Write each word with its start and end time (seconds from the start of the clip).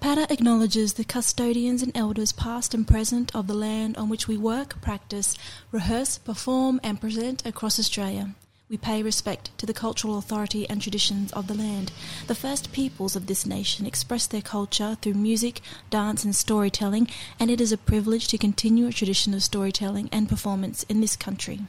PADA 0.00 0.32
acknowledges 0.32 0.94
the 0.94 1.04
custodians 1.04 1.82
and 1.82 1.94
elders 1.94 2.32
past 2.32 2.72
and 2.72 2.88
present 2.88 3.36
of 3.36 3.46
the 3.46 3.54
land 3.54 3.98
on 3.98 4.08
which 4.08 4.26
we 4.26 4.38
work, 4.38 4.80
practice, 4.80 5.36
rehearse, 5.70 6.16
perform, 6.16 6.80
and 6.82 6.98
present 6.98 7.44
across 7.44 7.78
Australia. 7.78 8.34
We 8.70 8.78
pay 8.78 9.02
respect 9.02 9.56
to 9.58 9.66
the 9.66 9.74
cultural 9.74 10.16
authority 10.16 10.66
and 10.70 10.80
traditions 10.80 11.32
of 11.32 11.48
the 11.48 11.54
land. 11.54 11.92
The 12.28 12.34
first 12.34 12.72
peoples 12.72 13.14
of 13.14 13.26
this 13.26 13.44
nation 13.44 13.84
express 13.84 14.26
their 14.26 14.40
culture 14.40 14.96
through 15.02 15.14
music, 15.14 15.60
dance, 15.90 16.24
and 16.24 16.34
storytelling, 16.34 17.06
and 17.38 17.50
it 17.50 17.60
is 17.60 17.70
a 17.70 17.76
privilege 17.76 18.26
to 18.28 18.38
continue 18.38 18.86
a 18.86 18.92
tradition 18.92 19.34
of 19.34 19.42
storytelling 19.42 20.08
and 20.10 20.30
performance 20.30 20.82
in 20.84 21.02
this 21.02 21.14
country. 21.14 21.60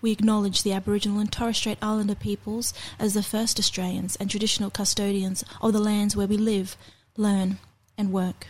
We 0.00 0.10
acknowledge 0.10 0.64
the 0.64 0.72
Aboriginal 0.72 1.20
and 1.20 1.30
Torres 1.30 1.58
Strait 1.58 1.78
Islander 1.80 2.16
peoples 2.16 2.74
as 2.98 3.14
the 3.14 3.22
first 3.22 3.60
Australians 3.60 4.16
and 4.16 4.28
traditional 4.28 4.68
custodians 4.68 5.44
of 5.62 5.72
the 5.72 5.78
lands 5.78 6.16
where 6.16 6.26
we 6.26 6.36
live, 6.36 6.76
learn, 7.16 7.58
and 7.98 8.12
work. 8.12 8.46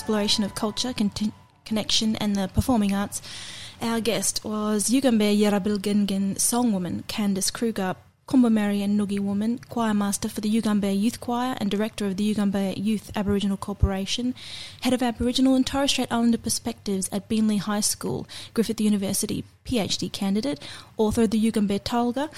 Exploration 0.00 0.44
of 0.44 0.54
culture, 0.54 0.94
conti- 0.94 1.30
connection, 1.66 2.16
and 2.16 2.34
the 2.34 2.48
performing 2.48 2.94
arts, 2.94 3.20
our 3.82 4.00
guest 4.00 4.42
was 4.42 4.88
Yugambeh 4.88 5.38
Yerabilgingen 5.38 6.36
songwoman 6.36 7.06
Candace 7.06 7.50
Kruger, 7.50 7.94
Kombumerri 8.26 8.82
and 8.82 8.98
Ngugi 8.98 9.20
woman, 9.20 9.58
choir 9.68 9.92
master 9.92 10.30
for 10.30 10.40
the 10.40 10.48
Yugambeh 10.48 10.98
Youth 10.98 11.20
Choir 11.20 11.54
and 11.60 11.70
director 11.70 12.06
of 12.06 12.16
the 12.16 12.34
Yugambeh 12.34 12.82
Youth 12.82 13.12
Aboriginal 13.14 13.58
Corporation, 13.58 14.34
head 14.80 14.94
of 14.94 15.02
Aboriginal 15.02 15.54
and 15.54 15.66
Torres 15.66 15.90
Strait 15.90 16.10
Islander 16.10 16.38
Perspectives 16.38 17.10
at 17.12 17.28
Beenleigh 17.28 17.60
High 17.60 17.80
School, 17.80 18.26
Griffith 18.54 18.80
University 18.80 19.44
PhD 19.66 20.10
candidate, 20.10 20.62
author 20.96 21.24
of 21.24 21.30
the 21.30 21.38
Yugambeh 21.38 21.80
Talga, 21.80 22.30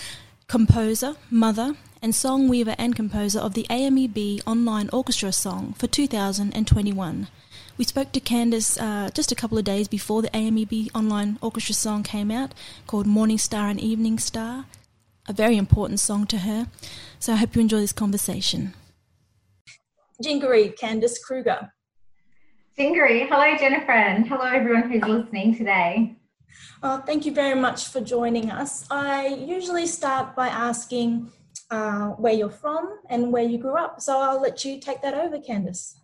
composer, 0.48 1.14
mother, 1.30 1.76
and 2.02 2.12
song 2.12 2.48
weaver 2.48 2.74
and 2.76 2.96
composer 2.96 3.38
of 3.38 3.54
the 3.54 3.66
AMEB 3.70 4.42
Online 4.48 4.90
Orchestra 4.92 5.30
song 5.30 5.74
for 5.78 5.86
2021. 5.86 7.28
We 7.82 7.86
spoke 7.86 8.12
to 8.12 8.20
Candace 8.20 8.78
uh, 8.78 9.10
just 9.12 9.32
a 9.32 9.34
couple 9.34 9.58
of 9.58 9.64
days 9.64 9.88
before 9.88 10.22
the 10.22 10.28
AMEB 10.28 10.90
Online 10.94 11.36
Orchestra 11.42 11.74
song 11.74 12.04
came 12.04 12.30
out, 12.30 12.54
called 12.86 13.08
Morning 13.08 13.38
Star 13.38 13.66
and 13.66 13.80
Evening 13.80 14.20
Star, 14.20 14.66
a 15.28 15.32
very 15.32 15.56
important 15.56 15.98
song 15.98 16.26
to 16.26 16.38
her. 16.38 16.68
So 17.18 17.32
I 17.32 17.36
hope 17.38 17.56
you 17.56 17.60
enjoy 17.60 17.80
this 17.80 17.92
conversation. 17.92 18.74
Jingaree, 20.22 20.78
Candace 20.78 21.18
Kruger. 21.18 21.72
Jingaree. 22.78 23.26
Hello, 23.28 23.56
Jennifer, 23.58 23.90
and 23.90 24.28
hello, 24.28 24.44
everyone 24.44 24.88
who's 24.88 25.02
listening 25.02 25.56
today. 25.56 26.14
Well, 26.84 27.02
thank 27.02 27.26
you 27.26 27.32
very 27.32 27.58
much 27.60 27.88
for 27.88 28.00
joining 28.00 28.48
us. 28.48 28.86
I 28.92 29.26
usually 29.26 29.88
start 29.88 30.36
by 30.36 30.46
asking 30.46 31.32
uh, 31.72 32.10
where 32.10 32.32
you're 32.32 32.48
from 32.48 33.00
and 33.10 33.32
where 33.32 33.42
you 33.42 33.58
grew 33.58 33.74
up. 33.74 34.00
So 34.00 34.20
I'll 34.20 34.40
let 34.40 34.64
you 34.64 34.78
take 34.78 35.02
that 35.02 35.14
over, 35.14 35.40
Candace. 35.40 35.96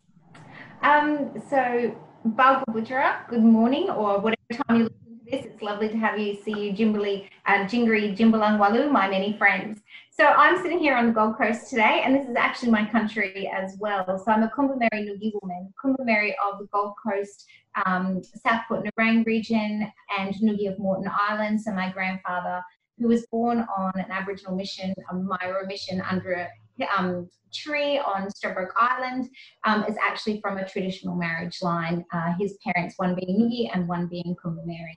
Um, 0.83 1.33
so, 1.51 1.97
Balgabutjara, 2.27 3.29
good 3.29 3.43
morning, 3.43 3.91
or 3.91 4.21
whatever 4.21 4.63
time 4.69 4.79
you're 4.79 4.85
listen 4.85 5.19
to 5.19 5.31
this. 5.31 5.47
It's 5.47 5.63
lovely 5.63 5.89
to 5.89 5.97
have 5.97 6.19
you, 6.19 6.37
see 6.43 6.53
you, 6.53 6.73
Jimberley, 6.73 7.29
uh, 7.47 7.65
Jingaree, 7.65 8.17
Jimbalang 8.17 8.59
Walu, 8.59 8.91
my 8.91 9.09
many 9.09 9.37
friends. 9.37 9.81
So 10.11 10.25
I'm 10.25 10.61
sitting 10.63 10.79
here 10.79 10.97
on 10.97 11.07
the 11.07 11.13
Gold 11.13 11.37
Coast 11.37 11.71
today, 11.71 12.03
and 12.05 12.15
this 12.15 12.29
is 12.29 12.37
actually 12.37 12.71
my 12.71 12.85
country 12.85 13.51
as 13.53 13.77
well. 13.79 14.05
So 14.25 14.33
I'm 14.33 14.43
a 14.43 14.49
Kombumerri 14.49 15.09
Ngugi 15.09 15.33
woman, 15.41 15.73
Kombumerri 15.83 16.33
of 16.45 16.59
the 16.59 16.67
Gold 16.73 16.95
Coast, 17.05 17.47
um, 17.87 18.23
Southport 18.47 18.85
Nerang 18.85 19.25
region, 19.27 19.91
and 20.19 20.35
Ngugi 20.35 20.71
of 20.73 20.79
Moreton 20.79 21.11
Island. 21.29 21.61
So 21.61 21.73
my 21.73 21.91
grandfather, 21.91 22.63
who 22.99 23.09
was 23.09 23.27
born 23.31 23.67
on 23.77 23.93
an 23.95 24.11
Aboriginal 24.11 24.57
mission, 24.57 24.95
a 25.11 25.15
Myora 25.15 25.67
mission 25.67 26.01
under 26.01 26.49
um, 26.97 27.29
tree 27.53 27.99
on 27.99 28.29
Stradbroke 28.29 28.73
Island, 28.77 29.29
um, 29.65 29.85
is 29.85 29.97
actually 30.03 30.41
from 30.41 30.59
a 30.59 30.69
traditional 30.69 31.17
marriage 31.17 31.59
line. 31.63 32.05
Uh, 32.13 32.35
his 32.39 32.59
parents, 32.65 32.95
one 32.99 33.15
being 33.15 33.39
Ngugi 33.39 33.71
and 33.75 33.89
one 33.89 34.07
being 34.07 34.37
Kombumerri. 34.43 34.97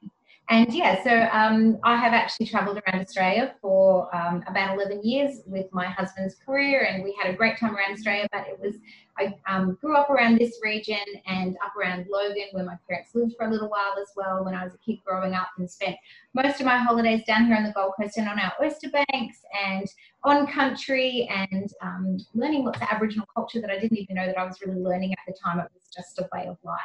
And 0.51 0.73
yeah, 0.73 1.01
so 1.01 1.29
um, 1.31 1.79
I 1.81 1.95
have 1.95 2.11
actually 2.11 2.45
travelled 2.45 2.77
around 2.77 2.99
Australia 2.99 3.55
for 3.61 4.13
um, 4.13 4.43
about 4.47 4.75
11 4.75 5.01
years 5.01 5.39
with 5.45 5.67
my 5.71 5.85
husband's 5.85 6.35
career, 6.35 6.89
and 6.91 7.05
we 7.05 7.17
had 7.17 7.33
a 7.33 7.37
great 7.37 7.57
time 7.57 7.73
around 7.73 7.93
Australia. 7.93 8.27
But 8.33 8.47
it 8.49 8.59
was, 8.59 8.75
I 9.17 9.33
um, 9.47 9.77
grew 9.79 9.95
up 9.95 10.09
around 10.09 10.39
this 10.39 10.59
region 10.61 10.97
and 11.25 11.55
up 11.65 11.73
around 11.77 12.07
Logan, 12.11 12.47
where 12.51 12.65
my 12.65 12.75
parents 12.85 13.11
lived 13.15 13.35
for 13.37 13.47
a 13.47 13.49
little 13.49 13.69
while 13.69 13.93
as 14.01 14.09
well 14.17 14.43
when 14.43 14.53
I 14.53 14.65
was 14.65 14.73
a 14.73 14.77
kid 14.79 14.97
growing 15.05 15.35
up, 15.35 15.47
and 15.57 15.71
spent 15.71 15.95
most 16.33 16.59
of 16.59 16.65
my 16.65 16.75
holidays 16.75 17.21
down 17.25 17.45
here 17.45 17.55
on 17.55 17.63
the 17.63 17.71
Gold 17.71 17.93
Coast 17.97 18.17
and 18.17 18.27
on 18.27 18.37
our 18.37 18.51
oyster 18.61 18.89
banks 18.89 19.37
and 19.65 19.87
on 20.25 20.47
country 20.47 21.29
and 21.31 21.71
um, 21.81 22.17
learning 22.33 22.65
lots 22.65 22.81
of 22.81 22.89
Aboriginal 22.91 23.25
culture 23.33 23.61
that 23.61 23.69
I 23.69 23.79
didn't 23.79 23.99
even 23.99 24.17
know 24.17 24.25
that 24.25 24.37
I 24.37 24.43
was 24.43 24.59
really 24.59 24.81
learning 24.81 25.13
at 25.13 25.19
the 25.25 25.33
time. 25.41 25.59
It 25.59 25.71
was 25.73 25.87
just 25.95 26.19
a 26.19 26.27
way 26.33 26.47
of 26.47 26.57
life. 26.65 26.81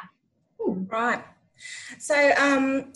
Right. 0.89 1.21
So, 1.99 2.31
um, 2.37 2.93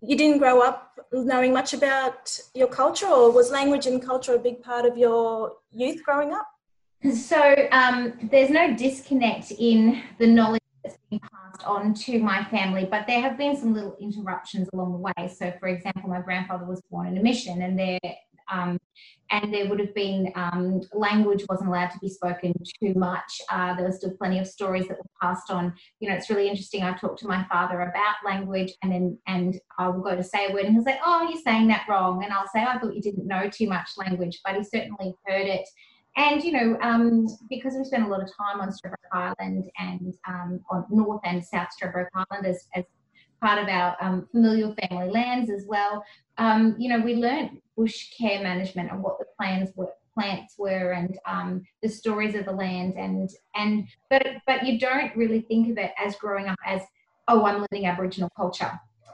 you 0.00 0.16
didn't 0.16 0.38
grow 0.38 0.60
up 0.60 0.98
knowing 1.12 1.52
much 1.52 1.72
about 1.72 2.38
your 2.54 2.68
culture, 2.68 3.06
or 3.06 3.30
was 3.30 3.50
language 3.50 3.86
and 3.86 4.04
culture 4.04 4.34
a 4.34 4.38
big 4.38 4.62
part 4.62 4.84
of 4.84 4.96
your 4.96 5.56
youth 5.72 6.02
growing 6.04 6.32
up? 6.32 6.46
So 7.14 7.68
um, 7.70 8.14
there's 8.30 8.50
no 8.50 8.74
disconnect 8.74 9.52
in 9.52 10.02
the 10.18 10.26
knowledge 10.26 10.62
that's 10.82 10.98
being 11.08 11.20
passed 11.20 11.64
on 11.66 11.94
to 11.94 12.18
my 12.18 12.44
family, 12.44 12.86
but 12.90 13.06
there 13.06 13.20
have 13.20 13.38
been 13.38 13.56
some 13.56 13.72
little 13.72 13.96
interruptions 14.00 14.68
along 14.72 14.92
the 14.92 14.98
way. 14.98 15.28
So, 15.28 15.52
for 15.60 15.68
example, 15.68 16.10
my 16.10 16.20
grandfather 16.20 16.64
was 16.64 16.80
born 16.90 17.06
in 17.06 17.16
a 17.16 17.22
mission, 17.22 17.62
and 17.62 17.78
there 17.78 18.00
um, 18.50 18.78
and 19.30 19.52
there 19.52 19.68
would 19.68 19.80
have 19.80 19.94
been 19.94 20.32
um, 20.34 20.80
language 20.92 21.44
wasn't 21.48 21.68
allowed 21.68 21.90
to 21.90 21.98
be 21.98 22.08
spoken 22.08 22.52
too 22.82 22.94
much. 22.94 23.40
Uh, 23.50 23.74
there 23.74 23.84
were 23.84 23.92
still 23.92 24.12
plenty 24.16 24.38
of 24.38 24.46
stories 24.46 24.88
that 24.88 24.98
were 24.98 25.04
passed 25.20 25.50
on. 25.50 25.74
You 26.00 26.08
know, 26.08 26.14
it's 26.14 26.30
really 26.30 26.48
interesting. 26.48 26.82
I 26.82 26.92
talked 26.94 27.20
to 27.20 27.26
my 27.26 27.44
father 27.44 27.80
about 27.80 28.16
language, 28.24 28.72
and 28.82 28.92
then 28.92 29.18
and 29.26 29.60
I 29.78 29.88
will 29.88 30.02
go 30.02 30.16
to 30.16 30.22
say 30.22 30.46
a 30.48 30.52
word, 30.52 30.64
and 30.64 30.74
he'll 30.74 30.84
say, 30.84 30.98
"Oh, 31.04 31.28
you're 31.28 31.42
saying 31.42 31.68
that 31.68 31.86
wrong," 31.88 32.24
and 32.24 32.32
I'll 32.32 32.48
say, 32.48 32.62
"I 32.62 32.78
thought 32.78 32.94
you 32.94 33.02
didn't 33.02 33.26
know 33.26 33.48
too 33.48 33.68
much 33.68 33.90
language," 33.96 34.40
but 34.44 34.56
he 34.56 34.64
certainly 34.64 35.14
heard 35.26 35.46
it. 35.46 35.68
And 36.16 36.42
you 36.42 36.52
know, 36.52 36.78
um, 36.82 37.26
because 37.48 37.74
we 37.76 37.84
spent 37.84 38.04
a 38.04 38.08
lot 38.08 38.22
of 38.22 38.28
time 38.36 38.60
on 38.60 38.70
Stradbroke 38.70 39.34
Island 39.38 39.70
and 39.78 40.14
um, 40.26 40.60
on 40.70 40.84
North 40.90 41.20
and 41.24 41.44
South 41.44 41.68
Stradbroke 41.80 42.08
Island 42.14 42.46
as, 42.46 42.66
as 42.74 42.84
part 43.40 43.62
of 43.62 43.68
our 43.68 43.96
um, 44.00 44.28
familial 44.32 44.74
family 44.74 45.10
lands 45.10 45.50
as 45.50 45.64
well. 45.66 46.04
Um, 46.38 46.76
you 46.78 46.88
know, 46.88 47.00
we 47.00 47.14
learned 47.14 47.60
bush 47.76 48.10
care 48.16 48.42
management 48.42 48.90
and 48.90 49.02
what 49.02 49.18
the 49.18 49.26
plans 49.36 49.70
were 49.76 49.88
plants 50.18 50.54
were 50.58 50.92
and 50.92 51.16
um, 51.26 51.62
the 51.82 51.88
stories 51.88 52.34
of 52.34 52.44
the 52.44 52.52
land 52.52 52.94
and 52.94 53.30
and 53.54 53.86
but 54.10 54.26
but 54.46 54.66
you 54.66 54.78
don't 54.78 55.14
really 55.16 55.42
think 55.42 55.70
of 55.70 55.78
it 55.78 55.92
as 56.04 56.16
growing 56.16 56.48
up 56.48 56.58
as 56.66 56.82
oh 57.28 57.44
I'm 57.44 57.64
learning 57.70 57.86
Aboriginal 57.86 58.30
culture. 58.36 58.72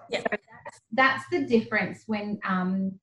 Yeah. 0.09 0.21
So 0.21 0.27
that's, 0.31 0.81
that's 0.93 1.25
the 1.31 1.45
difference 1.45 2.05
when 2.07 2.41
um, 2.47 2.99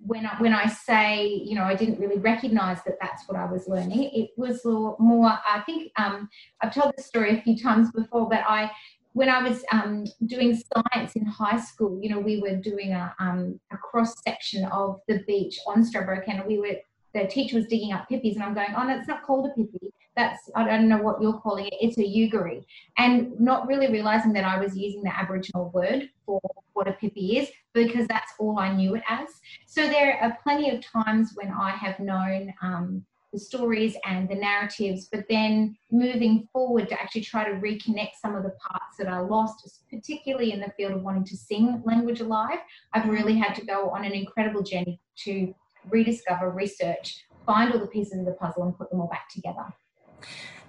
when 0.00 0.26
I, 0.26 0.40
when 0.40 0.52
I 0.52 0.66
say 0.66 1.26
you 1.26 1.54
know 1.54 1.62
I 1.62 1.74
didn't 1.74 1.98
really 1.98 2.18
recognise 2.18 2.82
that 2.84 2.98
that's 3.00 3.26
what 3.26 3.38
I 3.38 3.46
was 3.46 3.66
learning. 3.66 4.10
It 4.12 4.30
was 4.36 4.62
more 4.64 5.28
I 5.28 5.62
think 5.64 5.92
um, 5.96 6.28
I've 6.60 6.74
told 6.74 6.92
this 6.96 7.06
story 7.06 7.38
a 7.38 7.42
few 7.42 7.58
times 7.58 7.90
before, 7.92 8.28
but 8.28 8.44
I 8.46 8.70
when 9.18 9.28
I 9.28 9.42
was 9.42 9.64
um, 9.72 10.04
doing 10.26 10.62
science 10.72 11.16
in 11.16 11.26
high 11.26 11.58
school, 11.58 11.98
you 12.00 12.08
know, 12.08 12.20
we 12.20 12.40
were 12.40 12.54
doing 12.54 12.92
a, 12.92 13.12
um, 13.18 13.58
a 13.72 13.76
cross 13.76 14.14
section 14.22 14.64
of 14.66 15.00
the 15.08 15.24
beach 15.26 15.58
on 15.66 15.82
Stradbroke, 15.82 16.28
and 16.28 16.46
we 16.46 16.58
were 16.58 16.76
the 17.14 17.26
teacher 17.26 17.56
was 17.56 17.66
digging 17.66 17.92
up 17.92 18.08
pippies, 18.08 18.36
and 18.36 18.44
I'm 18.44 18.54
going, 18.54 18.68
oh 18.76 18.84
no, 18.84 18.96
it's 18.96 19.08
not 19.08 19.24
called 19.24 19.46
a 19.46 19.60
pippy. 19.60 19.90
That's 20.14 20.38
I 20.54 20.64
don't 20.64 20.88
know 20.88 20.98
what 20.98 21.20
you're 21.20 21.40
calling 21.40 21.66
it. 21.66 21.74
It's 21.80 21.98
a 21.98 22.02
yugari, 22.02 22.64
and 22.96 23.38
not 23.40 23.66
really 23.66 23.90
realizing 23.90 24.32
that 24.34 24.44
I 24.44 24.56
was 24.60 24.76
using 24.76 25.02
the 25.02 25.16
Aboriginal 25.18 25.70
word 25.74 26.08
for 26.24 26.40
what 26.74 26.86
a 26.86 26.92
pippy 26.92 27.38
is 27.42 27.48
because 27.72 28.06
that's 28.06 28.32
all 28.38 28.56
I 28.60 28.72
knew 28.72 28.94
it 28.94 29.02
as. 29.08 29.30
So 29.66 29.88
there 29.88 30.16
are 30.22 30.38
plenty 30.44 30.70
of 30.70 30.80
times 30.80 31.32
when 31.34 31.50
I 31.50 31.70
have 31.70 31.98
known. 31.98 32.54
Um, 32.62 33.04
the 33.32 33.38
stories 33.38 33.96
and 34.06 34.28
the 34.28 34.34
narratives, 34.34 35.08
but 35.12 35.24
then 35.28 35.76
moving 35.90 36.48
forward 36.52 36.88
to 36.88 37.00
actually 37.00 37.20
try 37.20 37.44
to 37.44 37.56
reconnect 37.56 38.12
some 38.20 38.34
of 38.34 38.42
the 38.42 38.54
parts 38.66 38.96
that 38.98 39.06
are 39.06 39.28
lost, 39.28 39.82
particularly 39.90 40.52
in 40.52 40.60
the 40.60 40.72
field 40.76 40.92
of 40.92 41.02
wanting 41.02 41.24
to 41.24 41.36
sing 41.36 41.82
language 41.84 42.20
alive. 42.20 42.58
I've 42.94 43.08
really 43.08 43.36
had 43.36 43.54
to 43.56 43.66
go 43.66 43.90
on 43.90 44.04
an 44.04 44.12
incredible 44.12 44.62
journey 44.62 45.00
to 45.24 45.54
rediscover, 45.90 46.50
research, 46.50 47.26
find 47.44 47.72
all 47.72 47.80
the 47.80 47.86
pieces 47.86 48.18
of 48.18 48.26
the 48.26 48.32
puzzle 48.32 48.62
and 48.64 48.76
put 48.76 48.90
them 48.90 49.00
all 49.00 49.08
back 49.08 49.28
together. 49.30 49.66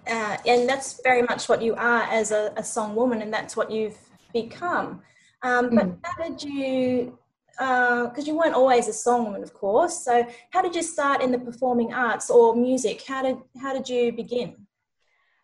Uh, 0.08 0.38
and 0.46 0.68
that's 0.68 1.02
very 1.04 1.22
much 1.22 1.50
what 1.50 1.62
you 1.62 1.76
are 1.76 2.04
as 2.04 2.32
a, 2.32 2.54
a 2.58 2.64
song 2.64 2.96
woman, 2.96 3.22
and 3.22 3.34
that's 3.34 3.56
what 3.56 3.70
you've 3.70 3.98
become. 4.34 5.02
Um, 5.44 5.70
but 5.76 5.88
mm. 5.88 5.98
how 6.04 6.28
did 6.28 6.44
you 6.44 7.19
because 7.60 8.20
uh, 8.20 8.32
you 8.32 8.38
weren't 8.38 8.56
always 8.56 8.88
a 8.88 8.92
songwoman, 8.92 9.44
of 9.44 9.54
course. 9.54 10.06
So, 10.06 10.26
how 10.52 10.62
did 10.62 10.74
you 10.74 10.82
start 10.82 11.22
in 11.22 11.30
the 11.32 11.40
performing 11.40 11.94
arts 11.94 12.30
or 12.30 12.56
music? 12.56 13.04
How 13.06 13.22
did 13.22 13.38
how 13.62 13.74
did 13.74 13.90
you 13.90 14.14
begin? 14.14 14.66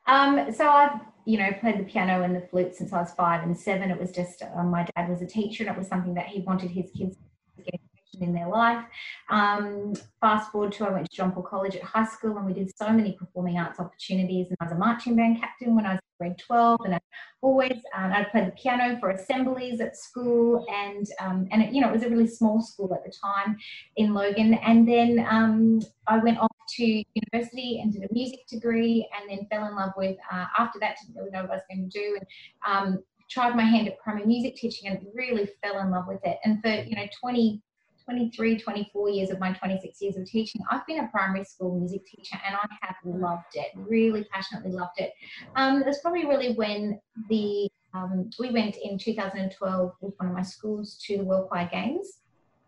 Um, 0.07 0.53
so 0.53 0.69
I've 0.69 1.01
you 1.25 1.38
know 1.38 1.51
played 1.59 1.77
the 1.77 1.83
piano 1.83 2.23
and 2.23 2.33
the 2.33 2.47
flute 2.47 2.73
since 2.73 2.94
I 2.94 3.01
was 3.01 3.12
five 3.12 3.44
and 3.44 3.57
seven. 3.57 3.91
It 3.91 4.00
was 4.00 4.12
just 4.12 4.44
um, 4.56 4.71
my 4.71 4.88
dad 4.95 5.09
was 5.09 5.21
a 5.21 5.27
teacher, 5.27 5.63
and 5.63 5.75
it 5.75 5.77
was 5.77 5.89
something 5.89 6.13
that 6.13 6.27
he 6.27 6.39
wanted 6.39 6.71
his 6.71 6.89
kids 6.97 7.17
to 7.57 7.63
get 7.63 7.81
in 8.21 8.33
their 8.33 8.47
life. 8.47 8.85
Um, 9.29 9.94
fast 10.21 10.53
forward 10.53 10.71
to 10.73 10.85
I 10.85 10.91
went 10.91 11.09
to 11.09 11.15
John 11.15 11.33
Paul 11.33 11.44
College 11.44 11.75
at 11.75 11.83
high 11.83 12.06
school, 12.06 12.38
and 12.38 12.45
we 12.45 12.53
did 12.53 12.71
so 12.77 12.94
many 12.94 13.12
performing 13.12 13.57
arts 13.57 13.79
opportunities. 13.79 14.47
And 14.47 14.57
I 14.62 14.65
was 14.65 14.73
a 14.73 14.77
marching 14.77 15.17
band 15.17 15.41
captain 15.41 15.75
when 15.75 15.85
I 15.85 15.94
was 15.94 16.00
grade 16.17 16.38
12 16.38 16.79
and 16.85 16.95
I 16.95 17.00
always 17.41 17.79
um, 17.95 18.12
I 18.12 18.23
played 18.25 18.47
the 18.47 18.51
piano 18.51 18.97
for 19.00 19.12
assemblies 19.12 19.81
at 19.81 19.97
school 19.97 20.65
and 20.69 21.06
um, 21.19 21.47
and 21.51 21.62
it, 21.62 21.73
you 21.73 21.81
know 21.81 21.89
it 21.89 21.94
was 21.94 22.03
a 22.03 22.09
really 22.09 22.27
small 22.27 22.62
school 22.62 22.94
at 22.94 23.03
the 23.03 23.13
time 23.23 23.57
in 23.97 24.13
Logan 24.13 24.56
and 24.56 24.88
then 24.88 25.25
um, 25.29 25.81
I 26.07 26.17
went 26.17 26.39
off 26.39 26.51
to 26.77 27.03
university 27.13 27.79
and 27.81 27.94
did 27.94 28.03
a 28.03 28.13
music 28.13 28.47
degree 28.47 29.07
and 29.19 29.29
then 29.29 29.47
fell 29.51 29.67
in 29.67 29.75
love 29.75 29.91
with 29.97 30.17
uh, 30.31 30.45
after 30.57 30.79
that 30.79 30.95
didn't 31.01 31.15
really 31.17 31.31
know 31.31 31.41
what 31.41 31.51
I 31.51 31.56
was 31.56 31.63
going 31.69 31.89
to 31.89 32.00
do 32.00 32.19
and 32.19 32.27
um, 32.67 33.03
tried 33.29 33.56
my 33.56 33.63
hand 33.63 33.88
at 33.88 33.97
primary 34.00 34.25
music 34.25 34.56
teaching 34.56 34.89
and 34.89 35.06
really 35.13 35.50
fell 35.63 35.79
in 35.79 35.91
love 35.91 36.06
with 36.07 36.19
it. 36.23 36.38
And 36.44 36.62
for 36.62 36.69
you 36.69 36.95
know 36.95 37.07
20 37.21 37.62
23, 38.05 38.57
24 38.59 39.09
years 39.09 39.29
of 39.31 39.39
my 39.39 39.51
26 39.51 40.01
years 40.01 40.15
of 40.17 40.25
teaching, 40.25 40.61
I've 40.69 40.85
been 40.85 40.99
a 40.99 41.07
primary 41.07 41.43
school 41.43 41.77
music 41.77 42.05
teacher 42.05 42.37
and 42.45 42.55
I 42.55 42.67
have 42.81 42.95
loved 43.03 43.55
it, 43.55 43.67
really 43.75 44.25
passionately 44.31 44.71
loved 44.71 44.99
it. 44.99 45.11
Um, 45.55 45.83
was 45.85 45.99
probably 45.99 46.25
really 46.25 46.53
when 46.53 46.99
the 47.29 47.69
um, 47.93 48.29
we 48.39 48.51
went 48.51 48.75
in 48.75 48.97
2012 48.97 49.93
with 50.01 50.13
one 50.17 50.29
of 50.29 50.35
my 50.35 50.41
schools 50.41 51.01
to 51.05 51.17
the 51.17 51.23
World 51.23 51.47
Choir 51.49 51.69
Games. 51.71 52.19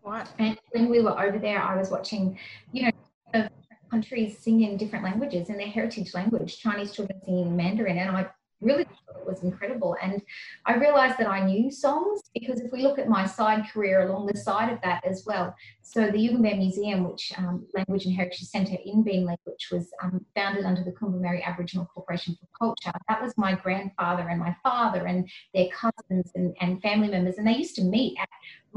Right. 0.02 0.26
And 0.38 0.58
when 0.70 0.88
we 0.88 1.00
were 1.00 1.20
over 1.20 1.38
there, 1.38 1.62
I 1.62 1.76
was 1.76 1.90
watching, 1.90 2.38
you 2.72 2.84
know, 2.84 3.48
countries 3.90 4.38
sing 4.38 4.62
in 4.62 4.76
different 4.76 5.04
languages 5.04 5.48
in 5.48 5.56
their 5.56 5.68
heritage 5.68 6.14
language, 6.14 6.58
Chinese 6.58 6.92
children 6.92 7.20
singing 7.24 7.56
Mandarin, 7.56 7.98
and 7.98 8.16
I 8.16 8.26
really 8.60 8.82
it 8.82 9.26
was 9.26 9.42
incredible. 9.42 9.96
And 10.02 10.22
I 10.66 10.74
realized 10.76 11.18
that 11.18 11.28
I 11.28 11.44
knew 11.44 11.70
songs 11.70 12.22
because 12.34 12.60
if 12.60 12.72
we 12.72 12.82
look 12.82 12.98
at 12.98 13.08
my 13.08 13.26
side 13.26 13.64
career 13.72 14.08
along 14.08 14.26
the 14.26 14.36
side 14.36 14.72
of 14.72 14.80
that 14.82 15.04
as 15.04 15.24
well, 15.26 15.54
so 15.82 16.10
the 16.10 16.18
Yugambeh 16.18 16.58
Museum, 16.58 17.08
which 17.08 17.32
um, 17.38 17.66
Language 17.74 18.04
and 18.04 18.14
Heritage 18.14 18.40
Centre 18.42 18.76
in 18.84 19.02
Beenleigh, 19.02 19.38
which 19.44 19.68
was 19.72 19.90
um, 20.02 20.24
founded 20.34 20.64
under 20.64 20.84
the 20.84 20.92
Kombumerri 20.92 21.42
Aboriginal 21.44 21.86
Corporation 21.86 22.36
for 22.38 22.46
Culture, 22.58 22.96
that 23.08 23.22
was 23.22 23.32
my 23.36 23.54
grandfather 23.54 24.28
and 24.28 24.38
my 24.38 24.54
father 24.62 25.06
and 25.06 25.28
their 25.54 25.68
cousins 25.68 26.30
and, 26.34 26.54
and 26.60 26.82
family 26.82 27.08
members. 27.08 27.38
And 27.38 27.46
they 27.46 27.56
used 27.56 27.76
to 27.76 27.84
meet 27.84 28.18
at 28.20 28.28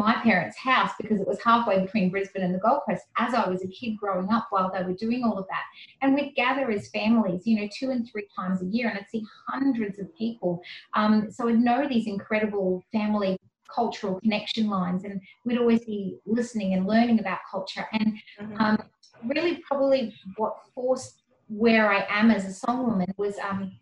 my 0.02 0.16
parents' 0.24 0.58
house 0.58 0.92
because 1.00 1.22
it 1.22 1.28
was 1.28 1.42
halfway 1.44 1.80
between 1.80 2.10
Brisbane 2.10 2.42
and 2.42 2.54
the 2.54 2.60
Gold 2.60 2.82
Coast 2.90 3.04
as 3.18 3.36
I 3.36 3.48
was 3.48 3.64
a 3.64 3.68
kid 3.68 3.98
growing 3.98 4.30
up 4.32 4.48
while 4.50 4.72
they 4.74 4.84
were 4.84 4.94
doing 4.94 5.24
all 5.24 5.38
of 5.38 5.46
that. 5.48 5.64
And 6.02 6.16
we'd 6.16 6.34
gather 6.36 6.72
as 6.72 6.90
families, 6.90 7.46
you 7.46 7.62
know, 7.62 7.70
two 7.72 7.92
and 7.92 8.10
three 8.10 8.28
times 8.36 8.62
a 8.64 8.66
year, 8.66 8.90
and 8.90 8.98
I'd 8.98 9.10
see 9.10 9.24
hundreds 9.48 10.00
of 10.00 10.14
people. 10.16 10.62
Um, 10.96 11.30
so 11.32 11.48
I'd 11.48 11.60
know 11.60 11.88
these 11.88 12.08
incredible 12.08 12.84
family 12.92 13.38
cultural 13.74 14.20
connection 14.20 14.70
lines, 14.70 15.04
and 15.04 15.22
we'd 15.46 15.60
always 15.60 15.86
be 15.86 16.18
listening 16.26 16.74
and 16.74 16.88
learning 16.88 17.20
about 17.20 17.40
culture. 17.50 17.86
And 17.94 18.14
mm-hmm. 18.42 18.62
um, 18.62 18.84
really, 19.24 19.62
probably 19.68 20.16
what 20.38 20.58
forced 20.74 21.22
where 21.48 21.92
I 21.92 22.06
am 22.10 22.32
as 22.32 22.46
a 22.46 22.66
songwoman 22.66 23.12
was 23.18 23.36
um, 23.40 23.74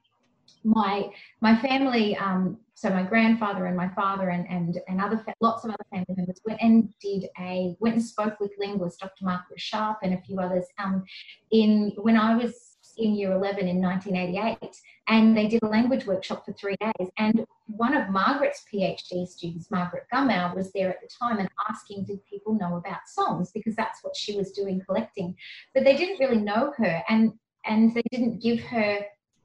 my 0.63 1.09
my 1.41 1.55
family 1.59 2.17
um, 2.17 2.57
so 2.73 2.89
my 2.89 3.03
grandfather 3.03 3.65
and 3.65 3.75
my 3.75 3.89
father 3.89 4.29
and 4.29 4.47
and, 4.49 4.79
and 4.87 5.01
other 5.01 5.23
lots 5.41 5.63
of 5.63 5.71
other 5.71 5.85
family 5.91 6.15
members 6.15 6.41
went 6.45 6.61
and 6.61 6.93
did 7.01 7.25
a 7.39 7.75
went 7.79 7.95
and 7.95 8.03
spoke 8.03 8.39
with 8.39 8.51
linguist 8.59 8.99
Dr. 8.99 9.25
Margaret 9.25 9.59
Sharpe 9.59 9.99
and 10.03 10.13
a 10.13 10.21
few 10.21 10.39
others 10.39 10.65
um, 10.83 11.03
in 11.51 11.93
when 11.97 12.17
I 12.17 12.35
was 12.35 12.77
in 12.97 13.15
year 13.15 13.31
11 13.31 13.67
in 13.67 13.81
1988 13.81 14.75
and 15.07 15.35
they 15.35 15.47
did 15.47 15.63
a 15.63 15.67
language 15.67 16.05
workshop 16.05 16.45
for 16.45 16.53
three 16.53 16.75
days 16.81 17.09
and 17.17 17.45
one 17.67 17.95
of 17.95 18.09
Margaret's 18.09 18.63
PhD 18.71 19.27
students, 19.27 19.71
Margaret 19.71 20.03
Gummow, 20.13 20.53
was 20.55 20.71
there 20.73 20.89
at 20.89 21.01
the 21.01 21.09
time 21.19 21.39
and 21.39 21.49
asking 21.69 22.03
did 22.05 22.19
people 22.25 22.53
know 22.53 22.75
about 22.75 23.07
songs 23.07 23.51
because 23.51 23.75
that's 23.75 24.03
what 24.03 24.15
she 24.15 24.35
was 24.35 24.51
doing 24.51 24.81
collecting 24.85 25.35
but 25.73 25.83
they 25.83 25.95
didn't 25.95 26.19
really 26.19 26.41
know 26.41 26.73
her 26.77 27.01
and 27.09 27.33
and 27.65 27.93
they 27.93 28.03
didn't 28.11 28.41
give 28.41 28.59
her 28.61 28.99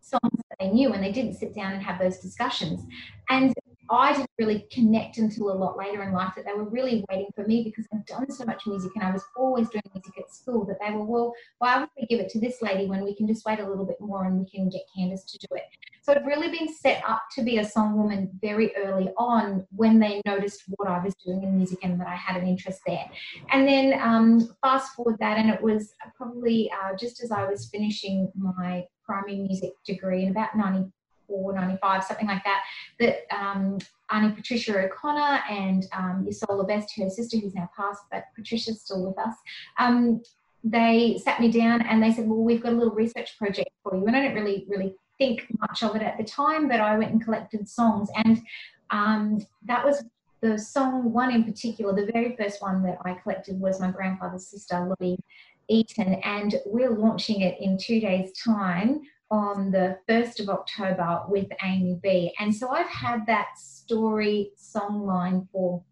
songs 0.05 0.41
that 0.49 0.57
they 0.61 0.69
knew 0.69 0.93
and 0.93 1.03
they 1.03 1.13
didn't 1.13 1.35
sit 1.35 1.55
down 1.55 1.73
and 1.73 1.83
have 1.83 1.99
those 1.99 2.19
discussions. 2.19 2.81
And 3.31 3.55
I 3.91 4.13
didn't 4.13 4.31
really 4.39 4.67
connect 4.73 5.19
until 5.19 5.53
a 5.53 5.55
lot 5.55 5.77
later 5.77 6.03
in 6.03 6.13
life 6.13 6.33
that 6.37 6.45
they 6.47 6.53
were 6.53 6.69
really 6.69 7.05
waiting 7.11 7.29
for 7.35 7.47
me 7.47 7.63
because 7.65 7.87
I'd 7.93 8.07
done 8.07 8.31
so 8.31 8.45
much 8.45 8.67
music 8.67 8.93
and 8.95 9.05
I 9.05 9.11
was 9.11 9.25
always 9.37 9.69
doing 9.69 9.83
music 9.95 10.15
at 10.19 10.33
school 10.33 10.65
that 10.67 10.79
they 10.81 10.91
were, 10.95 11.05
well, 11.05 11.35
why 11.59 11.79
would 11.79 11.89
we 11.99 12.07
give 12.07 12.21
it 12.21 12.31
to 12.31 12.41
this 12.41 12.63
lady 12.63 12.87
when 12.87 13.05
we 13.05 13.15
can 13.15 13.27
just 13.27 13.45
wait 13.45 13.61
a 13.61 13.69
little 13.69 13.85
bit 13.85 14.01
more 14.01 14.25
and 14.25 14.39
we 14.39 14.49
can 14.49 14.69
get 14.71 14.83
Candace 14.97 15.25
to 15.25 15.39
do 15.39 15.47
it? 15.53 15.65
So 16.03 16.13
I'd 16.13 16.27
really 16.27 16.51
been 16.51 16.69
set 16.69 17.03
up 17.09 17.23
to 17.35 17.43
be 17.43 17.59
a 17.59 17.65
song 17.65 17.97
woman 17.97 18.31
very 18.43 18.77
early 18.77 19.09
on 19.17 19.67
when 19.71 19.99
they 19.99 20.21
noticed 20.27 20.65
what 20.77 20.89
I 20.89 21.03
was 21.03 21.15
doing 21.25 21.43
in 21.43 21.57
music 21.57 21.79
and 21.83 21.99
that 21.99 22.07
I 22.07 22.15
had 22.15 22.37
an 22.41 22.47
interest 22.47 22.81
there. 22.87 23.07
And 23.51 23.67
then 23.67 23.99
um, 24.01 24.55
fast 24.63 24.95
forward 24.95 25.17
that, 25.21 25.39
and 25.39 25.49
it 25.49 25.63
was 25.63 25.95
probably 26.15 26.71
uh, 26.71 26.95
just 26.95 27.23
as 27.23 27.31
I 27.31 27.49
was 27.49 27.71
finishing 27.71 28.31
my 28.37 28.85
primary 29.05 29.37
music 29.37 29.73
degree 29.85 30.25
in 30.25 30.31
about 30.31 30.57
94, 30.57 31.53
95, 31.55 32.05
something 32.05 32.27
like 32.27 32.45
that, 32.45 32.63
that 33.01 33.19
um, 33.35 33.79
Auntie 34.11 34.35
Patricia 34.35 34.79
O'Connor 34.79 35.43
and 35.51 35.87
um, 35.93 36.27
Yusola 36.29 36.67
Best, 36.67 36.95
her 36.97 37.11
sister, 37.11 37.39
who's 37.39 37.55
now 37.55 37.69
passed, 37.77 38.03
but 38.11 38.25
Patricia's 38.35 38.81
still 38.81 39.07
with 39.07 39.19
us, 39.19 39.35
um, 39.79 40.23
they 40.63 41.21
sat 41.23 41.41
me 41.41 41.51
down 41.51 41.83
and 41.83 42.03
they 42.03 42.11
said, 42.11 42.27
well, 42.27 42.43
we've 42.43 42.63
got 42.63 42.73
a 42.73 42.77
little 42.77 42.95
research 42.95 43.37
project 43.39 43.71
for 43.83 43.97
you. 43.97 44.07
And 44.07 44.17
I 44.17 44.23
didn't 44.23 44.43
really, 44.43 44.65
really 44.69 44.95
think 45.19 45.47
much 45.59 45.83
of 45.83 45.95
it 45.95 46.03
at 46.03 46.17
the 46.17 46.25
time, 46.25 46.69
but 46.69 46.81
I 46.81 46.97
went 46.97 47.13
and 47.13 47.23
collected 47.23 47.69
songs. 47.69 48.09
And 48.17 48.41
um, 48.91 49.47
that 49.67 49.85
was 49.85 50.05
the 50.41 50.59
song, 50.59 51.13
one 51.13 51.33
in 51.33 51.45
particular, 51.45 51.95
the 51.95 52.11
very 52.13 52.37
first 52.37 52.61
one 52.61 52.83
that 52.83 52.99
I 53.05 53.15
collected 53.15 53.61
was 53.61 53.81
my 53.81 53.91
grandfather's 53.91 54.47
sister, 54.47 54.87
Lottie 54.89 55.19
Eaton. 55.69 56.15
And 56.25 56.57
we're 56.67 56.91
launching 56.91 57.41
it 57.41 57.57
in 57.61 57.79
two 57.79 58.01
days' 58.01 58.33
time 58.33 59.01
on 59.31 59.71
the 59.71 59.99
1st 60.09 60.41
of 60.41 60.49
October 60.49 61.23
with 61.29 61.49
AMEB. 61.63 62.31
And 62.39 62.55
so 62.55 62.71
I've 62.71 62.89
had 62.89 63.27
that 63.27 63.59
story 63.59 64.53
song 64.57 65.07
line 65.07 65.49
for 65.53 65.83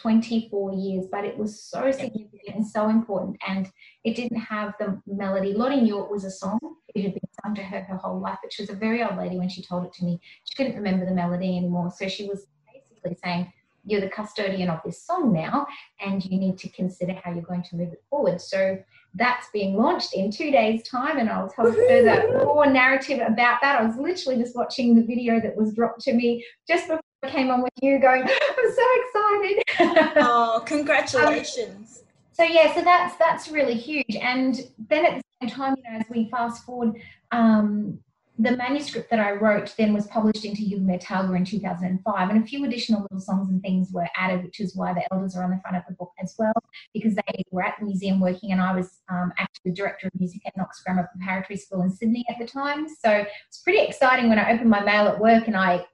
24 0.00 0.72
years, 0.72 1.06
but 1.10 1.24
it 1.24 1.36
was 1.36 1.62
so 1.62 1.90
significant 1.90 2.56
and 2.56 2.66
so 2.66 2.88
important. 2.88 3.36
And 3.46 3.68
it 4.04 4.16
didn't 4.16 4.38
have 4.38 4.74
the 4.78 5.00
melody. 5.06 5.52
Lottie 5.52 5.80
knew 5.80 6.02
it 6.02 6.10
was 6.10 6.24
a 6.24 6.30
song. 6.30 6.58
It 6.94 7.02
had 7.02 7.14
been 7.14 7.28
sung 7.42 7.54
to 7.56 7.62
her 7.62 7.82
her 7.82 7.96
whole 7.96 8.20
life, 8.20 8.38
but 8.42 8.52
she 8.52 8.62
was 8.62 8.70
a 8.70 8.74
very 8.74 9.02
old 9.02 9.16
lady 9.16 9.38
when 9.38 9.48
she 9.48 9.62
told 9.62 9.84
it 9.84 9.92
to 9.94 10.04
me. 10.04 10.20
She 10.44 10.54
couldn't 10.54 10.76
remember 10.76 11.04
the 11.04 11.14
melody 11.14 11.56
anymore. 11.56 11.92
So 11.96 12.08
she 12.08 12.26
was 12.26 12.46
basically 12.72 13.16
saying, 13.22 13.52
You're 13.84 14.00
the 14.00 14.08
custodian 14.08 14.70
of 14.70 14.80
this 14.84 15.02
song 15.02 15.32
now, 15.32 15.66
and 16.00 16.24
you 16.24 16.38
need 16.38 16.58
to 16.58 16.68
consider 16.70 17.14
how 17.22 17.32
you're 17.32 17.42
going 17.42 17.62
to 17.64 17.76
move 17.76 17.92
it 17.92 18.02
forward. 18.08 18.40
So 18.40 18.78
that's 19.14 19.48
being 19.52 19.76
launched 19.76 20.14
in 20.14 20.30
two 20.30 20.50
days' 20.50 20.82
time, 20.88 21.18
and 21.18 21.28
I'll 21.28 21.48
tell 21.48 21.72
further 21.72 22.44
more 22.44 22.66
narrative 22.66 23.18
about 23.18 23.60
that. 23.60 23.80
I 23.80 23.84
was 23.84 23.96
literally 23.96 24.40
just 24.40 24.54
watching 24.54 24.94
the 24.94 25.02
video 25.02 25.40
that 25.40 25.56
was 25.56 25.74
dropped 25.74 26.00
to 26.02 26.12
me 26.12 26.44
just 26.68 26.88
before 26.88 27.00
I 27.22 27.30
came 27.30 27.50
on 27.50 27.62
with 27.62 27.72
you, 27.82 27.98
going, 27.98 28.22
I'm 28.22 28.28
so 28.28 28.86
excited. 29.02 29.62
oh, 30.22 30.62
congratulations. 30.64 31.98
Um, 31.98 32.04
so 32.32 32.44
yeah, 32.44 32.74
so 32.74 32.82
that's 32.82 33.16
that's 33.16 33.48
really 33.48 33.74
huge. 33.74 34.16
And 34.16 34.66
then 34.88 35.04
at 35.04 35.14
the 35.16 35.22
same 35.42 35.50
time, 35.50 35.74
you 35.76 35.82
know, 35.90 35.98
as 35.98 36.06
we 36.08 36.28
fast 36.30 36.64
forward, 36.64 36.94
um, 37.32 37.98
the 38.42 38.56
manuscript 38.56 39.10
that 39.10 39.20
I 39.20 39.32
wrote 39.32 39.74
then 39.76 39.92
was 39.92 40.06
published 40.06 40.44
into 40.46 40.62
Yugambeh 40.62 41.02
Talga 41.02 41.36
in 41.36 41.44
2005, 41.44 42.30
and 42.30 42.42
a 42.42 42.46
few 42.46 42.64
additional 42.64 43.02
little 43.02 43.20
songs 43.20 43.50
and 43.50 43.60
things 43.60 43.90
were 43.92 44.08
added, 44.16 44.44
which 44.44 44.60
is 44.60 44.74
why 44.74 44.94
the 44.94 45.02
elders 45.12 45.36
are 45.36 45.44
on 45.44 45.50
the 45.50 45.60
front 45.60 45.76
of 45.76 45.82
the 45.86 45.94
book 45.94 46.12
as 46.22 46.34
well, 46.38 46.54
because 46.94 47.14
they 47.14 47.42
were 47.50 47.62
at 47.62 47.74
the 47.78 47.84
museum 47.84 48.18
working, 48.18 48.52
and 48.52 48.60
I 48.60 48.74
was 48.74 49.00
um, 49.10 49.32
actually 49.38 49.72
the 49.72 49.74
director 49.74 50.06
of 50.06 50.18
music 50.18 50.40
at 50.46 50.56
Knox 50.56 50.82
Grammar 50.82 51.10
Preparatory 51.14 51.58
School 51.58 51.82
in 51.82 51.90
Sydney 51.90 52.24
at 52.30 52.38
the 52.38 52.46
time. 52.46 52.88
So 52.88 53.24
it's 53.48 53.58
pretty 53.58 53.80
exciting 53.80 54.30
when 54.30 54.38
I 54.38 54.52
opened 54.52 54.70
my 54.70 54.82
mail 54.82 55.06
at 55.08 55.20
work 55.20 55.46
and 55.46 55.56
I 55.56 55.84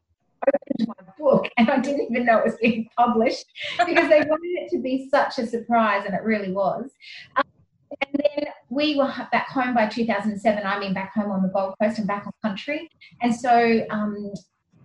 opened 0.46 0.88
my 0.88 1.12
book 1.18 1.48
and 1.56 1.68
I 1.68 1.80
didn't 1.80 2.12
even 2.12 2.26
know 2.26 2.38
it 2.38 2.44
was 2.44 2.56
being 2.62 2.88
published 2.96 3.46
because 3.84 4.08
they 4.08 4.20
wanted 4.20 4.62
it 4.62 4.70
to 4.70 4.78
be 4.78 5.08
such 5.10 5.38
a 5.38 5.46
surprise, 5.46 6.04
and 6.06 6.14
it 6.14 6.22
really 6.22 6.52
was. 6.52 6.90
Um, 7.36 7.44
and 8.00 8.10
then 8.12 8.46
we 8.68 8.96
were 8.96 9.12
back 9.32 9.48
home 9.48 9.74
by 9.74 9.86
2007. 9.86 10.66
I 10.66 10.78
mean, 10.78 10.92
back 10.92 11.14
home 11.14 11.30
on 11.30 11.42
the 11.42 11.48
Gold 11.48 11.74
Coast 11.80 11.98
and 11.98 12.06
back 12.06 12.26
on 12.26 12.32
country. 12.42 12.90
And 13.22 13.34
so 13.34 13.86
um, 13.90 14.32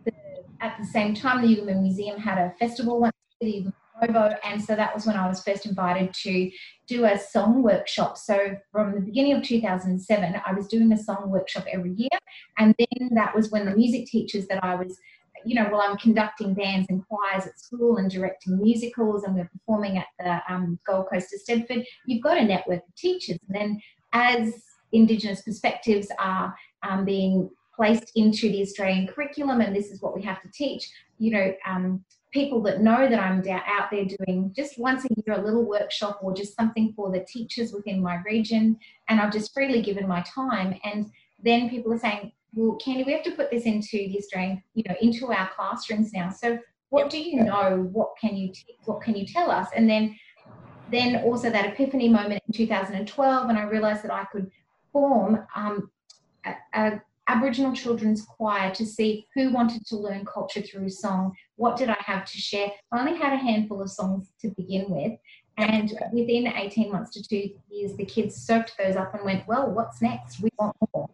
the, 0.05 0.13
at 0.61 0.77
the 0.79 0.85
same 0.85 1.13
time, 1.13 1.41
the 1.41 1.55
Yugambeh 1.55 1.81
Museum 1.81 2.19
had 2.19 2.37
a 2.37 2.53
festival 2.59 2.99
once 2.99 3.13
the 3.39 3.65
Provo, 3.99 4.35
and 4.43 4.63
so 4.63 4.75
that 4.75 4.95
was 4.95 5.05
when 5.05 5.15
I 5.15 5.27
was 5.27 5.43
first 5.43 5.65
invited 5.65 6.13
to 6.23 6.49
do 6.87 7.05
a 7.05 7.19
song 7.19 7.61
workshop. 7.61 8.17
So 8.17 8.55
from 8.71 8.95
the 8.95 9.01
beginning 9.01 9.33
of 9.33 9.43
2007, 9.43 10.41
I 10.43 10.53
was 10.53 10.67
doing 10.67 10.91
a 10.91 10.97
song 10.97 11.29
workshop 11.29 11.65
every 11.71 11.93
year, 11.93 12.09
and 12.57 12.73
then 12.79 13.09
that 13.13 13.35
was 13.35 13.51
when 13.51 13.65
the 13.65 13.75
music 13.75 14.07
teachers 14.07 14.47
that 14.47 14.63
I 14.63 14.75
was 14.75 14.97
you 15.45 15.55
know, 15.55 15.65
while 15.69 15.81
I'm 15.81 15.97
conducting 15.97 16.53
bands 16.53 16.87
and 16.89 17.03
choirs 17.07 17.47
at 17.47 17.59
school 17.59 17.97
and 17.97 18.09
directing 18.09 18.61
musicals 18.61 19.23
and 19.23 19.35
we're 19.35 19.49
performing 19.51 19.97
at 19.97 20.07
the 20.19 20.41
um, 20.53 20.79
Gold 20.85 21.07
Coast 21.11 21.33
of 21.33 21.39
Eisteddfod, 21.39 21.85
you've 22.05 22.23
got 22.23 22.37
a 22.37 22.43
network 22.43 22.79
of 22.79 22.95
teachers. 22.95 23.37
And 23.47 23.55
then 23.55 23.81
as 24.13 24.53
Indigenous 24.91 25.41
perspectives 25.41 26.07
are 26.19 26.53
um, 26.83 27.05
being 27.05 27.49
placed 27.75 28.11
into 28.15 28.51
the 28.51 28.61
Australian 28.61 29.07
curriculum, 29.07 29.61
and 29.61 29.75
this 29.75 29.91
is 29.91 30.01
what 30.01 30.15
we 30.15 30.21
have 30.21 30.41
to 30.41 30.49
teach, 30.51 30.89
you 31.17 31.31
know, 31.31 31.53
um, 31.65 32.03
people 32.31 32.61
that 32.61 32.81
know 32.81 33.09
that 33.09 33.19
I'm 33.19 33.43
out 33.49 33.91
there 33.91 34.05
doing 34.05 34.53
just 34.55 34.79
once 34.79 35.05
a 35.05 35.09
year 35.25 35.37
a 35.37 35.43
little 35.43 35.65
workshop 35.65 36.19
or 36.21 36.33
just 36.33 36.55
something 36.55 36.93
for 36.95 37.11
the 37.11 37.25
teachers 37.27 37.73
within 37.73 38.01
my 38.01 38.21
region, 38.25 38.77
and 39.07 39.19
I've 39.19 39.33
just 39.33 39.53
freely 39.53 39.81
given 39.81 40.07
my 40.07 40.21
time. 40.21 40.79
And 40.83 41.11
then 41.43 41.69
people 41.69 41.93
are 41.93 41.99
saying, 41.99 42.31
well, 42.53 42.77
Candy, 42.77 43.03
we 43.03 43.13
have 43.13 43.23
to 43.23 43.31
put 43.31 43.49
this 43.49 43.63
into 43.63 43.97
the 43.97 44.17
Australian, 44.17 44.61
you 44.73 44.83
know, 44.87 44.95
into 45.01 45.31
our 45.31 45.49
classrooms 45.55 46.11
now. 46.13 46.29
So 46.29 46.59
what 46.89 47.09
do 47.09 47.19
you 47.19 47.43
know? 47.43 47.87
What 47.91 48.09
can 48.19 48.35
you 48.35 48.51
t- 48.51 48.77
what 48.83 49.01
can 49.01 49.15
you 49.15 49.25
tell 49.25 49.49
us? 49.49 49.67
And 49.75 49.89
then 49.89 50.15
then 50.89 51.23
also 51.23 51.49
that 51.49 51.65
epiphany 51.65 52.09
moment 52.09 52.41
in 52.47 52.53
2012 52.53 53.47
when 53.47 53.57
I 53.57 53.63
realized 53.63 54.03
that 54.03 54.11
I 54.11 54.25
could 54.25 54.51
form 54.91 55.45
um, 55.55 55.89
a, 56.45 56.53
a 56.73 57.01
Aboriginal 57.27 57.71
children's 57.71 58.23
choir 58.23 58.73
to 58.75 58.85
see 58.85 59.25
who 59.35 59.53
wanted 59.53 59.85
to 59.85 59.95
learn 59.95 60.25
culture 60.25 60.61
through 60.61 60.89
song. 60.89 61.33
What 61.55 61.77
did 61.77 61.89
I 61.89 61.97
have 61.99 62.25
to 62.25 62.37
share? 62.37 62.71
I 62.91 62.99
only 62.99 63.17
had 63.17 63.31
a 63.31 63.37
handful 63.37 63.81
of 63.81 63.89
songs 63.89 64.31
to 64.41 64.49
begin 64.49 64.89
with. 64.89 65.13
And 65.57 65.93
within 66.13 66.47
18 66.47 66.91
months 66.91 67.11
to 67.11 67.23
two 67.23 67.51
years, 67.69 67.95
the 67.95 68.05
kids 68.05 68.35
soaked 68.35 68.75
those 68.77 68.95
up 68.95 69.13
and 69.13 69.23
went, 69.23 69.47
Well, 69.47 69.69
what's 69.71 70.01
next? 70.01 70.41
We 70.41 70.49
want 70.57 70.75
more. 70.93 71.09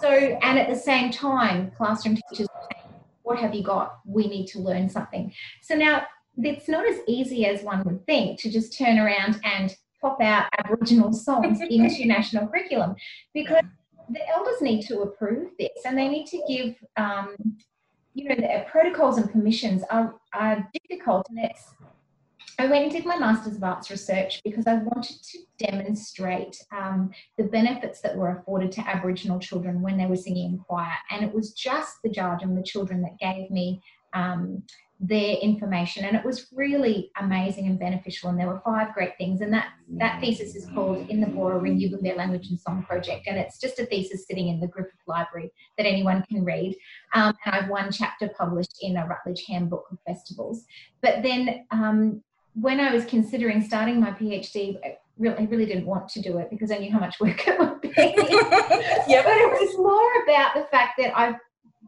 So, 0.00 0.08
and 0.08 0.58
at 0.58 0.68
the 0.68 0.76
same 0.76 1.10
time, 1.10 1.72
classroom 1.76 2.18
teachers, 2.30 2.46
What 3.22 3.38
have 3.38 3.54
you 3.54 3.62
got? 3.62 4.00
We 4.04 4.28
need 4.28 4.46
to 4.48 4.58
learn 4.58 4.88
something. 4.88 5.32
So 5.62 5.74
now 5.74 6.02
it's 6.38 6.68
not 6.68 6.86
as 6.86 6.98
easy 7.06 7.46
as 7.46 7.62
one 7.62 7.82
would 7.84 8.06
think 8.06 8.38
to 8.40 8.50
just 8.50 8.76
turn 8.76 8.98
around 8.98 9.40
and 9.44 9.74
pop 10.00 10.20
out 10.20 10.46
Aboriginal 10.58 11.12
songs 11.12 11.60
into 11.70 12.06
national 12.06 12.46
curriculum 12.48 12.94
because 13.34 13.62
the 14.08 14.20
elders 14.28 14.60
need 14.60 14.82
to 14.82 15.00
approve 15.00 15.50
this 15.58 15.70
and 15.84 15.96
they 15.96 16.08
need 16.08 16.26
to 16.26 16.42
give, 16.48 16.74
um, 16.96 17.36
you 18.14 18.28
know, 18.28 18.34
the 18.34 18.64
protocols 18.70 19.18
and 19.18 19.30
permissions 19.30 19.82
are, 19.90 20.14
are 20.34 20.68
difficult 20.72 21.26
and 21.30 21.38
it's 21.50 21.74
I 22.60 22.66
went 22.66 22.84
and 22.84 22.92
did 22.92 23.06
my 23.06 23.16
Masters 23.16 23.56
of 23.56 23.64
Arts 23.64 23.90
research 23.90 24.42
because 24.44 24.66
I 24.66 24.74
wanted 24.74 25.22
to 25.22 25.38
demonstrate 25.58 26.62
um, 26.76 27.10
the 27.38 27.44
benefits 27.44 28.02
that 28.02 28.14
were 28.14 28.36
afforded 28.36 28.70
to 28.72 28.86
Aboriginal 28.86 29.38
children 29.38 29.80
when 29.80 29.96
they 29.96 30.04
were 30.04 30.16
singing 30.16 30.52
in 30.52 30.58
choir. 30.58 30.92
And 31.10 31.24
it 31.24 31.32
was 31.32 31.52
just 31.54 32.02
the 32.02 32.10
judge 32.10 32.42
and 32.42 32.56
the 32.56 32.62
children 32.62 33.00
that 33.00 33.18
gave 33.18 33.50
me 33.50 33.82
um, 34.12 34.62
their 35.02 35.36
information. 35.36 36.04
And 36.04 36.14
it 36.14 36.22
was 36.22 36.48
really 36.52 37.10
amazing 37.18 37.66
and 37.66 37.78
beneficial. 37.78 38.28
And 38.28 38.38
there 38.38 38.48
were 38.48 38.60
five 38.62 38.92
great 38.92 39.16
things. 39.16 39.40
And 39.40 39.50
that, 39.54 39.68
that 39.96 40.20
thesis 40.20 40.54
is 40.54 40.68
called 40.74 41.08
In 41.08 41.22
the 41.22 41.28
Ring 41.28 41.78
Their 42.02 42.16
Language 42.16 42.48
and 42.50 42.60
Song 42.60 42.82
Project. 42.82 43.26
And 43.26 43.38
it's 43.38 43.58
just 43.58 43.78
a 43.78 43.86
thesis 43.86 44.26
sitting 44.26 44.48
in 44.48 44.60
the 44.60 44.66
Griffith 44.66 45.00
Library 45.06 45.50
that 45.78 45.86
anyone 45.86 46.22
can 46.30 46.44
read. 46.44 46.76
Um, 47.14 47.34
and 47.46 47.54
I've 47.54 47.70
one 47.70 47.90
chapter 47.90 48.28
published 48.36 48.76
in 48.82 48.98
a 48.98 49.06
Routledge 49.06 49.46
Handbook 49.46 49.86
of 49.90 49.96
Festivals. 50.06 50.66
But 51.00 51.22
then 51.22 51.64
um, 51.70 52.22
when 52.54 52.80
I 52.80 52.92
was 52.92 53.04
considering 53.04 53.62
starting 53.62 54.00
my 54.00 54.10
PhD, 54.10 54.78
I 54.84 54.98
really, 55.18 55.46
really 55.46 55.66
didn't 55.66 55.86
want 55.86 56.08
to 56.08 56.20
do 56.20 56.38
it 56.38 56.50
because 56.50 56.70
I 56.70 56.78
knew 56.78 56.90
how 56.90 56.98
much 56.98 57.20
work 57.20 57.44
it 57.46 57.58
would 57.58 57.80
be. 57.80 57.92
yeah, 57.96 59.22
but 59.22 59.36
it 59.36 59.50
was 59.50 59.76
more 59.76 60.22
about 60.24 60.54
the 60.54 60.66
fact 60.70 60.94
that 60.98 61.16
I've 61.16 61.36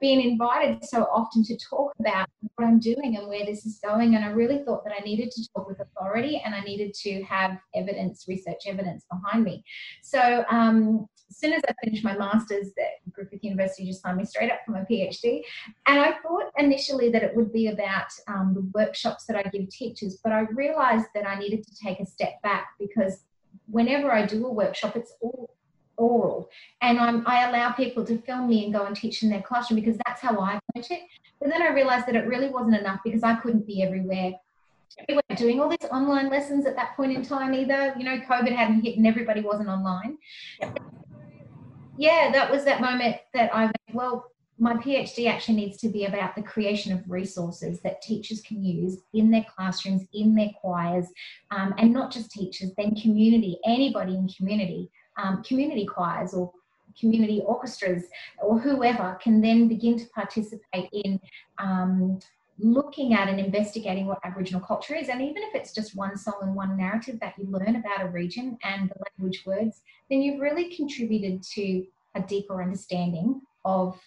been 0.01 0.21
invited 0.21 0.85
so 0.85 1.05
often 1.05 1.45
to 1.45 1.57
talk 1.57 1.93
about 2.01 2.29
what 2.57 2.67
I'm 2.67 2.81
doing 2.81 3.17
and 3.17 3.29
where 3.29 3.47
this 3.47 3.65
is 3.65 3.79
going. 3.83 4.17
And 4.17 4.25
I 4.25 4.29
really 4.29 4.63
thought 4.65 4.85
that 4.85 4.93
I 4.99 5.03
needed 5.05 5.31
to 5.31 5.49
talk 5.55 5.69
with 5.69 5.81
authority 5.81 6.43
and 6.45 6.55
I 6.55 6.61
needed 6.61 6.93
to 7.03 7.23
have 7.23 7.57
evidence, 7.75 8.25
research 8.27 8.63
evidence 8.67 9.07
behind 9.11 9.45
me. 9.45 9.65
So 10.03 10.45
um, 10.51 11.07
as 11.33 11.39
soon 11.39 11.55
as 11.55 11.63
I 11.67 11.73
finished 11.83 12.05
my 12.05 12.17
master's, 12.17 12.75
that 12.77 13.01
Griffith 13.11 13.43
University 13.43 13.87
just 13.87 14.03
signed 14.03 14.19
me 14.19 14.25
straight 14.27 14.53
up 14.53 14.59
for 14.67 14.73
my 14.73 14.81
PhD. 14.81 15.41
And 15.87 15.99
I 15.99 16.13
thought 16.23 16.53
initially 16.59 17.11
that 17.11 17.23
it 17.23 17.35
would 17.35 17.53
be 17.55 17.69
about 17.69 18.09
um, 18.29 18.53
the 18.53 18.71
workshops 18.75 19.25
that 19.27 19.37
I 19.37 19.43
give 19.45 19.71
teachers, 19.71 20.19
but 20.23 20.33
I 20.33 20.41
realized 20.41 21.07
that 21.15 21.27
I 21.27 21.39
needed 21.39 21.67
to 21.67 21.75
take 21.75 22.01
a 22.01 22.07
step 22.07 22.43
back 22.43 22.75
because 22.79 23.25
whenever 23.67 24.13
I 24.13 24.27
do 24.27 24.47
a 24.47 24.53
workshop, 24.53 24.95
it's 24.95 25.15
all 25.23 25.55
oral. 25.97 26.51
And 26.83 26.99
I'm, 26.99 27.27
I 27.27 27.49
allow 27.49 27.73
people 27.73 28.05
to 28.05 28.19
film 28.19 28.51
me 28.51 28.65
and 28.65 28.73
go 28.75 28.85
and 28.85 28.95
teach 28.95 29.23
in 29.23 29.31
their 29.31 29.41
classroom 29.41 29.81
because 29.81 29.99
that's 30.05 30.21
how 30.21 30.39
I 30.39 30.61
learned 30.75 30.87
it. 30.91 31.03
But 31.41 31.49
then 31.49 31.63
I 31.63 31.73
realized 31.73 32.07
that 32.09 32.15
it 32.15 32.27
really 32.27 32.51
wasn't 32.51 32.77
enough 32.77 33.01
because 33.03 33.23
I 33.23 33.37
couldn't 33.37 33.67
be 33.67 33.83
everywhere. 33.83 34.33
We 35.09 35.15
weren't 35.15 35.39
doing 35.39 35.61
all 35.61 35.71
these 35.71 35.91
online 35.91 36.29
lessons 36.29 36.67
at 36.67 36.77
that 36.77 36.95
point 36.95 37.13
in 37.13 37.23
time 37.23 37.55
either. 37.55 37.95
You 37.97 38.05
know, 38.05 38.19
COVID 38.19 38.55
hadn't 38.55 38.83
hit 38.83 38.99
and 38.99 39.07
everybody 39.07 39.41
wasn't 39.41 39.71
online. 39.71 40.19
That 42.33 42.51
was 42.51 42.65
that 42.65 42.81
moment 42.81 43.17
that 43.35 43.55
I 43.55 43.71
well, 43.93 44.27
my 44.59 44.75
PhD 44.75 45.29
actually 45.29 45.57
needs 45.57 45.79
to 45.79 45.89
be 45.89 46.05
about 46.05 46.37
the 46.37 46.43
creation 46.43 46.93
of 46.93 47.11
resources 47.11 47.81
that 47.81 48.01
teachers 48.01 48.41
can 48.43 48.63
use 48.63 48.99
in 49.13 49.31
their 49.31 49.45
classrooms, 49.55 50.07
in 50.13 50.35
their 50.35 50.51
choirs, 50.61 51.07
um, 51.51 51.75
and 51.79 51.93
not 51.93 52.13
just 52.13 52.31
teachers, 52.31 52.71
then 52.77 52.95
community, 52.95 53.59
anybody 53.67 54.15
in 54.15 54.29
community 54.29 54.91
um, 55.17 55.43
community 55.43 55.87
choirs 55.87 56.33
or 56.35 56.53
community 56.99 57.43
orchestras 57.45 58.05
or 58.43 58.59
whoever 58.59 59.19
can 59.23 59.41
then 59.41 59.69
begin 59.69 59.99
to 59.99 60.07
participate 60.15 60.89
in 60.93 61.21
um, 61.59 62.19
looking 62.63 63.13
at 63.13 63.29
and 63.29 63.41
investigating 63.41 64.07
what 64.07 64.21
Aboriginal 64.25 64.61
culture 64.61 64.95
is. 64.95 65.09
And 65.09 65.21
even 65.21 65.43
if 65.43 65.55
it's 65.55 65.73
just 65.73 65.97
one 65.97 66.17
song 66.17 66.39
and 66.43 66.55
one 66.55 66.77
narrative 66.77 67.19
that 67.21 67.35
you 67.37 67.47
learn 67.51 67.77
about 67.77 68.03
a 68.03 68.09
region 68.09 68.57
and 68.63 68.89
the 68.89 68.95
language 69.11 69.43
words, 69.45 69.83
then 70.09 70.23
you've 70.23 70.41
really 70.41 70.75
contributed 70.75 71.43
to 71.55 71.85
a 72.15 72.21
deeper 72.23 72.63
understanding 72.63 73.41
of 73.65 73.99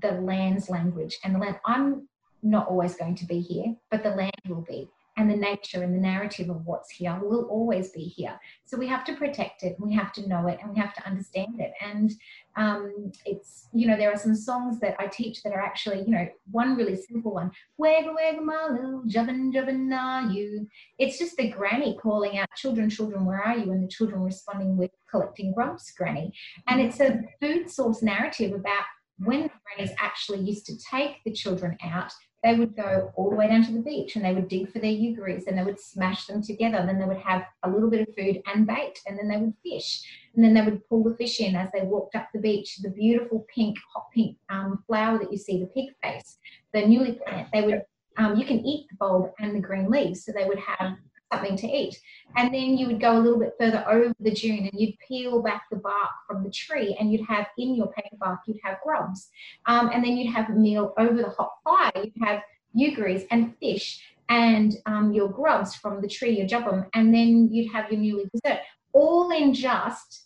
the 0.00 0.12
land's 0.12 0.70
language 0.70 1.18
and 1.24 1.34
the 1.34 1.38
land. 1.38 1.58
I'm 1.64 2.08
not 2.42 2.68
always 2.68 2.94
going 2.94 3.14
to 3.16 3.26
be 3.26 3.40
here, 3.40 3.74
but 3.90 4.02
the 4.02 4.10
land 4.10 4.32
will 4.48 4.64
be 4.68 4.88
and 5.16 5.30
the 5.30 5.36
nature 5.36 5.82
and 5.82 5.94
the 5.94 6.00
narrative 6.00 6.50
of 6.50 6.66
what's 6.66 6.90
here 6.90 7.18
will 7.22 7.44
always 7.44 7.90
be 7.90 8.02
here. 8.04 8.38
So 8.64 8.76
we 8.76 8.88
have 8.88 9.04
to 9.04 9.14
protect 9.14 9.62
it, 9.62 9.76
we 9.78 9.94
have 9.94 10.12
to 10.14 10.28
know 10.28 10.46
it, 10.48 10.58
and 10.60 10.72
we 10.72 10.80
have 10.80 10.94
to 10.94 11.06
understand 11.06 11.60
it. 11.60 11.72
And 11.80 12.12
um, 12.56 13.12
it's, 13.24 13.68
you 13.72 13.86
know, 13.86 13.96
there 13.96 14.12
are 14.12 14.18
some 14.18 14.34
songs 14.34 14.80
that 14.80 14.96
I 14.98 15.06
teach 15.06 15.42
that 15.42 15.52
are 15.52 15.60
actually, 15.60 16.00
you 16.00 16.10
know, 16.10 16.26
one 16.50 16.76
really 16.76 16.96
simple 16.96 17.32
one, 17.32 17.50
Wega 17.80 18.14
Wega 18.14 18.42
Malu, 18.42 19.04
Jubbin 19.06 19.52
Jubbin 19.52 19.92
are 19.96 20.30
you? 20.30 20.68
It's 20.98 21.18
just 21.18 21.36
the 21.36 21.48
granny 21.48 21.96
calling 22.00 22.38
out, 22.38 22.48
Children, 22.56 22.90
children, 22.90 23.24
where 23.24 23.40
are 23.40 23.56
you? 23.56 23.72
And 23.72 23.82
the 23.84 23.88
children 23.88 24.22
responding 24.22 24.76
with 24.76 24.90
collecting 25.10 25.52
grubs, 25.52 25.90
granny. 25.96 26.32
And 26.66 26.80
it's 26.80 27.00
a 27.00 27.20
food 27.40 27.70
source 27.70 28.02
narrative 28.02 28.52
about 28.52 28.84
when 29.18 29.42
the 29.42 29.50
grannies 29.64 29.94
actually 29.98 30.40
used 30.40 30.66
to 30.66 30.76
take 30.90 31.22
the 31.24 31.32
children 31.32 31.76
out 31.82 32.12
they 32.44 32.54
would 32.54 32.76
go 32.76 33.10
all 33.16 33.30
the 33.30 33.36
way 33.36 33.48
down 33.48 33.64
to 33.64 33.72
the 33.72 33.80
beach 33.80 34.16
and 34.16 34.24
they 34.24 34.34
would 34.34 34.48
dig 34.48 34.70
for 34.70 34.78
their 34.78 34.92
ugaris 34.92 35.46
and 35.46 35.56
they 35.56 35.64
would 35.64 35.80
smash 35.80 36.26
them 36.26 36.42
together. 36.42 36.76
And 36.76 36.86
then 36.86 36.98
they 36.98 37.06
would 37.06 37.16
have 37.16 37.46
a 37.62 37.70
little 37.70 37.88
bit 37.88 38.06
of 38.06 38.14
food 38.14 38.42
and 38.46 38.66
bait 38.66 39.00
and 39.06 39.18
then 39.18 39.28
they 39.28 39.38
would 39.38 39.54
fish. 39.64 40.02
And 40.34 40.44
then 40.44 40.52
they 40.52 40.60
would 40.60 40.86
pull 40.86 41.02
the 41.02 41.16
fish 41.16 41.40
in 41.40 41.56
as 41.56 41.70
they 41.72 41.80
walked 41.80 42.14
up 42.14 42.28
the 42.34 42.40
beach, 42.40 42.76
the 42.82 42.90
beautiful 42.90 43.46
pink, 43.52 43.78
hot 43.94 44.08
pink 44.14 44.36
um, 44.50 44.84
flower 44.86 45.18
that 45.18 45.32
you 45.32 45.38
see, 45.38 45.58
the 45.58 45.66
pig 45.66 45.94
face, 46.02 46.36
the 46.74 46.84
newly 46.84 47.12
plant. 47.12 47.48
They 47.50 47.62
would, 47.62 47.82
um, 48.18 48.36
you 48.36 48.44
can 48.44 48.60
eat 48.60 48.88
the 48.90 48.96
bulb 48.96 49.30
and 49.38 49.54
the 49.54 49.60
green 49.60 49.90
leaves. 49.90 50.26
So 50.26 50.32
they 50.32 50.44
would 50.44 50.58
have 50.58 50.98
something 51.34 51.56
to 51.56 51.66
eat. 51.66 51.98
And 52.36 52.52
then 52.52 52.76
you 52.76 52.86
would 52.86 53.00
go 53.00 53.16
a 53.16 53.20
little 53.20 53.38
bit 53.38 53.54
further 53.58 53.84
over 53.88 54.14
the 54.20 54.30
dune 54.30 54.66
and 54.66 54.80
you'd 54.80 54.98
peel 55.06 55.42
back 55.42 55.64
the 55.70 55.76
bark 55.76 56.10
from 56.26 56.42
the 56.42 56.50
tree 56.50 56.96
and 56.98 57.12
you'd 57.12 57.26
have 57.26 57.46
in 57.58 57.74
your 57.74 57.88
paper 57.92 58.16
bark, 58.18 58.40
you'd 58.46 58.60
have 58.64 58.78
grubs. 58.82 59.28
Um, 59.66 59.90
and 59.92 60.04
then 60.04 60.16
you'd 60.16 60.32
have 60.32 60.50
a 60.50 60.52
meal 60.52 60.94
over 60.98 61.16
the 61.16 61.30
hot 61.30 61.52
fire. 61.62 61.92
You'd 61.96 62.24
have 62.24 62.42
ugaris 62.76 63.26
and 63.30 63.54
fish 63.58 64.02
and 64.28 64.76
um, 64.86 65.12
your 65.12 65.28
grubs 65.28 65.74
from 65.74 66.00
the 66.00 66.08
tree, 66.08 66.38
your 66.38 66.48
jubbum, 66.48 66.86
and 66.94 67.14
then 67.14 67.48
you'd 67.52 67.70
have 67.72 67.90
your 67.90 68.00
newly 68.00 68.24
dessert, 68.32 68.60
all 68.92 69.30
in 69.30 69.52
just 69.52 70.23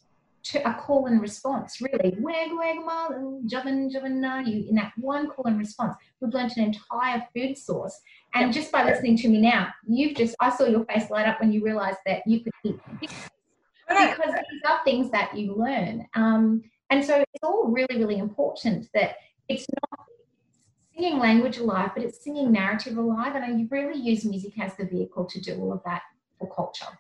to 0.51 0.69
a 0.69 0.75
call 0.75 1.07
and 1.07 1.21
response, 1.21 1.81
really. 1.81 2.17
Wag, 2.21 2.51
wag, 2.53 2.77
malu, 2.85 3.43
jubbin, 3.47 3.93
jubbin, 3.93 4.47
you. 4.47 4.67
In 4.69 4.75
that 4.77 4.93
one 4.97 5.29
call 5.29 5.47
and 5.47 5.59
response, 5.59 5.95
we've 6.21 6.33
learned 6.33 6.53
an 6.57 6.65
entire 6.65 7.27
food 7.35 7.57
source 7.59 8.01
and 8.35 8.47
yep. 8.47 8.55
just 8.55 8.73
by 8.73 8.85
listening 8.85 9.17
to 9.19 9.29
me 9.29 9.41
now, 9.41 9.69
you've 9.87 10.17
just, 10.17 10.37
I 10.41 10.51
saw 10.51 10.65
your 10.65 10.85
face 10.85 11.11
light 11.11 11.27
up 11.27 11.41
when 11.41 11.53
you 11.53 11.65
realized 11.65 11.99
that 12.07 12.23
you 12.27 12.41
could 12.41 12.53
eat 12.65 12.79
because 13.01 14.35
these 14.51 14.63
are 14.69 14.85
things 14.85 15.11
that 15.11 15.37
you 15.37 15.55
learn. 15.55 16.07
Um, 16.15 16.63
and 16.91 17.05
so 17.05 17.21
it's 17.21 17.43
all 17.43 17.69
really, 17.69 17.99
really 17.99 18.19
important 18.19 18.89
that 18.93 19.17
it's 19.49 19.67
not 19.91 20.07
singing 20.95 21.19
language 21.19 21.59
alive, 21.59 21.91
but 21.95 22.05
it's 22.05 22.23
singing 22.23 22.53
narrative 22.53 22.99
alive. 22.99 23.35
And 23.35 23.45
I 23.45 23.67
really 23.71 23.99
use 23.99 24.25
music 24.25 24.59
as 24.61 24.77
the 24.77 24.85
vehicle 24.85 25.25
to 25.25 25.41
do 25.41 25.59
all 25.59 25.73
of 25.73 25.83
that 25.85 26.03
for 26.39 26.53
culture. 26.55 26.99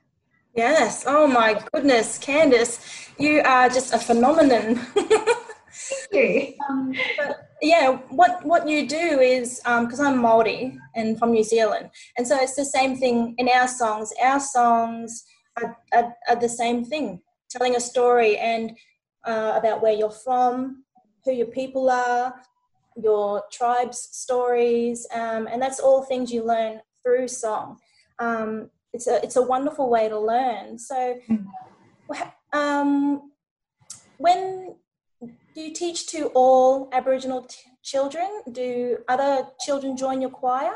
Yes. 0.58 1.04
Oh 1.06 1.28
my 1.28 1.62
goodness, 1.72 2.18
Candace, 2.18 2.80
you 3.16 3.42
are 3.42 3.68
just 3.68 3.94
a 3.94 3.98
phenomenon. 3.98 4.74
Thank 5.70 6.12
you. 6.12 6.54
Um, 6.68 6.92
but 7.16 7.48
yeah, 7.62 7.98
what 8.08 8.44
what 8.44 8.66
you 8.68 8.88
do 8.88 9.20
is 9.20 9.60
because 9.64 10.00
um, 10.00 10.06
I'm 10.06 10.18
Maori 10.18 10.76
and 10.96 11.16
from 11.16 11.30
New 11.30 11.44
Zealand, 11.44 11.90
and 12.16 12.26
so 12.26 12.34
it's 12.40 12.56
the 12.56 12.64
same 12.64 12.96
thing 12.96 13.36
in 13.38 13.48
our 13.48 13.68
songs. 13.68 14.12
Our 14.20 14.40
songs 14.40 15.24
are, 15.62 15.78
are, 15.94 16.12
are 16.28 16.40
the 16.40 16.48
same 16.48 16.84
thing, 16.84 17.22
telling 17.48 17.76
a 17.76 17.80
story 17.80 18.36
and 18.38 18.76
uh, 19.24 19.52
about 19.54 19.80
where 19.80 19.92
you're 19.92 20.10
from, 20.26 20.82
who 21.24 21.30
your 21.30 21.52
people 21.60 21.88
are, 21.88 22.34
your 22.96 23.44
tribe's 23.52 24.08
stories, 24.10 25.06
um, 25.14 25.46
and 25.46 25.62
that's 25.62 25.78
all 25.78 26.02
things 26.02 26.32
you 26.32 26.44
learn 26.44 26.80
through 27.04 27.28
song. 27.28 27.78
Um, 28.18 28.70
it's 28.92 29.06
a 29.06 29.22
it's 29.22 29.36
a 29.36 29.42
wonderful 29.42 29.90
way 29.90 30.08
to 30.08 30.18
learn. 30.18 30.78
So, 30.78 31.18
um, 32.52 33.32
when 34.16 34.74
do 35.20 35.60
you 35.60 35.72
teach 35.74 36.06
to 36.08 36.26
all 36.34 36.88
Aboriginal 36.92 37.42
t- 37.42 37.56
children? 37.82 38.42
Do 38.50 38.98
other 39.08 39.48
children 39.64 39.96
join 39.96 40.20
your 40.20 40.30
choir? 40.30 40.72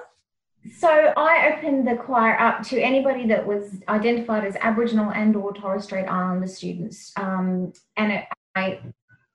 So 0.79 0.89
I 0.89 1.53
opened 1.53 1.89
the 1.89 1.97
choir 1.97 2.39
up 2.39 2.63
to 2.69 2.81
anybody 2.81 3.27
that 3.27 3.45
was 3.45 3.81
identified 3.89 4.45
as 4.45 4.57
Aboriginal 4.61 5.11
and 5.11 5.35
or 5.35 5.53
Torres 5.53 5.85
Strait 5.85 6.07
Islander 6.07 6.47
students, 6.47 7.13
um, 7.17 7.73
and 7.97 8.13
it, 8.13 8.25
I 8.55 8.81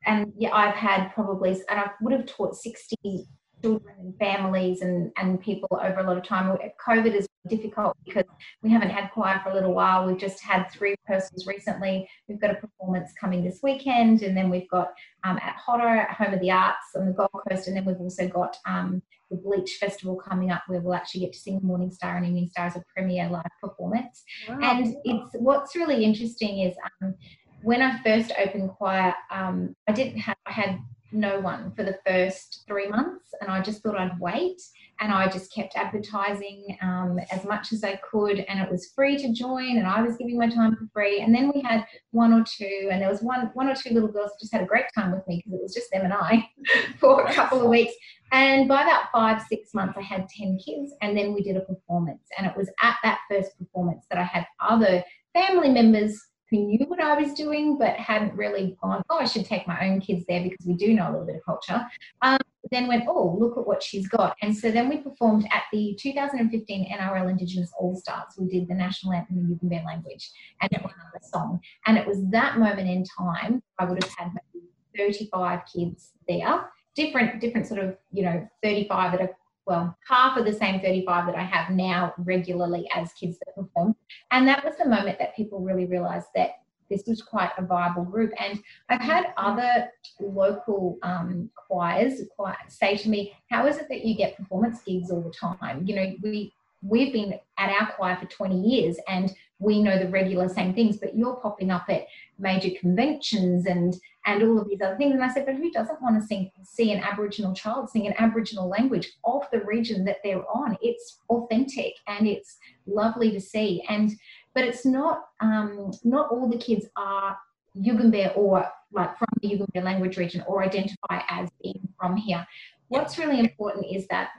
and 0.05 0.31
yeah, 0.37 0.53
I've 0.53 0.75
had 0.75 1.09
probably, 1.13 1.51
and 1.51 1.79
I 1.79 1.91
would 2.01 2.13
have 2.13 2.25
taught 2.25 2.55
60 2.55 3.27
children 3.61 3.95
and 3.99 4.17
families 4.17 4.81
and, 4.81 5.11
and 5.17 5.41
people 5.41 5.67
over 5.71 5.99
a 5.99 6.03
lot 6.03 6.17
of 6.17 6.23
time. 6.23 6.57
COVID 6.85 7.13
is 7.13 7.27
difficult 7.47 7.95
because 8.05 8.25
we 8.61 8.69
haven't 8.69 8.89
had 8.89 9.09
choir 9.11 9.39
for 9.43 9.49
a 9.49 9.53
little 9.53 9.73
while. 9.73 10.05
We've 10.05 10.17
just 10.17 10.41
had 10.41 10.69
three 10.71 10.95
rehearsals 11.07 11.47
recently. 11.47 12.07
We've 12.27 12.39
got 12.39 12.51
a 12.51 12.55
performance 12.55 13.11
coming 13.19 13.43
this 13.43 13.59
weekend, 13.63 14.21
and 14.21 14.35
then 14.35 14.49
we've 14.49 14.69
got 14.69 14.89
um, 15.23 15.37
at 15.37 15.55
HOTA, 15.55 16.07
at 16.09 16.11
Home 16.11 16.33
of 16.33 16.39
the 16.39 16.51
Arts 16.51 16.77
on 16.95 17.05
the 17.05 17.13
Gold 17.13 17.29
Coast, 17.49 17.67
and 17.67 17.75
then 17.75 17.85
we've 17.85 17.99
also 17.99 18.27
got 18.27 18.57
um, 18.65 19.01
the 19.31 19.37
Bleach 19.37 19.77
Festival 19.79 20.15
coming 20.15 20.51
up 20.51 20.63
where 20.67 20.79
we'll 20.79 20.93
actually 20.93 21.21
get 21.21 21.33
to 21.33 21.39
sing 21.39 21.59
Morning 21.63 21.91
Star 21.91 22.17
and 22.17 22.25
Evening 22.25 22.47
Star 22.47 22.67
as 22.67 22.75
a 22.75 22.83
premiere 22.95 23.29
live 23.29 23.43
performance. 23.61 24.23
Wow. 24.47 24.59
And 24.61 24.95
it's 25.03 25.29
what's 25.33 25.75
really 25.75 26.03
interesting 26.03 26.59
is 26.59 26.75
um, 27.01 27.15
when 27.63 27.81
I 27.81 28.01
first 28.03 28.31
opened 28.37 28.69
choir, 28.69 29.13
um, 29.31 29.75
I 29.87 29.91
didn't 29.91 30.19
have, 30.19 30.37
I 30.45 30.51
had 30.51 30.79
no 31.11 31.39
one 31.39 31.71
for 31.75 31.83
the 31.83 31.97
first 32.05 32.63
three 32.67 32.87
months, 32.87 33.33
and 33.41 33.49
I 33.49 33.61
just 33.61 33.81
thought 33.81 33.97
I'd 33.97 34.19
wait. 34.19 34.61
And 34.99 35.13
I 35.13 35.29
just 35.29 35.53
kept 35.53 35.75
advertising 35.75 36.75
um, 36.81 37.19
as 37.31 37.45
much 37.45 37.71
as 37.71 37.83
I 37.83 37.97
could, 37.97 38.39
and 38.39 38.59
it 38.59 38.71
was 38.71 38.91
free 38.95 39.15
to 39.17 39.31
join, 39.31 39.77
and 39.77 39.85
I 39.85 40.01
was 40.01 40.17
giving 40.17 40.37
my 40.37 40.49
time 40.49 40.75
for 40.75 40.87
free. 40.91 41.21
And 41.21 41.33
then 41.33 41.51
we 41.53 41.61
had 41.61 41.85
one 42.11 42.33
or 42.33 42.43
two, 42.43 42.89
and 42.91 43.01
there 43.01 43.09
was 43.09 43.21
one, 43.21 43.51
one 43.53 43.69
or 43.69 43.75
two 43.75 43.93
little 43.93 44.09
girls 44.09 44.31
who 44.31 44.39
just 44.41 44.53
had 44.53 44.63
a 44.63 44.65
great 44.65 44.85
time 44.95 45.11
with 45.11 45.27
me 45.27 45.37
because 45.37 45.53
it 45.59 45.61
was 45.61 45.73
just 45.73 45.91
them 45.91 46.03
and 46.03 46.13
I 46.13 46.49
for 46.99 47.23
a 47.25 47.33
couple 47.33 47.61
of 47.61 47.67
weeks. 47.67 47.93
And 48.31 48.67
by 48.67 48.81
about 48.81 49.11
five, 49.13 49.43
six 49.47 49.73
months, 49.73 49.97
I 49.97 50.01
had 50.01 50.27
10 50.29 50.57
kids, 50.65 50.93
and 51.01 51.15
then 51.15 51.33
we 51.33 51.43
did 51.43 51.57
a 51.57 51.61
performance. 51.61 52.23
And 52.37 52.47
it 52.47 52.57
was 52.57 52.69
at 52.81 52.97
that 53.03 53.19
first 53.29 53.57
performance 53.57 54.05
that 54.09 54.19
I 54.19 54.23
had 54.23 54.45
other 54.59 55.03
family 55.33 55.69
members 55.69 56.19
who 56.49 56.57
knew 56.59 56.85
what 56.87 57.01
I 57.01 57.19
was 57.19 57.33
doing 57.33 57.77
but 57.77 57.95
hadn't 57.95 58.33
really 58.33 58.77
gone, 58.81 59.03
oh, 59.09 59.19
I 59.19 59.25
should 59.25 59.45
take 59.45 59.67
my 59.67 59.87
own 59.87 59.99
kids 59.99 60.25
there 60.27 60.41
because 60.41 60.65
we 60.65 60.73
do 60.75 60.93
know 60.93 61.09
a 61.09 61.11
little 61.11 61.25
bit 61.25 61.35
of 61.35 61.45
culture. 61.45 61.85
Um, 62.21 62.39
then 62.71 62.87
went, 62.87 63.05
oh, 63.07 63.37
look 63.39 63.57
at 63.57 63.65
what 63.65 63.81
she's 63.81 64.07
got. 64.07 64.35
And 64.41 64.55
so 64.55 64.71
then 64.71 64.89
we 64.89 64.97
performed 64.97 65.47
at 65.51 65.63
the 65.71 65.97
2015 65.99 66.91
NRL 66.91 67.29
Indigenous 67.29 67.71
All 67.79 67.95
Stars. 67.95 68.33
We 68.37 68.47
did 68.47 68.67
the 68.67 68.73
national 68.73 69.13
anthem 69.13 69.37
in 69.37 69.45
Yugambeh 69.45 69.85
language 69.85 70.29
and 70.61 70.71
one 70.81 70.93
song. 71.21 71.59
And 71.85 71.97
it 71.97 72.05
was 72.05 72.17
that 72.31 72.57
moment 72.57 72.89
in 72.89 73.05
time, 73.05 73.63
I 73.79 73.85
would 73.85 74.03
have 74.03 74.13
had 74.17 74.31
maybe 74.53 74.65
35 74.97 75.61
kids 75.73 76.11
there, 76.27 76.69
different, 76.95 77.39
different 77.39 77.67
sort 77.67 77.79
of, 77.79 77.95
you 78.11 78.23
know, 78.23 78.47
35 78.63 79.13
at 79.13 79.21
are 79.21 79.35
well, 79.67 79.95
half 80.07 80.37
of 80.37 80.45
the 80.45 80.53
same 80.53 80.79
35 80.79 81.25
that 81.25 81.35
I 81.35 81.43
have 81.43 81.69
now 81.69 82.13
regularly 82.19 82.89
as 82.95 83.11
kids 83.13 83.37
that 83.39 83.53
perform. 83.53 83.95
And 84.31 84.47
that 84.47 84.63
was 84.63 84.77
the 84.77 84.87
moment 84.87 85.19
that 85.19 85.35
people 85.35 85.59
really 85.59 85.85
realized 85.85 86.27
that 86.35 86.51
this 86.89 87.03
was 87.05 87.21
quite 87.21 87.51
a 87.57 87.65
viable 87.65 88.05
group. 88.05 88.31
And 88.39 88.63
I've 88.87 89.01
had 89.01 89.33
other 89.35 89.89
local 90.21 90.97
um, 91.03 91.49
choirs 91.67 92.21
say 92.69 92.95
to 92.95 93.09
me, 93.09 93.33
How 93.51 93.67
is 93.67 93.77
it 93.77 93.87
that 93.89 94.05
you 94.05 94.15
get 94.15 94.37
performance 94.37 94.81
gigs 94.83 95.11
all 95.11 95.21
the 95.21 95.31
time? 95.31 95.85
You 95.85 95.95
know, 95.95 96.15
we 96.23 96.53
we've 96.81 97.11
been 97.11 97.33
at 97.57 97.69
our 97.69 97.91
choir 97.91 98.15
for 98.15 98.27
20 98.27 98.61
years 98.61 98.97
and 99.07 99.33
we 99.59 99.81
know 99.81 99.97
the 99.97 100.09
regular 100.09 100.47
same 100.49 100.73
things, 100.73 100.97
but 100.97 101.15
you're 101.15 101.35
popping 101.35 101.71
up 101.71 101.85
at 101.89 102.05
major 102.37 102.69
conventions 102.79 103.65
and 103.65 103.95
and 104.25 104.43
all 104.43 104.59
of 104.59 104.67
these 104.67 104.81
other 104.81 104.97
things. 104.97 105.13
And 105.13 105.23
I 105.23 105.33
said, 105.33 105.45
but 105.45 105.55
who 105.55 105.71
doesn't 105.71 106.01
want 106.01 106.19
to 106.21 106.27
sing, 106.27 106.51
see 106.61 106.91
an 106.91 106.99
Aboriginal 106.99 107.53
child 107.53 107.89
sing 107.89 108.07
an 108.07 108.13
Aboriginal 108.17 108.67
language 108.67 109.13
of 109.23 109.43
the 109.53 109.61
region 109.61 110.03
that 110.03 110.17
they're 110.21 110.43
on? 110.53 110.77
It's 110.81 111.19
authentic 111.29 111.93
and 112.07 112.27
it's 112.27 112.57
lovely 112.85 113.31
to 113.31 113.39
see. 113.39 113.83
And 113.89 114.11
but 114.53 114.63
it's 114.63 114.85
not 114.85 115.29
um, 115.39 115.91
not 116.03 116.29
all 116.29 116.49
the 116.49 116.57
kids 116.57 116.87
are 116.95 117.37
Yugambeh 117.75 118.35
or 118.37 118.67
like 118.91 119.17
from 119.17 119.27
the 119.41 119.49
Yugambeh 119.49 119.83
language 119.83 120.17
region 120.17 120.43
or 120.47 120.63
identify 120.63 121.21
as 121.29 121.49
being 121.61 121.87
from 121.99 122.17
here. 122.17 122.45
What's 122.89 123.17
really 123.17 123.39
important 123.39 123.85
is 123.93 124.07
that 124.07 124.29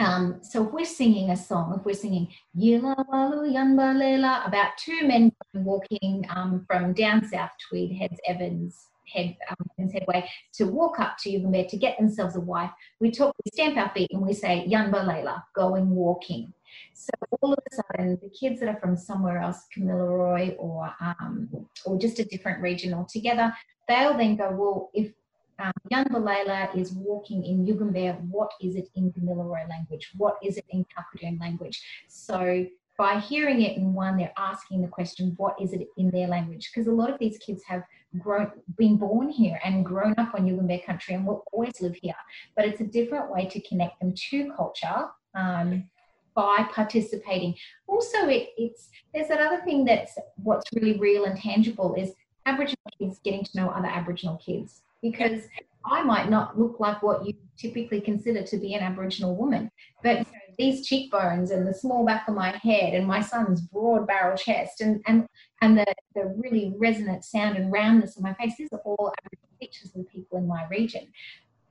um, 0.00 0.40
so 0.42 0.66
if 0.66 0.72
we're 0.72 0.84
singing 0.84 1.30
a 1.30 1.36
song, 1.36 1.74
if 1.78 1.84
we're 1.84 1.94
singing 1.94 2.28
Yila 2.56 3.06
Walu 3.08 3.52
Yanba 3.52 3.98
Lela 3.98 4.42
about 4.46 4.76
two 4.78 5.06
men 5.06 5.32
walking 5.54 6.24
um, 6.34 6.64
from 6.66 6.92
down 6.92 7.26
south 7.28 7.50
Tweed 7.68 7.96
Heads 7.96 8.20
Evans 8.26 8.88
head 9.12 9.36
um, 9.50 9.88
headway 9.88 10.28
to 10.52 10.64
walk 10.64 11.00
up 11.00 11.16
to 11.18 11.30
Yugambeh 11.30 11.68
to 11.68 11.76
get 11.76 11.98
themselves 11.98 12.36
a 12.36 12.40
wife, 12.40 12.70
we 13.00 13.10
talk, 13.10 13.34
we 13.44 13.50
stamp 13.52 13.76
our 13.76 13.90
feet 13.94 14.10
and 14.12 14.22
we 14.22 14.32
say 14.32 14.66
Yanba 14.68 15.06
Lela, 15.06 15.44
going 15.54 15.90
walking. 15.90 16.52
So 16.94 17.10
all 17.40 17.52
of 17.52 17.58
a 17.70 17.74
sudden, 17.74 18.18
the 18.22 18.28
kids 18.28 18.60
that 18.60 18.68
are 18.68 18.78
from 18.80 18.96
somewhere 18.96 19.38
else, 19.38 19.66
Kamilaroi 19.74 20.56
or 20.58 20.92
um, 21.00 21.48
or 21.86 21.98
just 21.98 22.18
a 22.18 22.24
different 22.24 22.60
region 22.60 22.92
altogether, 22.92 23.54
they'll 23.88 24.16
then 24.16 24.36
go, 24.36 24.50
well, 24.50 24.90
if 24.92 25.12
um, 25.58 25.72
Yanba 25.90 26.76
is 26.76 26.92
walking 26.92 27.44
in 27.44 27.66
Yugambeh. 27.66 28.20
What 28.28 28.50
is 28.60 28.76
it 28.76 28.88
in 28.94 29.12
Kamilaroi 29.12 29.68
language? 29.68 30.10
What 30.16 30.36
is 30.42 30.56
it 30.56 30.64
in 30.70 30.84
Kalkadoon 30.84 31.40
language? 31.40 31.82
So 32.08 32.66
by 32.96 33.18
hearing 33.20 33.62
it 33.62 33.76
in 33.76 33.94
one, 33.94 34.16
they're 34.16 34.32
asking 34.36 34.82
the 34.82 34.88
question, 34.88 35.34
what 35.36 35.60
is 35.60 35.72
it 35.72 35.88
in 35.96 36.10
their 36.10 36.26
language? 36.26 36.70
Because 36.72 36.88
a 36.88 36.92
lot 36.92 37.10
of 37.10 37.18
these 37.18 37.38
kids 37.38 37.62
have 37.64 37.82
grown, 38.18 38.50
been 38.76 38.96
born 38.96 39.28
here 39.30 39.60
and 39.64 39.84
grown 39.84 40.14
up 40.18 40.34
on 40.34 40.46
Yugambeh 40.46 40.84
country 40.84 41.14
and 41.14 41.24
will 41.26 41.44
always 41.52 41.80
live 41.80 41.96
here. 42.00 42.14
But 42.56 42.66
it's 42.66 42.80
a 42.80 42.84
different 42.84 43.30
way 43.30 43.46
to 43.46 43.60
connect 43.60 44.00
them 44.00 44.14
to 44.30 44.52
culture. 44.56 45.08
Um, 45.34 45.88
by 46.34 46.68
participating. 46.72 47.52
Also, 47.88 48.28
it, 48.28 48.50
it's 48.56 48.90
there's 49.12 49.26
that 49.26 49.40
other 49.40 49.60
thing 49.64 49.84
that's 49.84 50.16
what's 50.36 50.72
really 50.72 50.96
real 50.96 51.24
and 51.24 51.36
tangible 51.36 51.96
is 51.96 52.12
Aboriginal 52.46 52.78
kids 52.96 53.18
getting 53.24 53.42
to 53.42 53.56
know 53.56 53.70
other 53.70 53.88
Aboriginal 53.88 54.36
kids 54.36 54.82
because 55.02 55.42
I 55.84 56.02
might 56.02 56.28
not 56.28 56.58
look 56.58 56.80
like 56.80 57.02
what 57.02 57.26
you 57.26 57.34
typically 57.56 58.00
consider 58.00 58.42
to 58.42 58.56
be 58.56 58.74
an 58.74 58.82
Aboriginal 58.82 59.36
woman. 59.36 59.70
But 60.02 60.18
you 60.18 60.24
know, 60.24 60.54
these 60.58 60.86
cheekbones 60.86 61.50
and 61.50 61.66
the 61.66 61.74
small 61.74 62.04
back 62.04 62.28
of 62.28 62.34
my 62.34 62.58
head 62.62 62.94
and 62.94 63.06
my 63.06 63.20
son's 63.20 63.60
broad 63.60 64.06
barrel 64.06 64.36
chest 64.36 64.80
and, 64.80 65.02
and, 65.06 65.26
and 65.62 65.78
the, 65.78 65.86
the 66.14 66.34
really 66.36 66.74
resonant 66.78 67.24
sound 67.24 67.56
and 67.56 67.72
roundness 67.72 68.16
of 68.16 68.22
my 68.22 68.34
face, 68.34 68.54
these 68.58 68.68
are 68.72 68.80
all 68.80 69.12
Aboriginal 69.24 69.56
features 69.60 69.90
of 69.94 70.04
the 70.04 70.04
people 70.04 70.38
in 70.38 70.46
my 70.46 70.66
region. 70.68 71.06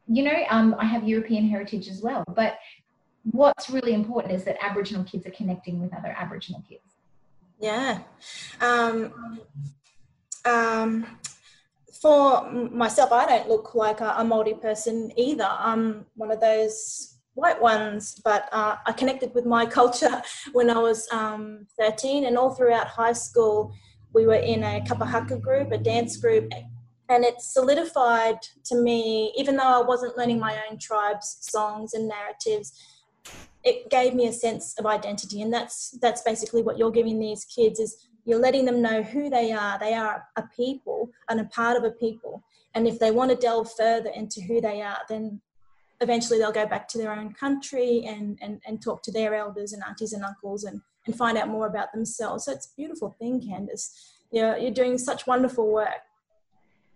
You 0.07 0.23
know, 0.23 0.43
um, 0.49 0.75
I 0.79 0.85
have 0.85 1.07
European 1.07 1.49
heritage 1.49 1.89
as 1.89 2.01
well, 2.01 2.23
but 2.33 2.57
what's 3.31 3.69
really 3.69 3.93
important 3.93 4.33
is 4.33 4.43
that 4.45 4.57
Aboriginal 4.63 5.03
kids 5.03 5.25
are 5.25 5.31
connecting 5.31 5.81
with 5.81 5.93
other 5.93 6.15
Aboriginal 6.17 6.63
kids. 6.67 6.95
Yeah. 7.59 7.99
Um, 8.61 9.41
um, 10.45 11.05
for 12.01 12.49
myself, 12.51 13.11
I 13.11 13.25
don't 13.25 13.49
look 13.49 13.75
like 13.75 14.01
a, 14.01 14.15
a 14.17 14.23
Maori 14.23 14.53
person 14.55 15.11
either. 15.17 15.47
I'm 15.49 16.05
one 16.15 16.31
of 16.31 16.39
those 16.39 17.17
white 17.33 17.61
ones, 17.61 18.19
but 18.23 18.49
uh, 18.51 18.77
I 18.85 18.91
connected 18.93 19.33
with 19.33 19.45
my 19.45 19.65
culture 19.79 20.21
when 20.53 20.69
I 20.69 20.79
was 20.79 21.07
um, 21.11 21.67
13, 21.79 22.25
and 22.25 22.37
all 22.37 22.51
throughout 22.51 22.87
high 22.87 23.13
school, 23.13 23.73
we 24.13 24.25
were 24.25 24.35
in 24.35 24.63
a 24.63 24.83
kapa 24.87 25.05
haka 25.05 25.37
group, 25.37 25.71
a 25.71 25.77
dance 25.77 26.17
group, 26.17 26.51
and 27.09 27.23
it 27.23 27.41
solidified 27.41 28.39
to 28.65 28.75
me, 28.75 29.33
even 29.37 29.55
though 29.55 29.81
I 29.81 29.85
wasn't 29.85 30.17
learning 30.17 30.39
my 30.39 30.59
own 30.69 30.77
tribe's 30.79 31.37
songs 31.41 31.93
and 31.93 32.07
narratives, 32.07 32.73
it 33.63 33.89
gave 33.89 34.13
me 34.13 34.27
a 34.27 34.33
sense 34.33 34.75
of 34.79 34.85
identity, 34.85 35.41
and 35.41 35.53
that's 35.53 35.97
that's 36.01 36.21
basically 36.21 36.63
what 36.63 36.77
you're 36.77 36.91
giving 36.91 37.19
these 37.19 37.45
kids 37.45 37.79
is 37.79 38.07
you're 38.27 38.41
letting 38.41 38.65
them 38.65 38.81
know 38.81 39.01
who 39.01 39.29
they 39.29 39.53
are. 39.53 39.79
They 39.79 39.93
are 39.93 40.25
a 40.35 40.43
people 40.53 41.09
and 41.29 41.39
a 41.39 41.45
part 41.45 41.77
of 41.77 41.85
a 41.85 41.91
people. 41.91 42.43
And 42.75 42.85
if 42.85 42.99
they 42.99 43.09
want 43.09 43.31
to 43.31 43.37
delve 43.37 43.71
further 43.77 44.09
into 44.09 44.41
who 44.41 44.59
they 44.59 44.81
are, 44.81 44.97
then 45.07 45.39
eventually 46.01 46.37
they'll 46.37 46.51
go 46.51 46.65
back 46.65 46.89
to 46.89 46.97
their 46.97 47.13
own 47.13 47.31
country 47.31 48.03
and, 48.05 48.37
and, 48.41 48.61
and 48.67 48.81
talk 48.81 49.01
to 49.03 49.13
their 49.13 49.33
elders 49.33 49.71
and 49.71 49.81
aunties 49.81 50.11
and 50.11 50.25
uncles 50.25 50.65
and, 50.65 50.81
and 51.05 51.15
find 51.15 51.37
out 51.37 51.47
more 51.47 51.67
about 51.67 51.93
themselves. 51.93 52.43
So 52.43 52.51
it's 52.51 52.67
a 52.67 52.75
beautiful 52.75 53.15
thing, 53.17 53.41
Candace. 53.47 54.13
You're, 54.29 54.57
you're 54.57 54.71
doing 54.71 54.97
such 54.97 55.25
wonderful 55.25 55.71
work. 55.71 56.01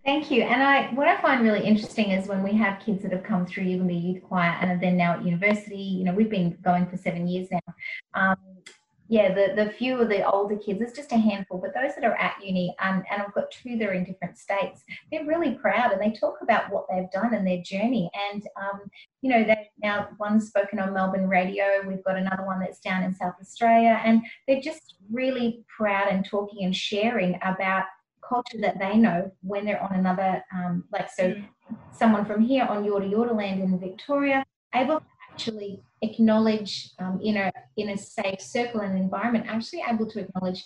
Thank 0.04 0.32
you. 0.32 0.44
And 0.44 0.62
I, 0.62 0.88
what 0.96 1.08
I 1.08 1.22
find 1.22 1.44
really 1.44 1.66
interesting 1.66 2.12
is 2.12 2.28
when 2.28 2.44
we 2.44 2.54
have 2.58 2.82
kids 2.82 3.04
that 3.04 3.14
have 3.14 3.24
come 3.24 3.46
through 3.46 3.64
Yugambeh 3.64 4.04
Youth 4.04 4.24
Choir 4.24 4.58
and 4.60 4.72
are 4.72 4.80
then 4.80 4.98
now 4.98 5.14
at 5.14 5.24
university, 5.24 5.78
you 5.78 6.04
know, 6.04 6.14
we've 6.14 6.30
been 6.30 6.58
going 6.62 6.88
for 6.88 6.98
seven 6.98 7.26
years 7.26 7.48
now. 7.52 7.74
Um, 8.16 8.36
yeah, 9.12 9.34
the, 9.34 9.62
the 9.62 9.70
few 9.72 10.00
of 10.00 10.08
the 10.08 10.26
older 10.26 10.56
kids, 10.56 10.82
it's 10.82 10.96
just 10.96 11.12
a 11.12 11.18
handful, 11.18 11.58
but 11.58 11.74
those 11.74 11.96
that 11.96 12.06
are 12.06 12.16
at 12.16 12.42
uni, 12.42 12.74
um, 12.80 13.04
and 13.12 13.22
I've 13.22 13.34
got 13.34 13.52
two 13.52 13.78
that 13.78 13.90
are 13.90 13.92
in 13.92 14.06
different 14.06 14.38
states, 14.38 14.86
they're 15.12 15.26
really 15.26 15.56
proud 15.56 15.92
and 15.92 16.02
they 16.02 16.18
talk 16.18 16.36
about 16.42 16.72
what 16.72 16.86
they've 16.90 17.12
done 17.12 17.34
and 17.34 17.46
their 17.46 17.62
journey. 17.62 18.10
And, 18.32 18.48
um, 18.56 18.80
you 19.22 19.30
know, 19.30 19.44
they've 19.44 19.68
now, 19.84 20.08
one's 20.18 20.48
spoken 20.48 20.80
on 20.80 20.94
Melbourne 20.94 21.28
radio, 21.28 21.82
we've 21.86 22.06
got 22.06 22.16
another 22.16 22.46
one 22.46 22.62
that's 22.62 22.80
down 22.80 23.04
in 23.04 23.14
South 23.14 23.34
Australia, 23.42 24.02
and 24.06 24.22
they're 24.48 24.62
just 24.62 24.96
really 25.12 25.66
proud 25.68 26.08
and 26.08 26.24
talking 26.24 26.64
and 26.64 26.74
sharing 26.74 27.38
about 27.42 27.84
culture 28.26 28.60
that 28.62 28.80
they 28.80 28.96
know 28.96 29.30
when 29.42 29.66
they're 29.66 29.84
on 29.84 29.92
another, 29.92 30.42
um, 30.56 30.86
like, 30.94 31.10
so 31.10 31.32
mm. 31.32 31.46
someone 31.92 32.24
from 32.24 32.42
here 32.42 32.64
on 32.64 32.86
Yorta 32.86 33.12
Yorta 33.12 33.36
land 33.36 33.62
in 33.62 33.78
Victoria, 33.78 34.46
able 34.74 35.02
to 35.02 35.06
actually 35.32 35.82
acknowledge 36.02 36.90
um, 37.00 37.20
in 37.24 37.38
a 37.38 37.52
in 37.78 37.90
a 37.90 37.98
safe 37.98 38.42
circle 38.42 38.82
and 38.82 38.98
environment, 38.98 39.46
actually 39.48 39.84
able 39.88 40.06
to 40.08 40.20
acknowledge 40.20 40.64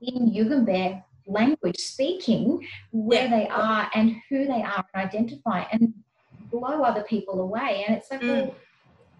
in 0.00 0.30
Yugambeh 0.30 1.02
language 1.26 1.78
speaking 1.78 2.66
where 2.92 3.24
yeah. 3.24 3.30
they 3.30 3.48
are 3.48 3.90
and 3.94 4.16
who 4.28 4.46
they 4.46 4.62
are 4.62 4.84
and 4.94 5.08
identify 5.08 5.64
and 5.72 5.92
blow 6.50 6.82
other 6.82 7.02
people 7.02 7.40
away. 7.40 7.84
And 7.86 7.96
it's 7.96 8.10
like, 8.10 8.20
mm. 8.20 8.28
well, 8.28 8.54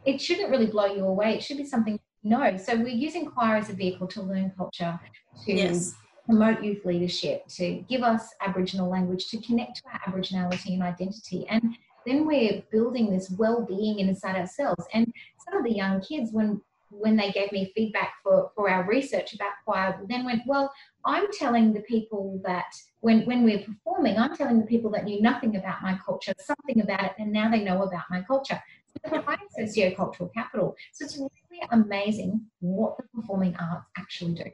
it 0.04 0.20
shouldn't 0.20 0.50
really 0.50 0.66
blow 0.66 0.86
you 0.86 1.04
away. 1.04 1.34
It 1.34 1.42
should 1.42 1.56
be 1.56 1.64
something 1.64 1.98
no. 2.22 2.56
So 2.56 2.76
we're 2.76 2.88
using 2.88 3.26
choir 3.26 3.56
as 3.56 3.70
a 3.70 3.72
vehicle 3.72 4.06
to 4.08 4.22
learn 4.22 4.52
culture, 4.56 4.98
to 5.44 5.52
yes. 5.52 5.94
promote 6.26 6.62
youth 6.62 6.84
leadership, 6.84 7.46
to 7.48 7.84
give 7.88 8.02
us 8.02 8.30
Aboriginal 8.40 8.88
language, 8.88 9.28
to 9.28 9.38
connect 9.38 9.76
to 9.76 9.82
our 9.92 10.00
Aboriginality 10.12 10.74
and 10.74 10.82
identity. 10.82 11.46
And 11.48 11.76
then 12.06 12.26
we're 12.26 12.62
building 12.70 13.10
this 13.10 13.30
well-being 13.30 13.98
inside 13.98 14.36
ourselves. 14.36 14.84
And 14.94 15.12
some 15.44 15.58
of 15.58 15.64
the 15.64 15.74
young 15.74 16.00
kids, 16.00 16.30
when 16.32 16.60
when 16.90 17.16
they 17.16 17.30
gave 17.32 17.50
me 17.52 17.72
feedback 17.74 18.14
for, 18.22 18.50
for 18.54 18.70
our 18.70 18.86
research 18.88 19.34
about 19.34 19.52
choir, 19.64 19.98
then 20.08 20.24
went, 20.24 20.42
well, 20.46 20.72
I'm 21.04 21.26
telling 21.32 21.72
the 21.72 21.80
people 21.80 22.40
that 22.44 22.72
when, 23.00 23.26
when 23.26 23.44
we're 23.44 23.64
performing, 23.64 24.16
I'm 24.16 24.36
telling 24.36 24.60
the 24.60 24.66
people 24.66 24.90
that 24.92 25.04
knew 25.04 25.20
nothing 25.20 25.56
about 25.56 25.82
my 25.82 25.98
culture, 26.04 26.32
something 26.40 26.80
about 26.80 27.04
it, 27.04 27.12
and 27.18 27.32
now 27.32 27.50
they 27.50 27.62
know 27.62 27.82
about 27.82 28.04
my 28.08 28.22
culture. 28.22 28.62
So 29.04 29.22
sociocultural 29.58 30.32
capital. 30.32 30.74
So 30.92 31.04
it's 31.04 31.18
really 31.18 31.68
amazing 31.70 32.40
what 32.60 32.96
the 32.96 33.02
performing 33.14 33.54
arts 33.56 33.86
actually 33.98 34.34
do. 34.34 34.44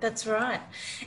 That's 0.00 0.26
right. 0.26 0.60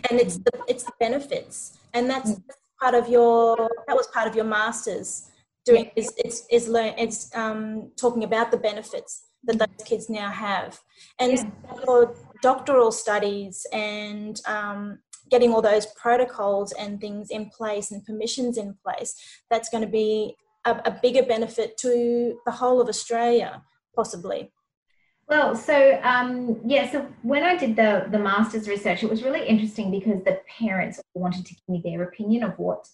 And 0.10 0.20
it's 0.20 0.38
the 0.38 0.52
it's 0.68 0.84
the 0.84 0.94
benefits. 1.00 1.78
And 1.94 2.10
that's 2.10 2.32
mm. 2.32 2.44
part 2.80 2.94
of 2.94 3.10
your 3.10 3.58
that 3.88 3.96
was 3.96 4.08
part 4.08 4.28
of 4.28 4.36
your 4.36 4.46
masters 4.46 5.29
doing 5.70 5.92
is 5.96 6.14
it's 6.18 6.46
is 6.52 6.68
learn 6.68 6.94
it's 6.98 7.36
um, 7.36 7.92
talking 7.98 8.24
about 8.24 8.52
the 8.52 8.58
benefits 8.58 9.26
that 9.44 9.58
those 9.58 9.86
kids 9.86 10.10
now 10.10 10.30
have, 10.30 10.80
and 11.20 11.32
yeah. 11.32 11.50
for 11.86 12.16
doctoral 12.42 12.92
studies 12.92 13.66
and 13.72 14.42
um, 14.46 15.00
getting 15.30 15.54
all 15.54 15.62
those 15.62 15.86
protocols 16.02 16.74
and 16.74 17.00
things 17.00 17.30
in 17.30 17.50
place 17.50 17.92
and 17.92 18.06
permissions 18.06 18.58
in 18.58 18.76
place, 18.84 19.16
that's 19.50 19.70
going 19.70 19.84
to 19.84 19.90
be 19.90 20.36
a, 20.66 20.72
a 20.86 21.00
bigger 21.02 21.24
benefit 21.24 21.78
to 21.78 22.40
the 22.46 22.52
whole 22.52 22.82
of 22.82 22.90
Australia, 22.90 23.62
possibly. 23.96 24.52
Well, 25.30 25.56
so 25.56 26.00
um, 26.04 26.60
yeah, 26.66 26.92
so 26.92 27.08
when 27.22 27.44
I 27.44 27.56
did 27.56 27.76
the 27.76 28.08
the 28.10 28.20
master's 28.20 28.68
research, 28.68 29.04
it 29.04 29.10
was 29.10 29.24
really 29.24 29.46
interesting 29.48 29.92
because 29.92 30.24
the 30.24 30.40
parents 30.60 31.00
wanted 31.14 31.46
to 31.46 31.54
give 31.54 31.70
me 31.70 31.82
their 31.84 32.04
opinion 32.04 32.44
of 32.44 32.58
what 32.58 32.88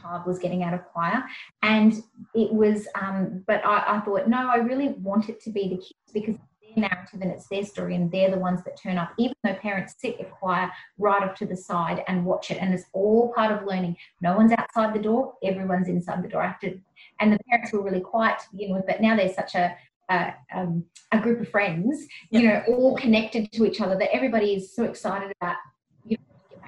child 0.00 0.26
was 0.26 0.38
getting 0.38 0.62
out 0.62 0.74
of 0.74 0.84
choir. 0.92 1.22
And 1.62 2.02
it 2.34 2.52
was, 2.52 2.86
um, 3.00 3.44
but 3.46 3.64
I, 3.64 3.96
I 3.96 4.00
thought, 4.00 4.28
no, 4.28 4.48
I 4.50 4.56
really 4.56 4.88
want 4.88 5.28
it 5.28 5.40
to 5.42 5.50
be 5.50 5.68
the 5.68 5.76
kids 5.76 6.12
because 6.12 6.36
their 6.76 6.88
narrative 6.88 7.20
and 7.20 7.30
it's 7.30 7.48
their 7.48 7.64
story 7.64 7.96
and 7.96 8.10
they're 8.12 8.30
the 8.30 8.38
ones 8.38 8.62
that 8.64 8.80
turn 8.80 8.96
up 8.96 9.12
even 9.18 9.34
though 9.42 9.54
parents 9.54 9.96
sit 9.98 10.20
at 10.20 10.30
choir 10.30 10.70
right 10.98 11.22
off 11.22 11.34
to 11.36 11.46
the 11.46 11.56
side 11.56 12.04
and 12.06 12.24
watch 12.24 12.50
it. 12.50 12.58
And 12.60 12.72
it's 12.72 12.84
all 12.92 13.32
part 13.34 13.50
of 13.50 13.66
learning. 13.66 13.96
No 14.20 14.36
one's 14.36 14.52
outside 14.52 14.94
the 14.94 15.02
door. 15.02 15.34
Everyone's 15.42 15.88
inside 15.88 16.22
the 16.22 16.28
door. 16.28 16.42
After 16.42 16.72
and 17.20 17.32
the 17.32 17.38
parents 17.48 17.72
were 17.72 17.82
really 17.82 18.00
quiet 18.00 18.38
to 18.40 18.46
begin 18.52 18.74
with 18.74 18.86
but 18.86 19.00
now 19.00 19.16
there's 19.16 19.34
such 19.34 19.54
a 19.54 19.76
a, 20.10 20.34
um, 20.54 20.84
a 21.12 21.20
group 21.20 21.40
of 21.40 21.48
friends 21.48 22.06
you 22.30 22.42
know 22.42 22.62
all 22.68 22.96
connected 22.96 23.50
to 23.52 23.64
each 23.64 23.80
other 23.80 23.96
that 23.96 24.12
everybody 24.12 24.54
is 24.54 24.74
so 24.74 24.84
excited 24.84 25.32
about 25.40 25.54
you 25.54 25.54
know 25.54 25.58
get 25.60 25.78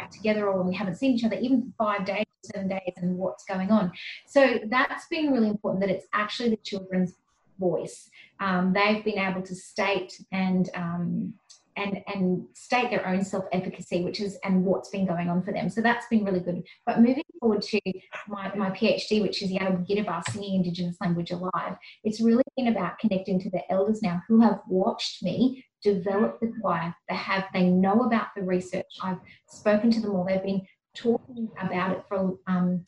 back 0.02 0.10
together 0.10 0.46
or 0.48 0.58
when 0.58 0.66
we 0.66 0.74
haven't 0.74 0.96
seen 0.96 1.12
each 1.12 1.24
other 1.24 1.36
even 1.36 1.62
for 1.62 1.86
five 1.86 2.04
days 2.04 2.24
seven 2.44 2.68
days 2.68 2.92
and 2.96 3.16
what's 3.16 3.44
going 3.44 3.70
on. 3.70 3.92
So 4.26 4.58
that's 4.68 5.06
been 5.06 5.32
really 5.32 5.48
important 5.48 5.80
that 5.82 5.90
it's 5.90 6.06
actually 6.12 6.50
the 6.50 6.56
children's 6.56 7.14
voice. 7.58 8.10
Um, 8.40 8.72
they've 8.72 9.04
been 9.04 9.18
able 9.18 9.42
to 9.42 9.54
state 9.54 10.20
and 10.32 10.68
um, 10.74 11.34
and 11.76 12.02
and 12.12 12.44
state 12.52 12.90
their 12.90 13.06
own 13.06 13.24
self-efficacy, 13.24 14.02
which 14.02 14.20
is 14.20 14.38
and 14.44 14.64
what's 14.64 14.90
been 14.90 15.06
going 15.06 15.28
on 15.30 15.42
for 15.42 15.52
them. 15.52 15.70
So 15.70 15.80
that's 15.80 16.06
been 16.08 16.24
really 16.24 16.40
good. 16.40 16.64
But 16.84 17.00
moving 17.00 17.22
forward 17.40 17.62
to 17.62 17.80
my, 18.28 18.54
my 18.54 18.70
PhD, 18.70 19.22
which 19.22 19.42
is 19.42 19.48
the 19.48 19.58
Yanabu 19.58 19.88
Gidaba, 19.88 20.22
Singing 20.30 20.56
Indigenous 20.56 20.96
Language 21.00 21.30
Alive, 21.30 21.76
it's 22.04 22.20
really 22.20 22.42
been 22.56 22.68
about 22.68 22.98
connecting 22.98 23.40
to 23.40 23.50
the 23.50 23.62
elders 23.70 24.02
now 24.02 24.22
who 24.28 24.40
have 24.40 24.60
watched 24.68 25.22
me 25.22 25.64
develop 25.82 26.40
the 26.40 26.52
choir. 26.60 26.94
They 27.08 27.16
have 27.16 27.44
they 27.52 27.64
know 27.64 28.02
about 28.02 28.28
the 28.36 28.42
research. 28.42 28.86
I've 29.02 29.18
spoken 29.48 29.90
to 29.90 30.00
them 30.00 30.14
all. 30.14 30.24
They've 30.24 30.42
been 30.42 30.66
talking 30.94 31.48
about 31.60 31.92
it 31.92 32.04
for 32.08 32.38
um, 32.46 32.84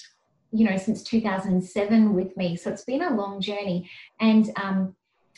you 0.55 0.69
know 0.69 0.77
since 0.77 1.03
2007 1.03 2.15
with 2.15 2.37
me 2.37 2.57
so 2.57 2.71
it's 2.71 2.85
been 2.85 3.03
a 3.03 3.15
long 3.15 3.41
journey 3.41 3.91
and 4.21 4.51
um, 4.57 4.95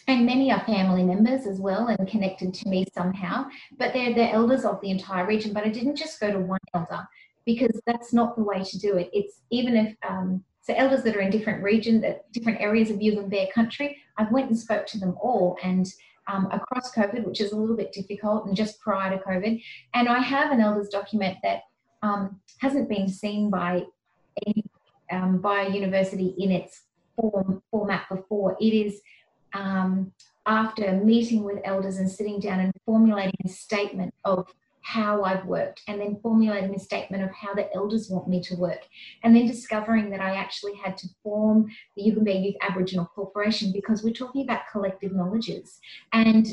and 0.09 0.27
many 0.27 0.53
are 0.53 0.61
family 0.64 1.03
members 1.03 1.47
as 1.47 1.59
well 1.59 1.88
and 1.88 2.07
connected 2.07 2.53
to 2.53 2.69
me 2.69 2.85
somehow 2.95 3.47
but 3.79 3.92
they're 3.92 4.14
the 4.14 4.31
elders 4.31 4.64
of 4.64 4.81
the 4.83 4.90
entire 4.90 5.27
region 5.27 5.53
but 5.53 5.64
i 5.64 5.69
didn't 5.69 5.97
just 5.97 6.21
go 6.21 6.31
to 6.31 6.38
one 6.38 6.61
elder 6.75 7.07
because 7.47 7.81
that's 7.87 8.12
not 8.12 8.37
the 8.37 8.42
way 8.42 8.62
to 8.62 8.79
do 8.79 8.97
it 8.97 9.09
it's 9.12 9.40
even 9.51 9.77
if 9.77 9.97
um, 10.09 10.45
so 10.61 10.75
elders 10.75 11.03
that 11.03 11.16
are 11.16 11.21
in 11.21 11.31
different 11.31 11.62
regions 11.62 12.03
that 12.03 12.31
different 12.33 12.61
areas 12.61 12.90
of 12.90 12.99
Yugambeh 12.99 13.51
country 13.53 13.97
i 14.19 14.27
went 14.31 14.51
and 14.51 14.59
spoke 14.59 14.87
to 14.87 14.99
them 14.99 15.16
all 15.21 15.57
and 15.62 15.87
um, 16.28 16.48
across 16.50 16.94
covid 16.94 17.24
which 17.24 17.40
is 17.40 17.52
a 17.52 17.56
little 17.56 17.76
bit 17.76 17.92
difficult 17.92 18.46
and 18.46 18.56
just 18.56 18.80
prior 18.80 19.16
to 19.16 19.22
covid 19.22 19.62
and 19.94 20.08
i 20.08 20.18
have 20.18 20.50
an 20.50 20.60
elders 20.60 20.88
document 20.88 21.36
that 21.42 21.62
um, 22.02 22.40
hasn't 22.58 22.88
been 22.88 23.08
seen 23.08 23.50
by 23.50 23.84
any, 24.46 24.64
um, 25.10 25.38
by 25.38 25.62
a 25.62 25.70
university 25.70 26.34
in 26.38 26.50
its 26.50 26.82
form 27.16 27.62
format 27.70 28.08
before. 28.08 28.56
It 28.60 28.74
is 28.74 29.00
um, 29.54 30.12
after 30.46 30.92
meeting 30.92 31.42
with 31.42 31.58
elders 31.64 31.96
and 31.96 32.10
sitting 32.10 32.40
down 32.40 32.60
and 32.60 32.72
formulating 32.84 33.38
a 33.44 33.48
statement 33.48 34.14
of 34.24 34.46
how 34.87 35.25
I've 35.25 35.44
worked, 35.46 35.83
and 35.88 36.01
then 36.01 36.20
formulating 36.22 36.72
a 36.72 36.79
statement 36.79 37.25
of 37.25 37.31
how 37.33 37.53
the 37.55 37.68
elders 37.75 38.09
want 38.09 38.29
me 38.29 38.40
to 38.42 38.55
work, 38.55 38.87
and 39.25 39.35
then 39.35 39.44
discovering 39.44 40.11
that 40.11 40.20
I 40.20 40.37
actually 40.37 40.75
had 40.77 40.96
to 40.99 41.09
form 41.25 41.66
the 41.96 42.05
Yugambeh 42.05 42.44
Youth 42.44 42.55
Aboriginal 42.61 43.07
Corporation 43.07 43.72
because 43.72 44.05
we're 44.05 44.14
talking 44.14 44.42
about 44.42 44.68
collective 44.70 45.12
knowledges. 45.12 45.81
And 46.12 46.46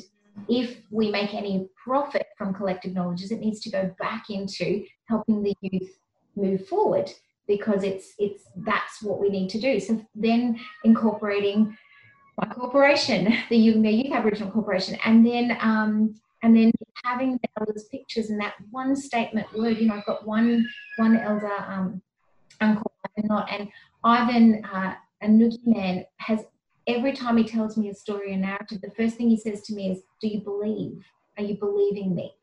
if 0.50 0.78
we 0.90 1.12
make 1.12 1.36
any 1.36 1.70
profit 1.84 2.26
from 2.36 2.56
collective 2.56 2.94
knowledges, 2.96 3.32
it 3.32 3.40
needs 3.40 3.60
to 3.62 3.70
go 3.70 3.94
back 4.00 4.32
into 4.32 4.84
helping 5.06 5.44
the 5.44 5.56
youth 5.62 6.00
move 6.36 6.68
forward 6.68 7.12
because 7.48 7.84
it's 7.84 8.16
it's 8.18 8.46
that's 8.58 9.04
what 9.04 9.20
we 9.20 9.30
need 9.30 9.50
to 9.52 9.60
do. 9.60 9.80
So 9.80 10.04
then 10.16 10.60
incorporating 10.84 11.78
my 12.40 12.48
corporation, 12.48 13.26
the 13.50 13.58
Yugambeh 13.58 14.06
Youth 14.06 14.14
Aboriginal 14.14 14.50
Corporation, 14.50 14.98
and 15.06 15.24
then 15.24 15.56
um, 15.62 16.16
and 16.44 16.56
then 16.56 16.72
having 17.04 17.40
the 17.42 17.50
elders' 17.60 17.86
pictures 17.86 18.30
and 18.30 18.40
that 18.40 18.54
one 18.70 18.96
statement 18.96 19.48
word. 19.58 19.78
You 19.78 19.88
know, 19.88 19.96
I've 19.96 20.06
got 20.06 20.28
one 20.28 20.68
one 20.98 21.18
elder 21.18 21.52
um, 21.68 22.02
uncle 22.62 22.92
not, 23.24 23.52
and 23.52 23.70
Ivan 24.04 24.66
uh, 24.66 24.96
a 25.22 25.28
Ngugi 25.28 25.66
man 25.66 26.06
has 26.18 26.42
every 26.88 27.14
time 27.14 27.38
he 27.38 27.44
tells 27.44 27.78
me 27.78 27.90
a 27.90 27.94
story, 27.94 28.34
a 28.34 28.38
narrative, 28.38 28.82
the 28.82 28.92
first 28.92 29.16
thing 29.16 29.30
he 29.30 29.38
says 29.38 29.62
to 29.64 29.74
me 29.74 29.92
is, 29.92 30.02
"Do 30.22 30.28
you 30.28 30.42
believe? 30.42 31.06
Are 31.38 31.44
you 31.44 31.56
believing 31.56 32.14
me?" 32.14 32.36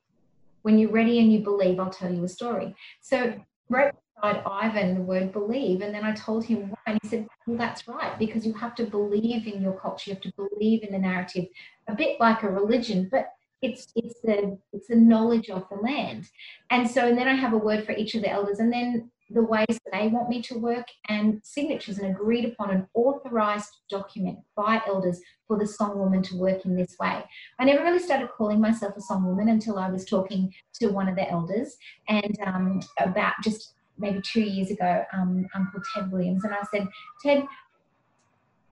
When 0.63 0.79
you're 0.79 0.91
ready 0.91 1.19
and 1.21 1.33
you 1.33 1.41
believe, 1.41 1.81
I'll 1.81 1.91
tell 1.91 2.13
you 2.13 2.25
a 2.25 2.29
story. 2.29 2.75
So 3.01 3.35
right 3.69 3.95
beside 4.15 4.43
Ivan 4.45 4.95
the 4.95 5.01
word 5.01 5.33
believe, 5.33 5.81
and 5.81 5.95
then 5.95 6.05
I 6.05 6.13
told 6.13 6.45
him 6.45 6.71
why, 6.71 6.79
and 6.87 6.99
he 7.03 7.09
said, 7.09 7.27
Well, 7.47 7.57
that's 7.57 7.89
right, 7.89 8.19
because 8.19 8.47
you 8.47 8.53
have 8.55 8.75
to 8.77 8.85
believe 8.85 9.47
in 9.47 9.63
your 9.63 9.73
culture, 9.73 10.11
you 10.11 10.15
have 10.15 10.23
to 10.23 10.33
believe 10.37 10.83
in 10.83 10.93
the 10.93 10.99
narrative, 10.99 11.47
a 11.89 11.95
bit 11.95 12.21
like 12.21 12.43
a 12.43 12.51
religion, 12.51 13.09
but 13.11 13.33
it's 13.63 13.89
it's 13.95 14.21
the 14.23 14.59
it's 14.73 14.89
the 14.89 14.97
knowledge 14.97 15.51
of 15.51 15.67
the 15.71 15.77
land. 15.77 16.27
And 16.71 16.89
so 16.89 17.07
and 17.07 17.19
then 17.19 17.29
I 17.29 17.35
have 17.35 17.53
a 17.53 17.59
word 17.59 17.85
for 17.85 17.93
each 17.93 18.15
of 18.15 18.23
the 18.23 18.31
elders, 18.31 18.59
and 18.59 18.73
then 18.73 19.11
the 19.31 19.43
ways 19.43 19.67
that 19.69 19.93
they 19.93 20.09
want 20.09 20.29
me 20.29 20.43
to 20.43 20.59
work 20.59 20.87
and 21.09 21.41
signatures 21.45 21.99
and 21.99 22.11
agreed 22.11 22.45
upon 22.45 22.71
an 22.71 22.87
authorized 22.95 23.79
document 23.89 24.39
by 24.57 24.83
elders 24.87 25.21
for 25.47 25.57
the 25.57 25.67
song 25.67 25.99
woman 25.99 26.21
to 26.21 26.37
work 26.37 26.65
in 26.65 26.75
this 26.75 26.97
way. 26.99 27.23
I 27.59 27.65
never 27.65 27.85
really 27.85 28.01
started 28.01 28.31
calling 28.37 28.61
myself 28.61 28.97
a 28.97 29.01
song 29.01 29.25
woman 29.25 29.49
until 29.49 29.79
I 29.79 29.89
was 29.89 30.05
talking 30.05 30.53
to 30.81 30.89
one 30.89 31.09
of 31.09 31.15
the 31.15 31.31
elders 31.31 31.77
and 32.09 32.37
um, 32.45 32.81
about 32.99 33.35
just 33.43 33.75
maybe 33.99 34.21
two 34.23 34.41
years 34.41 34.71
ago, 34.71 35.05
um, 35.13 35.47
Uncle 35.55 35.81
Ted 35.95 36.11
Williams, 36.11 36.45
and 36.45 36.55
I 36.55 36.63
said, 36.73 36.89
Ted, 37.23 37.45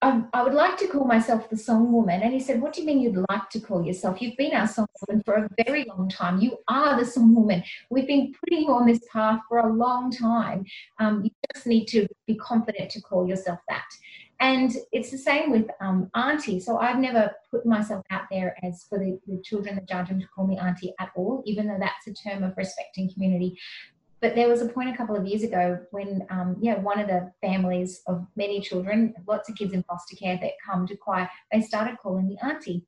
I, 0.01 0.23
I, 0.33 0.43
would 0.43 0.53
like 0.53 0.77
to 0.77 0.87
call 0.87 1.05
myself 1.05 1.49
the 1.49 1.57
song 1.57 1.91
woman. 1.91 2.21
And 2.21 2.33
he 2.33 2.39
said, 2.39 2.61
What 2.61 2.73
do 2.73 2.81
you 2.81 2.87
mean 2.87 3.01
you'd 3.01 3.25
like 3.29 3.49
to 3.49 3.59
call 3.59 3.85
yourself? 3.85 4.21
You've 4.21 4.37
been 4.37 4.53
our 4.53 4.67
song 4.67 4.87
woman 5.07 5.21
for 5.25 5.35
a 5.35 5.49
very 5.65 5.85
long 5.85 6.09
time. 6.09 6.39
You 6.39 6.57
are 6.67 6.97
the 6.97 7.05
song 7.05 7.35
woman. 7.35 7.63
We've 7.89 8.07
been 8.07 8.33
putting 8.39 8.63
you 8.63 8.71
on 8.71 8.87
this 8.87 9.01
path 9.11 9.41
for 9.49 9.59
a 9.59 9.73
long 9.73 10.11
time. 10.11 10.65
Um, 10.99 11.23
you 11.23 11.31
just 11.53 11.67
need 11.67 11.85
to 11.87 12.07
be 12.27 12.35
confident 12.35 12.91
to 12.91 13.01
call 13.01 13.27
yourself 13.27 13.59
that. 13.67 13.85
And 14.41 14.71
it's 14.93 15.11
the 15.11 15.17
same 15.17 15.51
with 15.51 15.67
um, 15.81 16.09
auntie. 16.15 16.61
So 16.61 16.77
I've 16.77 16.99
never 16.99 17.31
put 17.51 17.65
myself 17.65 18.05
out 18.09 18.23
there 18.31 18.55
as 18.63 18.85
for 18.87 18.97
the, 18.97 19.19
the 19.27 19.41
children 19.43 19.75
that 19.75 19.89
judge 19.89 20.07
to 20.07 20.27
call 20.33 20.47
me 20.47 20.57
auntie 20.57 20.93
at 20.99 21.09
all, 21.15 21.43
even 21.45 21.67
though 21.67 21.79
that's 21.79 22.07
a 22.07 22.29
term 22.29 22.43
of 22.43 22.55
respect 22.55 22.97
and 22.97 23.13
community. 23.13 23.57
But 24.21 24.35
there 24.35 24.49
was 24.49 24.61
a 24.61 24.67
point 24.67 24.89
a 24.89 24.97
couple 24.97 25.15
of 25.15 25.25
years 25.25 25.43
ago 25.43 25.79
when, 25.91 26.25
um, 26.29 26.57
yeah, 26.59 26.77
one 26.79 26.99
of 26.99 27.07
the 27.07 27.31
families 27.41 28.01
of 28.07 28.25
many 28.35 28.59
children, 28.59 29.13
lots 29.27 29.49
of 29.49 29.55
kids 29.55 29.73
in 29.73 29.83
foster 29.83 30.15
care 30.15 30.37
that 30.41 30.51
come 30.65 30.85
to 30.87 30.95
choir, 30.95 31.29
they 31.51 31.61
started 31.61 31.97
calling 31.97 32.27
me 32.27 32.37
auntie. 32.43 32.85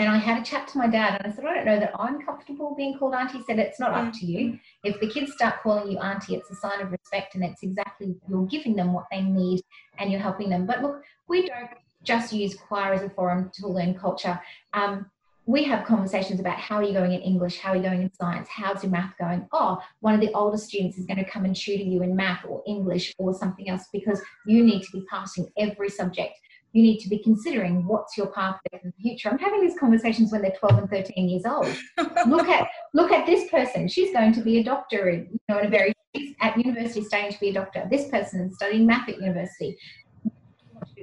And 0.00 0.08
I 0.08 0.18
had 0.18 0.40
a 0.40 0.44
chat 0.44 0.68
to 0.68 0.78
my 0.78 0.86
dad 0.86 1.20
and 1.20 1.32
I 1.32 1.34
said, 1.34 1.44
I 1.44 1.54
don't 1.54 1.64
know 1.64 1.80
that 1.80 1.92
I'm 1.98 2.24
comfortable 2.24 2.74
being 2.76 2.98
called 2.98 3.14
auntie. 3.14 3.38
He 3.38 3.44
said, 3.44 3.58
it's 3.58 3.80
not 3.80 3.92
up 3.92 4.12
to 4.14 4.26
you. 4.26 4.58
If 4.84 5.00
the 5.00 5.08
kids 5.08 5.32
start 5.32 5.62
calling 5.62 5.90
you 5.90 5.98
auntie, 5.98 6.34
it's 6.34 6.50
a 6.50 6.54
sign 6.56 6.80
of 6.80 6.92
respect 6.92 7.34
and 7.34 7.44
it's 7.44 7.62
exactly, 7.62 8.14
you're 8.28 8.46
giving 8.46 8.76
them 8.76 8.92
what 8.92 9.06
they 9.10 9.22
need 9.22 9.62
and 9.98 10.12
you're 10.12 10.20
helping 10.20 10.50
them. 10.50 10.66
But 10.66 10.82
look, 10.82 11.02
we 11.26 11.46
don't 11.46 11.70
just 12.04 12.32
use 12.32 12.54
choir 12.54 12.92
as 12.92 13.02
a 13.02 13.10
forum 13.10 13.50
to 13.54 13.66
learn 13.66 13.94
culture. 13.94 14.40
Um, 14.72 15.10
we 15.48 15.64
have 15.64 15.86
conversations 15.86 16.40
about 16.40 16.58
how 16.58 16.76
are 16.76 16.82
you 16.82 16.92
going 16.92 17.12
in 17.12 17.22
English, 17.22 17.58
how 17.58 17.70
are 17.70 17.76
you 17.76 17.82
going 17.82 18.02
in 18.02 18.12
science, 18.12 18.46
how's 18.50 18.82
your 18.82 18.92
math 18.92 19.14
going? 19.18 19.48
Oh, 19.50 19.80
one 20.00 20.12
of 20.14 20.20
the 20.20 20.30
older 20.34 20.58
students 20.58 20.98
is 20.98 21.06
going 21.06 21.16
to 21.16 21.24
come 21.24 21.46
and 21.46 21.56
tutor 21.56 21.84
you 21.84 22.02
in 22.02 22.14
math 22.14 22.44
or 22.46 22.62
English 22.66 23.14
or 23.16 23.32
something 23.32 23.66
else 23.70 23.86
because 23.90 24.20
you 24.46 24.62
need 24.62 24.82
to 24.82 24.92
be 24.92 25.06
passing 25.10 25.48
every 25.56 25.88
subject. 25.88 26.34
You 26.72 26.82
need 26.82 26.98
to 26.98 27.08
be 27.08 27.22
considering 27.22 27.86
what's 27.86 28.14
your 28.14 28.26
path 28.26 28.60
in 28.74 28.80
the 28.84 28.92
future. 29.00 29.30
I'm 29.30 29.38
having 29.38 29.62
these 29.62 29.78
conversations 29.80 30.30
when 30.30 30.42
they're 30.42 30.52
12 30.58 30.80
and 30.80 30.90
13 30.90 31.28
years 31.30 31.46
old. 31.46 31.66
look 32.26 32.46
at 32.48 32.68
look 32.92 33.10
at 33.10 33.24
this 33.24 33.50
person. 33.50 33.88
She's 33.88 34.12
going 34.12 34.34
to 34.34 34.42
be 34.42 34.58
a 34.58 34.62
doctor, 34.62 35.08
in, 35.08 35.28
you 35.32 35.40
know, 35.48 35.60
in 35.60 35.66
a 35.66 35.70
very 35.70 35.94
at 36.42 36.58
university 36.58 37.02
studying 37.02 37.32
to 37.32 37.40
be 37.40 37.48
a 37.48 37.54
doctor. 37.54 37.88
This 37.90 38.08
person 38.08 38.42
is 38.42 38.56
studying 38.56 38.84
math 38.84 39.08
at 39.08 39.18
university 39.18 39.78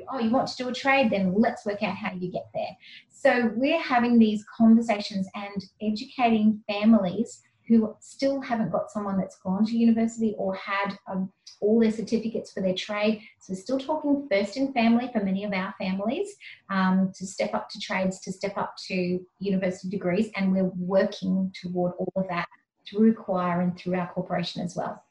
oh, 0.09 0.19
you 0.19 0.29
want 0.29 0.47
to 0.47 0.63
do 0.63 0.69
a 0.69 0.73
trade? 0.73 1.11
Then 1.11 1.33
let's 1.35 1.65
work 1.65 1.83
out 1.83 1.95
how 1.95 2.13
you 2.13 2.31
get 2.31 2.47
there. 2.53 2.75
So 3.09 3.51
we're 3.55 3.81
having 3.81 4.19
these 4.19 4.45
conversations 4.57 5.27
and 5.35 5.63
educating 5.81 6.61
families 6.67 7.41
who 7.67 7.95
still 7.99 8.41
haven't 8.41 8.71
got 8.71 8.91
someone 8.91 9.17
that's 9.17 9.39
gone 9.39 9.65
to 9.65 9.75
university 9.75 10.35
or 10.37 10.53
had 10.55 10.97
um, 11.07 11.31
all 11.61 11.79
their 11.79 11.91
certificates 11.91 12.51
for 12.51 12.61
their 12.61 12.75
trade. 12.75 13.21
So 13.39 13.53
we're 13.53 13.59
still 13.59 13.79
talking 13.79 14.27
first 14.31 14.57
in 14.57 14.71
family 14.73 15.09
for 15.11 15.23
many 15.23 15.43
of 15.43 15.53
our 15.53 15.73
families 15.79 16.35
um, 16.69 17.11
to 17.15 17.25
step 17.25 17.53
up 17.53 17.69
to 17.69 17.79
trades, 17.79 18.19
to 18.21 18.31
step 18.31 18.57
up 18.57 18.75
to 18.87 19.19
university 19.39 19.89
degrees, 19.89 20.29
and 20.35 20.51
we're 20.51 20.71
working 20.77 21.51
toward 21.59 21.93
all 21.97 22.13
of 22.15 22.27
that 22.29 22.47
through 22.87 23.15
choir 23.15 23.61
and 23.61 23.77
through 23.77 23.95
our 23.95 24.11
corporation 24.13 24.61
as 24.61 24.75
well. 24.75 25.04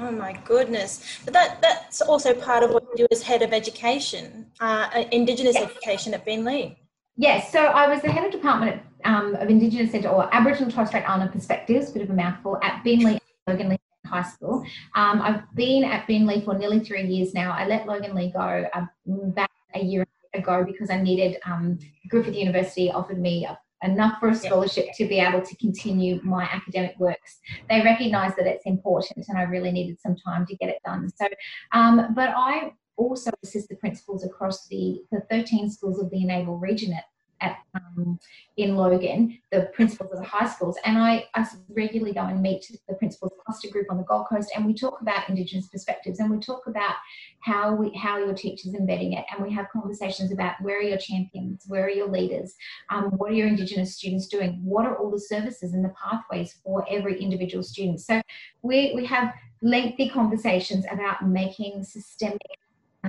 Oh 0.00 0.12
my 0.12 0.32
goodness! 0.44 1.18
But 1.24 1.34
that 1.34 1.60
that's 1.60 2.00
also 2.00 2.32
part 2.32 2.62
of 2.62 2.70
what 2.70 2.84
you 2.90 2.98
do 2.98 3.06
as 3.10 3.22
head 3.22 3.42
of 3.42 3.52
education, 3.52 4.46
uh, 4.60 5.04
Indigenous 5.10 5.54
yes. 5.54 5.70
education 5.70 6.14
at 6.14 6.24
Beenleigh. 6.24 6.76
Yes, 7.16 7.50
so 7.50 7.64
I 7.64 7.88
was 7.88 8.00
the 8.00 8.12
head 8.12 8.24
of 8.24 8.30
department 8.30 8.80
um, 9.04 9.34
of 9.34 9.50
Indigenous 9.50 9.90
Centre 9.90 10.08
or 10.08 10.32
Aboriginal 10.32 10.70
Torres 10.70 10.88
Strait 10.90 11.02
Islander 11.02 11.32
Perspectives, 11.32 11.90
bit 11.90 12.02
of 12.02 12.10
a 12.10 12.12
mouthful, 12.12 12.58
at 12.62 12.84
Beenleigh 12.84 13.18
Loganlea 13.48 13.78
High 14.06 14.22
School. 14.22 14.64
Um, 14.94 15.20
I've 15.20 15.42
been 15.56 15.82
at 15.82 16.06
Beenleigh 16.06 16.44
for 16.44 16.56
nearly 16.56 16.78
three 16.78 17.04
years 17.06 17.34
now. 17.34 17.50
I 17.50 17.66
let 17.66 17.86
Loganlea 17.86 18.32
go 18.32 18.68
about 19.06 19.50
a 19.74 19.82
year 19.82 20.06
ago 20.32 20.64
because 20.64 20.90
I 20.90 21.02
needed 21.02 21.38
um, 21.44 21.78
Griffith 22.08 22.36
University 22.36 22.90
offered 22.90 23.18
me 23.18 23.46
enough 23.82 24.18
for 24.18 24.28
a 24.28 24.34
scholarship 24.34 24.86
yeah. 24.86 24.92
to 24.96 25.08
be 25.08 25.18
able 25.20 25.42
to 25.42 25.56
continue 25.56 26.20
my 26.22 26.44
academic 26.44 26.94
works. 26.98 27.38
They 27.68 27.80
recognise 27.82 28.34
that 28.36 28.46
it's 28.46 28.66
important, 28.66 29.26
and 29.28 29.38
I 29.38 29.42
really 29.42 29.70
needed 29.70 30.00
some 30.00 30.16
time 30.16 30.46
to 30.46 30.56
get 30.56 30.68
it 30.68 30.78
done. 30.84 31.08
So, 31.16 31.28
um, 31.72 32.14
but 32.14 32.30
I 32.36 32.72
also 32.96 33.30
assist 33.42 33.68
the 33.68 33.76
principals 33.76 34.24
across 34.24 34.66
the, 34.68 35.00
the 35.12 35.20
13 35.30 35.70
schools 35.70 36.00
of 36.00 36.10
the 36.10 36.22
Enable 36.22 36.58
region 36.58 36.92
at 36.92 37.04
at 37.40 37.58
um, 37.74 38.18
in 38.56 38.76
Logan, 38.76 39.38
the 39.52 39.70
principals 39.72 40.10
of 40.12 40.18
the 40.18 40.24
high 40.24 40.48
schools, 40.48 40.76
and 40.84 40.98
I, 40.98 41.26
I 41.34 41.46
regularly 41.68 42.12
go 42.12 42.22
and 42.22 42.42
meet 42.42 42.70
the 42.88 42.94
principals 42.94 43.32
cluster 43.44 43.68
group 43.68 43.86
on 43.90 43.96
the 43.96 44.02
Gold 44.02 44.26
Coast, 44.28 44.50
and 44.54 44.66
we 44.66 44.74
talk 44.74 45.00
about 45.00 45.28
Indigenous 45.28 45.68
perspectives, 45.68 46.18
and 46.18 46.30
we 46.30 46.38
talk 46.38 46.66
about 46.66 46.94
how 47.40 47.74
we 47.74 47.94
how 47.96 48.18
your 48.18 48.34
teachers 48.34 48.74
embedding 48.74 49.12
it, 49.12 49.24
and 49.30 49.44
we 49.44 49.52
have 49.52 49.66
conversations 49.72 50.32
about 50.32 50.54
where 50.60 50.78
are 50.78 50.82
your 50.82 50.98
champions, 50.98 51.64
where 51.68 51.84
are 51.84 51.90
your 51.90 52.08
leaders, 52.08 52.54
um, 52.90 53.04
what 53.16 53.30
are 53.30 53.34
your 53.34 53.48
Indigenous 53.48 53.96
students 53.96 54.26
doing, 54.26 54.60
what 54.64 54.84
are 54.86 54.96
all 54.96 55.10
the 55.10 55.20
services 55.20 55.74
and 55.74 55.84
the 55.84 55.94
pathways 56.00 56.56
for 56.64 56.84
every 56.90 57.20
individual 57.22 57.62
student. 57.62 58.00
So 58.00 58.20
we 58.62 58.92
we 58.94 59.04
have 59.06 59.32
lengthy 59.62 60.08
conversations 60.08 60.84
about 60.90 61.26
making 61.28 61.84
systemic 61.84 62.40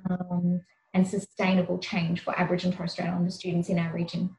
um, 0.09 0.61
and 0.93 1.07
sustainable 1.07 1.77
change 1.77 2.21
for 2.21 2.37
Aboriginal 2.39 2.71
and 2.71 2.77
Torres 2.77 2.93
Strait 2.93 3.07
Islander 3.07 3.31
students 3.31 3.69
in 3.69 3.77
our 3.79 3.93
region. 3.93 4.35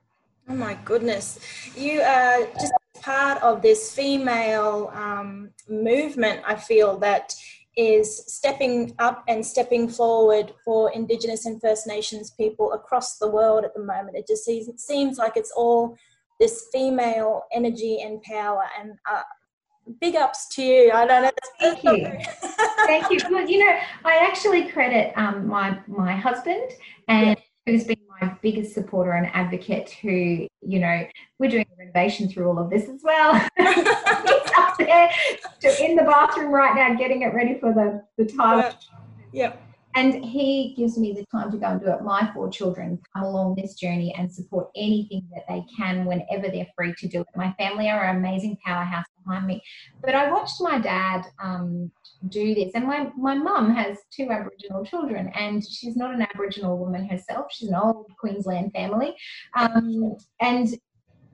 Oh 0.49 0.55
my 0.55 0.75
goodness. 0.85 1.39
You 1.77 2.01
are 2.01 2.41
just 2.55 2.73
part 3.03 3.41
of 3.43 3.63
this 3.63 3.95
female 3.95 4.91
um, 4.95 5.51
movement, 5.69 6.43
I 6.47 6.57
feel, 6.57 6.99
that 6.99 7.35
is 7.77 8.25
stepping 8.27 8.95
up 8.99 9.23
and 9.29 9.47
stepping 9.47 9.89
forward 9.89 10.53
for 10.65 10.93
Indigenous 10.93 11.47
and 11.47 11.61
First 11.61 11.87
Nations 11.87 12.33
people 12.33 12.73
across 12.73 13.19
the 13.19 13.29
world 13.29 13.65
at 13.65 13.75
the 13.75 13.83
moment. 13.83 14.17
It 14.17 14.27
just 14.27 14.45
seems, 14.45 14.69
it 14.69 14.81
seems 14.81 15.19
like 15.19 15.37
it's 15.37 15.53
all 15.57 15.97
this 16.41 16.67
female 16.73 17.45
energy 17.53 18.01
and 18.03 18.21
power. 18.23 18.65
And 18.79 18.95
uh, 19.11 19.23
big 20.01 20.17
ups 20.17 20.49
to 20.57 20.63
you. 20.63 20.91
I 20.93 21.07
don't 21.07 21.23
know. 21.23 21.31
Thank 21.61 21.85
you. 21.85 22.19
Thank 22.87 23.11
you. 23.11 23.19
Well, 23.31 23.49
you 23.49 23.59
know, 23.59 23.79
I 24.05 24.17
actually 24.17 24.69
credit 24.69 25.13
um, 25.17 25.47
my 25.47 25.79
my 25.87 26.15
husband 26.15 26.71
and 27.09 27.29
yeah. 27.29 27.35
who's 27.67 27.85
been 27.85 27.99
my 28.21 28.37
biggest 28.43 28.75
supporter 28.75 29.13
and 29.13 29.27
advocate. 29.35 29.91
Who 30.03 30.47
you 30.63 30.79
know, 30.79 31.07
we're 31.39 31.51
doing 31.51 31.67
a 31.73 31.79
renovation 31.79 32.29
through 32.29 32.49
all 32.49 32.59
of 32.59 32.71
this 32.71 32.89
as 32.89 33.01
well. 33.03 33.35
He's 33.59 33.87
up 34.57 34.77
there 34.79 35.11
in 35.81 35.97
the 35.97 36.05
bathroom 36.05 36.53
right 36.53 36.75
now, 36.75 36.95
getting 36.95 37.23
it 37.23 37.35
ready 37.35 37.59
for 37.59 37.73
the 37.73 38.03
the 38.17 38.31
time. 38.31 38.75
Yep 39.33 39.63
and 39.95 40.25
he 40.25 40.75
gives 40.77 40.97
me 40.97 41.13
the 41.13 41.27
time 41.27 41.51
to 41.51 41.57
go 41.57 41.67
and 41.67 41.81
do 41.81 41.89
it. 41.89 42.03
My 42.03 42.31
four 42.33 42.49
children 42.49 43.01
come 43.15 43.25
along 43.25 43.57
this 43.57 43.75
journey 43.75 44.15
and 44.17 44.33
support 44.33 44.69
anything 44.77 45.29
that 45.35 45.45
they 45.49 45.65
can 45.77 46.05
whenever 46.05 46.49
they're 46.49 46.69
free 46.77 46.95
to 46.99 47.09
do 47.09 47.23
it. 47.23 47.27
My 47.35 47.53
family 47.59 47.89
are 47.91 48.05
an 48.05 48.17
amazing 48.17 48.57
powerhouse 48.65 49.07
behind 49.25 49.47
me. 49.47 49.63
But 50.01 50.15
I 50.15 50.31
watched 50.31 50.61
my 50.61 50.79
dad 50.79 51.27
um, 51.43 51.91
do 52.29 52.55
this, 52.55 52.73
and 52.75 52.87
my, 52.87 53.11
my 53.17 53.35
mum 53.35 53.75
has 53.75 53.99
two 54.11 54.31
Aboriginal 54.31 54.85
children, 54.85 55.31
and 55.35 55.67
she's 55.67 55.97
not 55.97 56.15
an 56.15 56.23
Aboriginal 56.23 56.79
woman 56.79 57.09
herself. 57.09 57.47
She's 57.51 57.69
an 57.69 57.75
old 57.75 58.07
Queensland 58.19 58.73
family. 58.73 59.15
Um, 59.55 60.17
and 60.41 60.69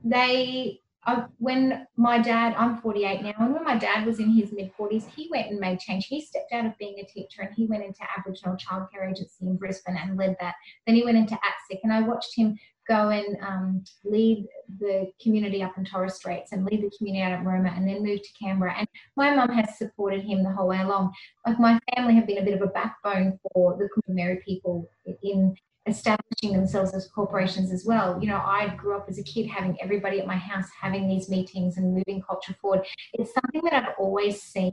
they 0.05 0.81
I, 1.07 1.25
when 1.39 1.87
my 1.97 2.19
dad, 2.21 2.55
I'm 2.59 2.79
48 2.79 3.23
now, 3.23 3.33
and 3.39 3.55
when 3.55 3.63
my 3.63 3.77
dad 3.77 4.05
was 4.05 4.19
in 4.19 4.31
his 4.31 4.53
mid 4.53 4.73
40s, 4.77 5.09
he 5.15 5.29
went 5.31 5.51
and 5.51 5.61
made 5.61 5.79
change. 5.79 6.07
He 6.07 6.21
stepped 6.21 6.53
out 6.53 6.67
of 6.67 6.77
being 6.79 6.99
a 6.99 7.07
teacher 7.07 7.43
and 7.43 7.55
he 7.55 7.67
went 7.67 7.85
into 7.85 8.01
Aboriginal 8.17 8.57
Childcare 8.57 9.09
Agency 9.09 9.47
in 9.47 9.57
Brisbane 9.57 9.97
and 9.97 10.17
led 10.17 10.37
that. 10.41 10.57
Then 10.85 10.97
he 10.97 11.05
went 11.05 11.17
into 11.17 11.35
ATSIC, 11.37 11.79
and 11.85 11.93
I 11.93 12.01
watched 12.01 12.37
him 12.37 12.59
go 12.89 13.11
and 13.11 13.37
um, 13.43 13.85
lead 14.05 14.47
the 14.79 15.11
community 15.21 15.63
up 15.63 15.77
in 15.77 15.85
Torres 15.85 16.15
Straits 16.15 16.53
and 16.53 16.65
lead 16.65 16.83
the 16.83 16.91
community 16.97 17.23
out 17.23 17.33
at 17.33 17.45
Maroma 17.45 17.77
and 17.77 17.89
then 17.89 18.03
move 18.03 18.23
to 18.23 18.29
Canberra. 18.41 18.75
And 18.79 18.89
my 19.17 19.35
mum 19.35 19.51
has 19.51 19.79
supported 19.79 20.25
him 20.25 20.43
the 20.43 20.53
whole 20.53 20.69
way 20.69 20.81
along. 20.81 21.13
Like 21.47 21.59
my 21.59 21.79
family 21.95 22.15
have 22.15 22.27
been 22.27 22.39
a 22.39 22.45
bit 22.45 22.55
of 22.55 22.63
a 22.63 22.69
backbone 22.73 23.39
for 23.53 23.77
the 23.77 23.89
Kumeri 24.09 24.43
people 24.45 24.89
in 25.23 25.55
establishing 25.87 26.53
themselves 26.53 26.95
as 26.95 27.09
corporations 27.09 27.73
as 27.73 27.85
well. 27.85 28.19
You 28.21 28.29
know, 28.29 28.43
I 28.45 28.75
grew 28.77 28.97
up 28.97 29.07
as 29.09 29.19
a 29.19 29.23
kid 29.23 29.47
having 29.47 29.77
everybody 29.81 30.21
at 30.21 30.27
my 30.27 30.37
house 30.37 30.67
having 30.81 31.09
these 31.09 31.29
meetings 31.29 31.77
and 31.77 31.95
moving 31.95 32.23
culture 32.23 32.55
forward. 32.61 32.85
It's 33.13 33.33
something 33.33 33.63
that 33.65 33.73
I've 33.73 33.95
always 33.99 34.43
seen. 34.43 34.73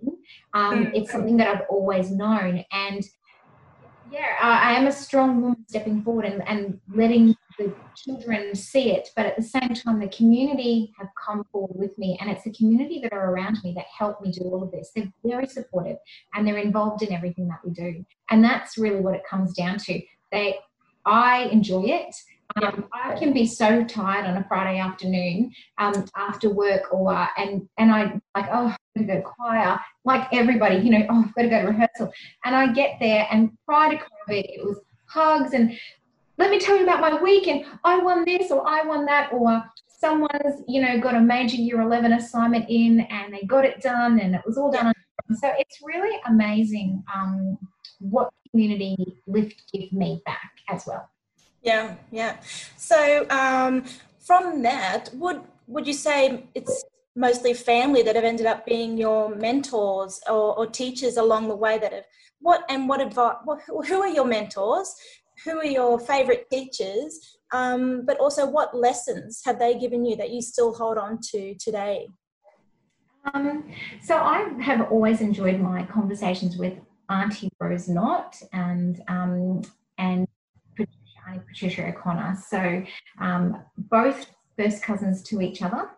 Um, 0.54 0.86
mm. 0.86 0.92
it's 0.96 1.12
something 1.12 1.38
that 1.38 1.48
I've 1.48 1.66
always 1.70 2.12
known. 2.12 2.64
And 2.72 3.04
Yeah, 4.14 4.38
I 4.44 4.74
am 4.74 4.86
a 4.86 4.92
strong 4.92 5.42
woman 5.42 5.66
stepping 5.68 6.04
forward 6.04 6.26
and, 6.26 6.48
and 6.48 6.80
letting 6.94 7.36
the 7.58 7.74
children 7.96 8.54
see 8.54 8.92
it, 8.92 9.10
but 9.16 9.26
at 9.26 9.36
the 9.36 9.42
same 9.42 9.74
time, 9.74 10.00
the 10.00 10.08
community 10.08 10.94
have 11.00 11.08
come 11.26 11.44
forward 11.52 11.80
with 11.80 11.98
me, 11.98 12.16
and 12.22 12.30
it's 12.30 12.44
the 12.44 12.54
community 12.54 13.00
that 13.02 13.12
are 13.12 13.32
around 13.32 13.58
me 13.64 13.74
that 13.76 13.86
help 13.86 14.22
me 14.22 14.32
do 14.32 14.42
all 14.42 14.62
of 14.62 14.72
this. 14.72 14.92
They're 14.96 15.12
very 15.26 15.48
supportive 15.48 15.98
and 16.36 16.48
they're 16.48 16.60
involved 16.60 17.02
in 17.02 17.12
everything 17.12 17.48
that 17.48 17.66
we 17.66 17.72
do, 17.72 18.06
and 18.30 18.44
that's 18.44 18.78
really 18.78 19.00
what 19.00 19.16
it 19.16 19.24
comes 19.28 19.52
down 19.54 19.80
to. 19.80 20.00
They, 20.32 20.60
I 21.08 21.46
enjoy 21.52 21.86
it. 21.86 22.16
Um, 22.62 22.88
I 22.94 23.16
can 23.16 23.34
be 23.34 23.46
so 23.46 23.84
tired 23.84 24.26
on 24.26 24.38
a 24.38 24.46
Friday 24.48 24.80
afternoon 24.80 25.52
um, 25.78 26.06
after 26.16 26.50
work, 26.50 26.94
or 26.94 27.14
uh, 27.14 27.28
and 27.38 27.68
and 27.78 27.92
I 27.92 28.20
like 28.36 28.48
oh 28.52 28.68
I'm 28.68 28.78
going 28.96 29.08
to 29.08 29.14
go 29.14 29.16
to 29.16 29.22
choir, 29.22 29.80
like 30.06 30.28
everybody, 30.32 30.76
you 30.78 30.92
know, 30.92 31.06
oh 31.10 31.26
I've 31.28 31.36
got 31.36 31.42
to 31.44 31.50
go 31.50 31.62
to 31.62 31.68
rehearsal, 31.68 32.14
and 32.46 32.56
I 32.56 32.72
get 32.72 32.98
there, 33.00 33.28
and 33.32 33.52
prior 33.66 33.92
to 33.92 33.98
COVID, 33.98 34.44
it 34.44 34.64
was 34.64 34.80
hugs 35.08 35.54
and 35.54 35.78
let 36.38 36.50
me 36.50 36.60
tell 36.60 36.76
you 36.76 36.84
about 36.84 37.02
my 37.02 37.22
week, 37.22 37.48
and 37.48 37.66
I 37.84 38.00
won 38.00 38.26
this 38.26 38.52
or 38.52 38.68
I 38.68 38.84
won 38.84 39.06
that, 39.06 39.32
or 39.32 39.64
someone's 39.88 40.62
you 40.68 40.82
know 40.82 41.00
got 41.00 41.16
a 41.16 41.22
major 41.22 41.56
year 41.56 41.82
11 41.82 42.14
assignment 42.14 42.66
in 42.70 43.02
and 43.02 43.34
they 43.34 43.44
got 43.44 43.66
it 43.66 43.82
done 43.82 44.20
and 44.20 44.36
it 44.36 44.42
was 44.46 44.58
all 44.58 44.72
done. 44.72 44.94
So 45.40 45.52
it's 45.58 45.80
really 45.82 46.20
amazing 46.28 47.04
um, 47.14 47.58
what 48.00 48.30
community 48.52 48.96
lift 49.26 49.64
give 49.72 49.92
me 49.94 50.22
back 50.26 50.52
as 50.70 50.86
well 50.86 51.10
yeah, 51.64 51.96
yeah. 52.12 52.38
So 52.78 53.26
um, 53.30 53.86
from 54.20 54.62
that, 54.64 55.10
would 55.14 55.42
would 55.68 55.88
you 55.88 55.94
say 55.94 56.46
it's 56.54 56.84
mostly 57.16 57.54
family 57.54 58.02
that 58.02 58.16
have 58.16 58.26
ended 58.26 58.46
up 58.46 58.66
being 58.66 58.98
your 58.98 59.36
mentors 59.36 60.20
or, 60.28 60.58
or 60.58 60.66
teachers 60.66 61.18
along 61.18 61.48
the 61.48 61.56
way 61.56 61.78
that 61.78 61.94
have 61.94 62.04
what 62.40 62.64
and 62.70 62.90
what 62.90 63.02
advice? 63.02 63.36
Who 63.88 64.02
are 64.02 64.10
your 64.10 64.26
mentors? 64.26 64.94
Who 65.46 65.60
are 65.60 65.66
your 65.66 66.00
favorite 66.00 66.50
teachers? 66.50 67.38
Um, 67.54 68.06
but 68.06 68.18
also, 68.20 68.50
what 68.50 68.76
lessons 68.76 69.42
have 69.46 69.60
they 69.60 69.78
given 69.78 70.06
you 70.06 70.16
that 70.18 70.32
you 70.32 70.42
still 70.42 70.74
hold 70.74 70.98
on 70.98 71.20
to 71.32 71.56
today? 71.56 72.08
Um, 73.34 73.72
so 74.02 74.18
I 74.18 74.52
have 74.62 74.92
always 74.92 75.22
enjoyed 75.22 75.60
my 75.62 75.86
conversations 75.86 76.58
with 76.58 76.74
Auntie 77.10 77.50
Rose 77.60 77.88
Knott 77.88 78.42
and 78.52 79.02
um, 79.08 79.62
and 79.98 80.28
Patricia 81.48 81.88
O'Connor. 81.88 82.38
So 82.48 82.84
um, 83.20 83.64
both 83.78 84.28
first 84.58 84.84
cousins 84.84 85.24
to 85.24 85.42
each 85.42 85.62
other 85.62 85.90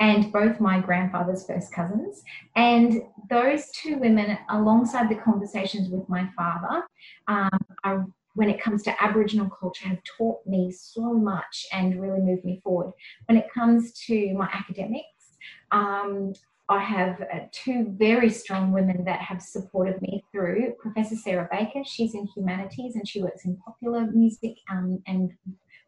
and 0.00 0.32
both 0.32 0.60
my 0.60 0.80
grandfather's 0.80 1.46
first 1.46 1.72
cousins. 1.72 2.22
And 2.56 3.02
those 3.28 3.70
two 3.70 3.98
women, 3.98 4.38
alongside 4.50 5.08
the 5.08 5.16
conversations 5.16 5.88
with 5.88 6.08
my 6.08 6.28
father, 6.36 6.84
um, 7.26 7.50
are, 7.84 8.06
when 8.34 8.48
it 8.48 8.60
comes 8.60 8.82
to 8.84 9.02
Aboriginal 9.02 9.50
culture, 9.50 9.88
have 9.88 9.98
taught 10.16 10.46
me 10.46 10.72
so 10.72 11.12
much 11.12 11.66
and 11.72 12.00
really 12.00 12.20
moved 12.20 12.44
me 12.44 12.60
forward. 12.62 12.92
When 13.26 13.36
it 13.36 13.46
comes 13.52 13.92
to 14.06 14.34
my 14.34 14.48
academics, 14.52 15.36
um, 15.70 16.32
I 16.68 16.80
have 16.80 17.22
uh, 17.22 17.40
two 17.50 17.94
very 17.98 18.28
strong 18.28 18.72
women 18.72 19.04
that 19.04 19.20
have 19.20 19.40
supported 19.40 20.02
me 20.02 20.22
through. 20.30 20.74
Professor 20.78 21.16
Sarah 21.16 21.48
Baker, 21.50 21.82
she's 21.84 22.14
in 22.14 22.26
humanities 22.26 22.94
and 22.94 23.08
she 23.08 23.22
works 23.22 23.46
in 23.46 23.56
popular 23.56 24.02
music 24.02 24.58
um, 24.70 25.02
and 25.06 25.32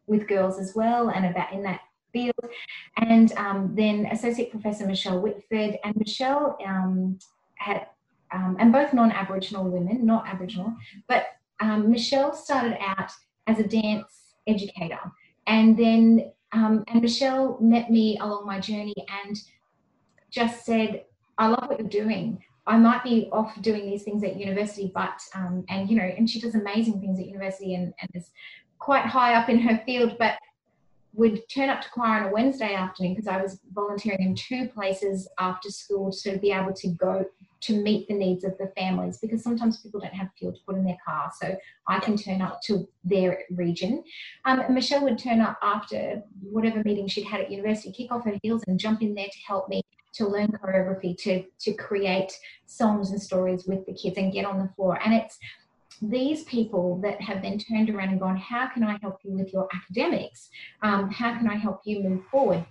with 0.07 0.27
girls 0.27 0.59
as 0.59 0.73
well, 0.75 1.09
and 1.09 1.25
about 1.25 1.53
in 1.53 1.61
that 1.63 1.81
field. 2.11 2.33
And 2.97 3.31
um, 3.33 3.73
then 3.75 4.07
Associate 4.07 4.49
Professor 4.49 4.87
Michelle 4.87 5.21
Whitford 5.21 5.77
and 5.83 5.95
Michelle 5.95 6.57
um, 6.65 7.19
had, 7.55 7.85
um, 8.31 8.57
and 8.59 8.73
both 8.73 8.91
non-Aboriginal 8.91 9.65
women, 9.65 10.05
not 10.05 10.27
Aboriginal, 10.27 10.73
but 11.07 11.27
um, 11.59 11.91
Michelle 11.91 12.33
started 12.33 12.77
out 12.81 13.11
as 13.45 13.59
a 13.59 13.67
dance 13.67 14.33
educator, 14.47 14.99
and 15.45 15.77
then 15.77 16.31
and 16.53 17.01
Michelle 17.01 17.57
met 17.61 17.89
me 17.89 18.17
along 18.17 18.45
my 18.45 18.59
journey 18.59 18.93
and 19.25 19.37
just 20.31 20.65
said, 20.65 21.05
I 21.37 21.47
love 21.47 21.67
what 21.67 21.79
you're 21.79 21.87
doing. 21.89 22.43
I 22.67 22.77
might 22.77 23.03
be 23.03 23.27
off 23.31 23.59
doing 23.61 23.85
these 23.85 24.03
things 24.03 24.23
at 24.23 24.37
university, 24.37 24.91
but, 24.93 25.19
um, 25.35 25.65
and, 25.69 25.89
you 25.89 25.97
know, 25.97 26.03
and 26.03 26.29
she 26.29 26.39
does 26.39 26.55
amazing 26.55 26.99
things 27.01 27.19
at 27.19 27.25
university 27.25 27.75
and, 27.75 27.93
and 27.99 28.09
is 28.13 28.31
quite 28.79 29.05
high 29.05 29.33
up 29.33 29.49
in 29.49 29.59
her 29.59 29.81
field, 29.85 30.15
but 30.19 30.37
would 31.13 31.41
turn 31.49 31.69
up 31.69 31.81
to 31.81 31.89
choir 31.89 32.21
on 32.21 32.29
a 32.29 32.31
Wednesday 32.31 32.73
afternoon 32.73 33.13
because 33.13 33.27
I 33.27 33.41
was 33.41 33.59
volunteering 33.73 34.21
in 34.21 34.35
two 34.35 34.67
places 34.69 35.27
after 35.39 35.69
school 35.69 36.11
to 36.23 36.37
be 36.37 36.51
able 36.51 36.73
to 36.73 36.87
go 36.89 37.25
to 37.61 37.81
meet 37.81 38.07
the 38.07 38.13
needs 38.13 38.43
of 38.43 38.57
the 38.57 38.71
families 38.75 39.17
because 39.17 39.43
sometimes 39.43 39.81
people 39.81 39.99
don't 39.99 40.13
have 40.13 40.29
fuel 40.37 40.51
to 40.51 40.59
put 40.65 40.75
in 40.75 40.83
their 40.83 40.97
car. 41.05 41.31
So 41.39 41.55
I 41.87 41.99
can 41.99 42.17
turn 42.17 42.41
up 42.41 42.61
to 42.63 42.87
their 43.03 43.43
region. 43.51 44.03
Um, 44.45 44.63
Michelle 44.69 45.03
would 45.03 45.19
turn 45.19 45.41
up 45.41 45.59
after 45.61 46.23
whatever 46.41 46.81
meeting 46.83 47.07
she'd 47.07 47.25
had 47.25 47.41
at 47.41 47.51
university, 47.51 47.91
kick 47.91 48.11
off 48.11 48.25
her 48.25 48.37
heels 48.41 48.63
and 48.67 48.79
jump 48.79 49.01
in 49.01 49.13
there 49.13 49.27
to 49.27 49.39
help 49.45 49.69
me 49.69 49.81
to 50.13 50.27
learn 50.27 50.47
choreography, 50.47 51.17
to, 51.23 51.43
to 51.59 51.73
create 51.73 52.31
songs 52.65 53.11
and 53.11 53.21
stories 53.21 53.65
with 53.65 53.85
the 53.85 53.93
kids 53.93 54.17
and 54.17 54.33
get 54.33 54.45
on 54.45 54.59
the 54.59 54.69
floor. 54.75 54.99
And 55.03 55.13
it's 55.13 55.37
these 56.01 56.43
people 56.45 56.99
that 57.03 57.21
have 57.21 57.41
then 57.41 57.59
turned 57.59 57.89
around 57.89 58.09
and 58.09 58.19
gone, 58.19 58.37
How 58.37 58.67
can 58.67 58.83
I 58.83 58.97
help 59.01 59.19
you 59.23 59.31
with 59.33 59.53
your 59.53 59.67
academics? 59.73 60.49
Um, 60.81 61.11
how 61.11 61.37
can 61.37 61.47
I 61.47 61.55
help 61.55 61.81
you 61.85 62.03
move 62.03 62.25
forward? 62.31 62.65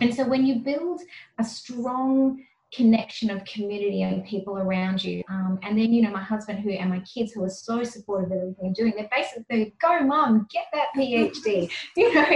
And 0.00 0.14
so 0.14 0.26
when 0.28 0.44
you 0.44 0.56
build 0.56 1.00
a 1.38 1.44
strong 1.44 2.44
connection 2.72 3.30
of 3.30 3.44
community 3.44 4.02
and 4.02 4.24
people 4.26 4.58
around 4.58 5.02
you. 5.02 5.22
Um, 5.28 5.58
and 5.62 5.78
then, 5.78 5.92
you 5.92 6.02
know, 6.02 6.10
my 6.10 6.22
husband 6.22 6.60
who 6.60 6.70
and 6.70 6.90
my 6.90 7.00
kids 7.00 7.32
who 7.32 7.42
are 7.44 7.48
so 7.48 7.82
supportive 7.82 8.30
of 8.30 8.36
everything 8.36 8.66
I'm 8.66 8.72
doing, 8.74 8.92
they're 8.96 9.08
basically 9.14 9.74
go, 9.80 10.00
mum, 10.00 10.46
get 10.52 10.66
that 10.72 10.88
PhD, 10.96 11.70
you 11.96 12.14
know. 12.14 12.26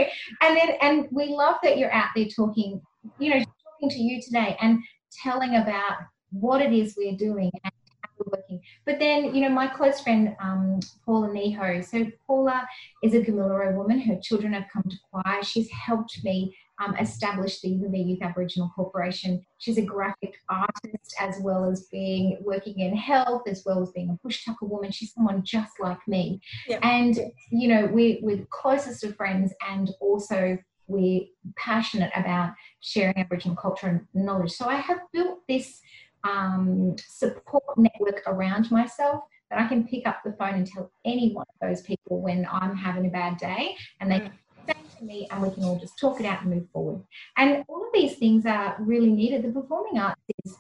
And 0.41 0.57
then 0.57 0.71
and 0.81 1.09
we 1.11 1.27
love 1.27 1.57
that 1.63 1.77
you're 1.77 1.93
out 1.93 2.09
there 2.17 2.27
talking, 2.27 2.81
you 3.19 3.31
know, 3.35 3.45
talking 3.83 3.97
to 3.97 4.03
you 4.03 4.21
today 4.21 4.57
and 4.61 4.83
telling 5.23 5.57
about 5.57 5.99
what 6.31 6.61
it 6.63 6.73
is 6.73 6.95
we're 6.97 7.17
doing 7.17 7.51
and 7.65 7.73
how 8.03 8.11
we're 8.19 8.39
working. 8.39 8.61
But 8.87 8.99
then, 8.99 9.35
you 9.35 9.43
know, 9.43 9.51
my 9.51 9.67
close 9.67 10.01
friend 10.01 10.35
um, 10.41 10.81
Paula 11.05 11.29
Neho. 11.29 11.85
So 11.85 12.07
Paula 12.27 12.67
is 13.03 13.15
a 13.15 13.21
Gamilaroi 13.21 13.75
woman. 13.75 14.01
Her 14.01 14.19
children 14.23 14.53
have 14.53 14.65
come 14.73 14.85
to 14.89 14.97
choir. 15.11 15.43
She's 15.43 15.71
helped 15.71 16.21
me 16.25 16.57
um, 16.83 16.97
establish 16.97 17.61
the 17.61 17.69
Yugambeh 17.69 18.09
Youth 18.09 18.23
Aboriginal 18.23 18.73
Corporation. 18.75 19.45
She's 19.59 19.79
a 19.79 19.83
graphic 19.83 20.35
artist 20.49 21.15
as 21.21 21.37
well 21.41 21.71
as 21.71 21.87
being 21.93 22.39
working 22.41 22.81
in 22.81 22.97
health, 22.97 23.43
as 23.47 23.63
well 23.67 23.83
as 23.83 23.91
being 23.91 24.11
a 24.11 24.19
bush 24.25 24.45
tucker 24.45 24.67
woman. 24.67 24.91
She's 24.91 25.13
someone 25.13 25.43
just 25.45 25.79
like 25.81 26.01
me. 26.09 26.41
Yep. 26.69 26.81
And, 26.83 27.19
you 27.51 27.69
know, 27.69 27.87
we, 27.87 28.21
we're 28.23 28.47
closest 28.51 29.05
of 29.05 29.17
friends 29.17 29.53
and 29.69 29.91
also 30.01 30.59
we're 30.87 31.23
passionate 31.57 32.13
about 32.17 32.53
sharing 32.81 33.17
Aboriginal 33.17 33.57
culture 33.57 33.87
and 33.87 34.07
knowledge. 34.15 34.53
So 34.53 34.67
I 34.67 34.77
have 34.77 35.01
built 35.13 35.41
this 35.49 35.81
um, 36.25 36.97
support 36.99 37.65
network 37.77 38.23
around 38.27 38.71
myself 38.71 39.25
that 39.51 39.61
I 39.61 39.69
can 39.69 39.87
pick 39.87 40.07
up 40.07 40.21
the 40.25 40.33
phone 40.33 40.55
and 40.55 40.67
tell 40.67 40.93
any 41.05 41.33
one 41.33 41.47
of 41.49 41.69
those 41.69 41.83
people 41.83 42.21
when 42.21 42.47
I'm 42.51 42.77
having 42.77 43.07
a 43.07 43.11
bad 43.11 43.37
day 43.37 43.77
and 44.01 44.11
they 44.11 44.21
mm. 44.21 44.31
say 44.67 44.75
to 44.99 45.05
me 45.05 45.29
and 45.31 45.43
we 45.43 45.51
can 45.51 45.65
all 45.65 45.79
just 45.79 45.99
talk 45.99 46.21
it 46.21 46.27
out 46.27 46.43
and 46.43 46.51
move 46.51 46.69
forward. 46.73 47.03
And 47.37 47.65
all 47.69 47.85
of 47.87 47.93
these 47.93 48.17
things 48.17 48.47
are 48.47 48.77
really 48.81 49.11
needed. 49.11 49.43
The 49.43 49.61
performing 49.61 49.99
arts 49.99 50.21
is 50.45 50.57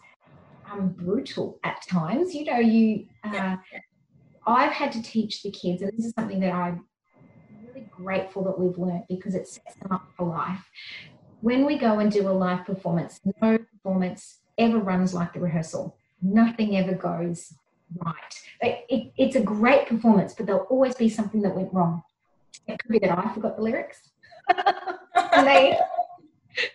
um, 0.70 0.90
brutal 0.90 1.58
at 1.64 1.82
times. 1.88 2.34
You 2.34 2.44
know, 2.44 2.58
you 2.58 3.06
uh, 3.24 3.30
yeah. 3.32 3.56
I've 4.46 4.72
had 4.72 4.92
to 4.92 5.02
teach 5.02 5.42
the 5.42 5.50
kids, 5.50 5.82
and 5.82 5.92
this 5.96 6.06
is 6.06 6.12
something 6.18 6.40
that 6.40 6.52
I 6.52 6.74
grateful 7.90 8.44
that 8.44 8.58
we've 8.58 8.78
learned 8.78 9.04
because 9.08 9.34
it 9.34 9.48
sets 9.48 9.74
them 9.76 9.92
up 9.92 10.08
for 10.16 10.26
life. 10.26 10.68
When 11.40 11.66
we 11.66 11.76
go 11.76 11.98
and 11.98 12.10
do 12.10 12.28
a 12.28 12.30
live 12.30 12.64
performance, 12.64 13.20
no 13.40 13.58
performance 13.58 14.40
ever 14.58 14.78
runs 14.78 15.14
like 15.14 15.32
the 15.32 15.40
rehearsal. 15.40 15.96
Nothing 16.20 16.76
ever 16.76 16.94
goes 16.94 17.54
right. 17.96 18.40
It, 18.60 18.84
it, 18.88 19.12
it's 19.16 19.36
a 19.36 19.42
great 19.42 19.86
performance, 19.86 20.34
but 20.34 20.46
there'll 20.46 20.62
always 20.62 20.94
be 20.94 21.08
something 21.08 21.42
that 21.42 21.54
went 21.54 21.72
wrong. 21.72 22.02
It 22.68 22.78
could 22.78 22.92
be 22.92 22.98
that 23.00 23.18
I 23.18 23.32
forgot 23.34 23.56
the 23.56 23.62
lyrics. 23.62 24.10
they 25.32 25.78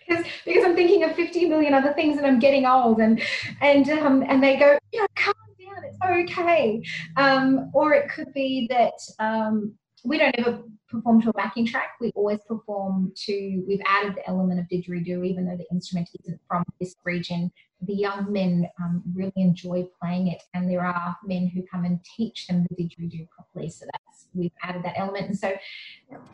because 0.07 0.25
because 0.45 0.65
I'm 0.65 0.75
thinking 0.75 1.03
of 1.03 1.15
50 1.15 1.45
million 1.45 1.73
other 1.73 1.93
things 1.93 2.17
and 2.17 2.25
I'm 2.25 2.39
getting 2.39 2.65
old 2.65 2.99
and 2.99 3.21
and 3.61 3.89
um, 3.89 4.23
and 4.27 4.43
they 4.43 4.57
go, 4.57 4.77
know, 4.93 5.07
calm 5.15 5.33
down, 5.59 5.83
it's 5.85 6.31
okay. 6.31 6.81
Um, 7.15 7.69
or 7.73 7.93
it 7.93 8.09
could 8.09 8.33
be 8.33 8.67
that 8.69 8.93
um, 9.19 9.73
we 10.07 10.17
don't 10.17 10.35
ever 10.39 10.63
perform 10.89 11.21
to 11.21 11.29
a 11.29 11.33
backing 11.33 11.65
track. 11.65 11.97
We 11.99 12.11
always 12.15 12.39
perform 12.47 13.11
to, 13.25 13.63
we've 13.67 13.81
added 13.85 14.15
the 14.15 14.27
element 14.27 14.59
of 14.61 14.67
didgeridoo, 14.67 15.25
even 15.25 15.45
though 15.45 15.57
the 15.57 15.67
instrument 15.69 16.09
isn't 16.23 16.39
from 16.47 16.63
this 16.79 16.95
region, 17.03 17.51
the 17.81 17.93
young 17.93 18.31
men 18.31 18.69
um, 18.81 19.03
really 19.13 19.33
enjoy 19.35 19.85
playing 20.01 20.29
it, 20.29 20.41
and 20.53 20.71
there 20.71 20.85
are 20.85 21.15
men 21.25 21.51
who 21.53 21.61
come 21.69 21.83
and 21.83 21.99
teach 22.15 22.47
them 22.47 22.65
the 22.69 22.83
didgeridoo 22.83 23.27
properly. 23.29 23.69
So 23.69 23.85
that's 23.85 24.16
we've 24.37 24.51
added 24.63 24.83
that 24.83 24.97
element. 24.97 25.27
And 25.27 25.37
so 25.37 25.53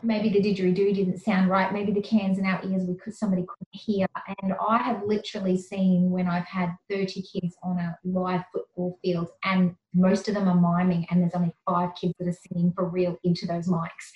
maybe 0.02 0.28
the 0.28 0.40
didgeridoo 0.40 0.94
didn't 0.94 1.18
sound 1.18 1.50
right. 1.50 1.72
Maybe 1.72 1.92
the 1.92 2.02
cans 2.02 2.38
in 2.38 2.46
our 2.46 2.62
ears 2.64 2.84
we 2.84 2.94
could 2.96 3.14
somebody 3.14 3.42
couldn't 3.42 3.68
hear. 3.72 4.06
And 4.42 4.54
I 4.66 4.78
have 4.78 5.02
literally 5.04 5.56
seen 5.56 6.10
when 6.10 6.28
I've 6.28 6.46
had 6.46 6.76
30 6.90 7.22
kids 7.22 7.56
on 7.62 7.78
a 7.78 7.98
live 8.04 8.44
football 8.52 8.98
field, 9.02 9.28
and 9.44 9.74
most 9.94 10.28
of 10.28 10.34
them 10.34 10.48
are 10.48 10.78
miming, 10.78 11.06
and 11.10 11.22
there's 11.22 11.34
only 11.34 11.52
five 11.66 11.90
kids 11.94 12.14
that 12.18 12.28
are 12.28 12.38
singing 12.48 12.72
for 12.72 12.84
real 12.84 13.18
into 13.24 13.46
those 13.46 13.68
mics. 13.68 14.12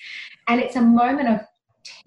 And 0.48 0.60
it's 0.60 0.76
a 0.76 0.82
moment 0.82 1.28
of 1.28 1.40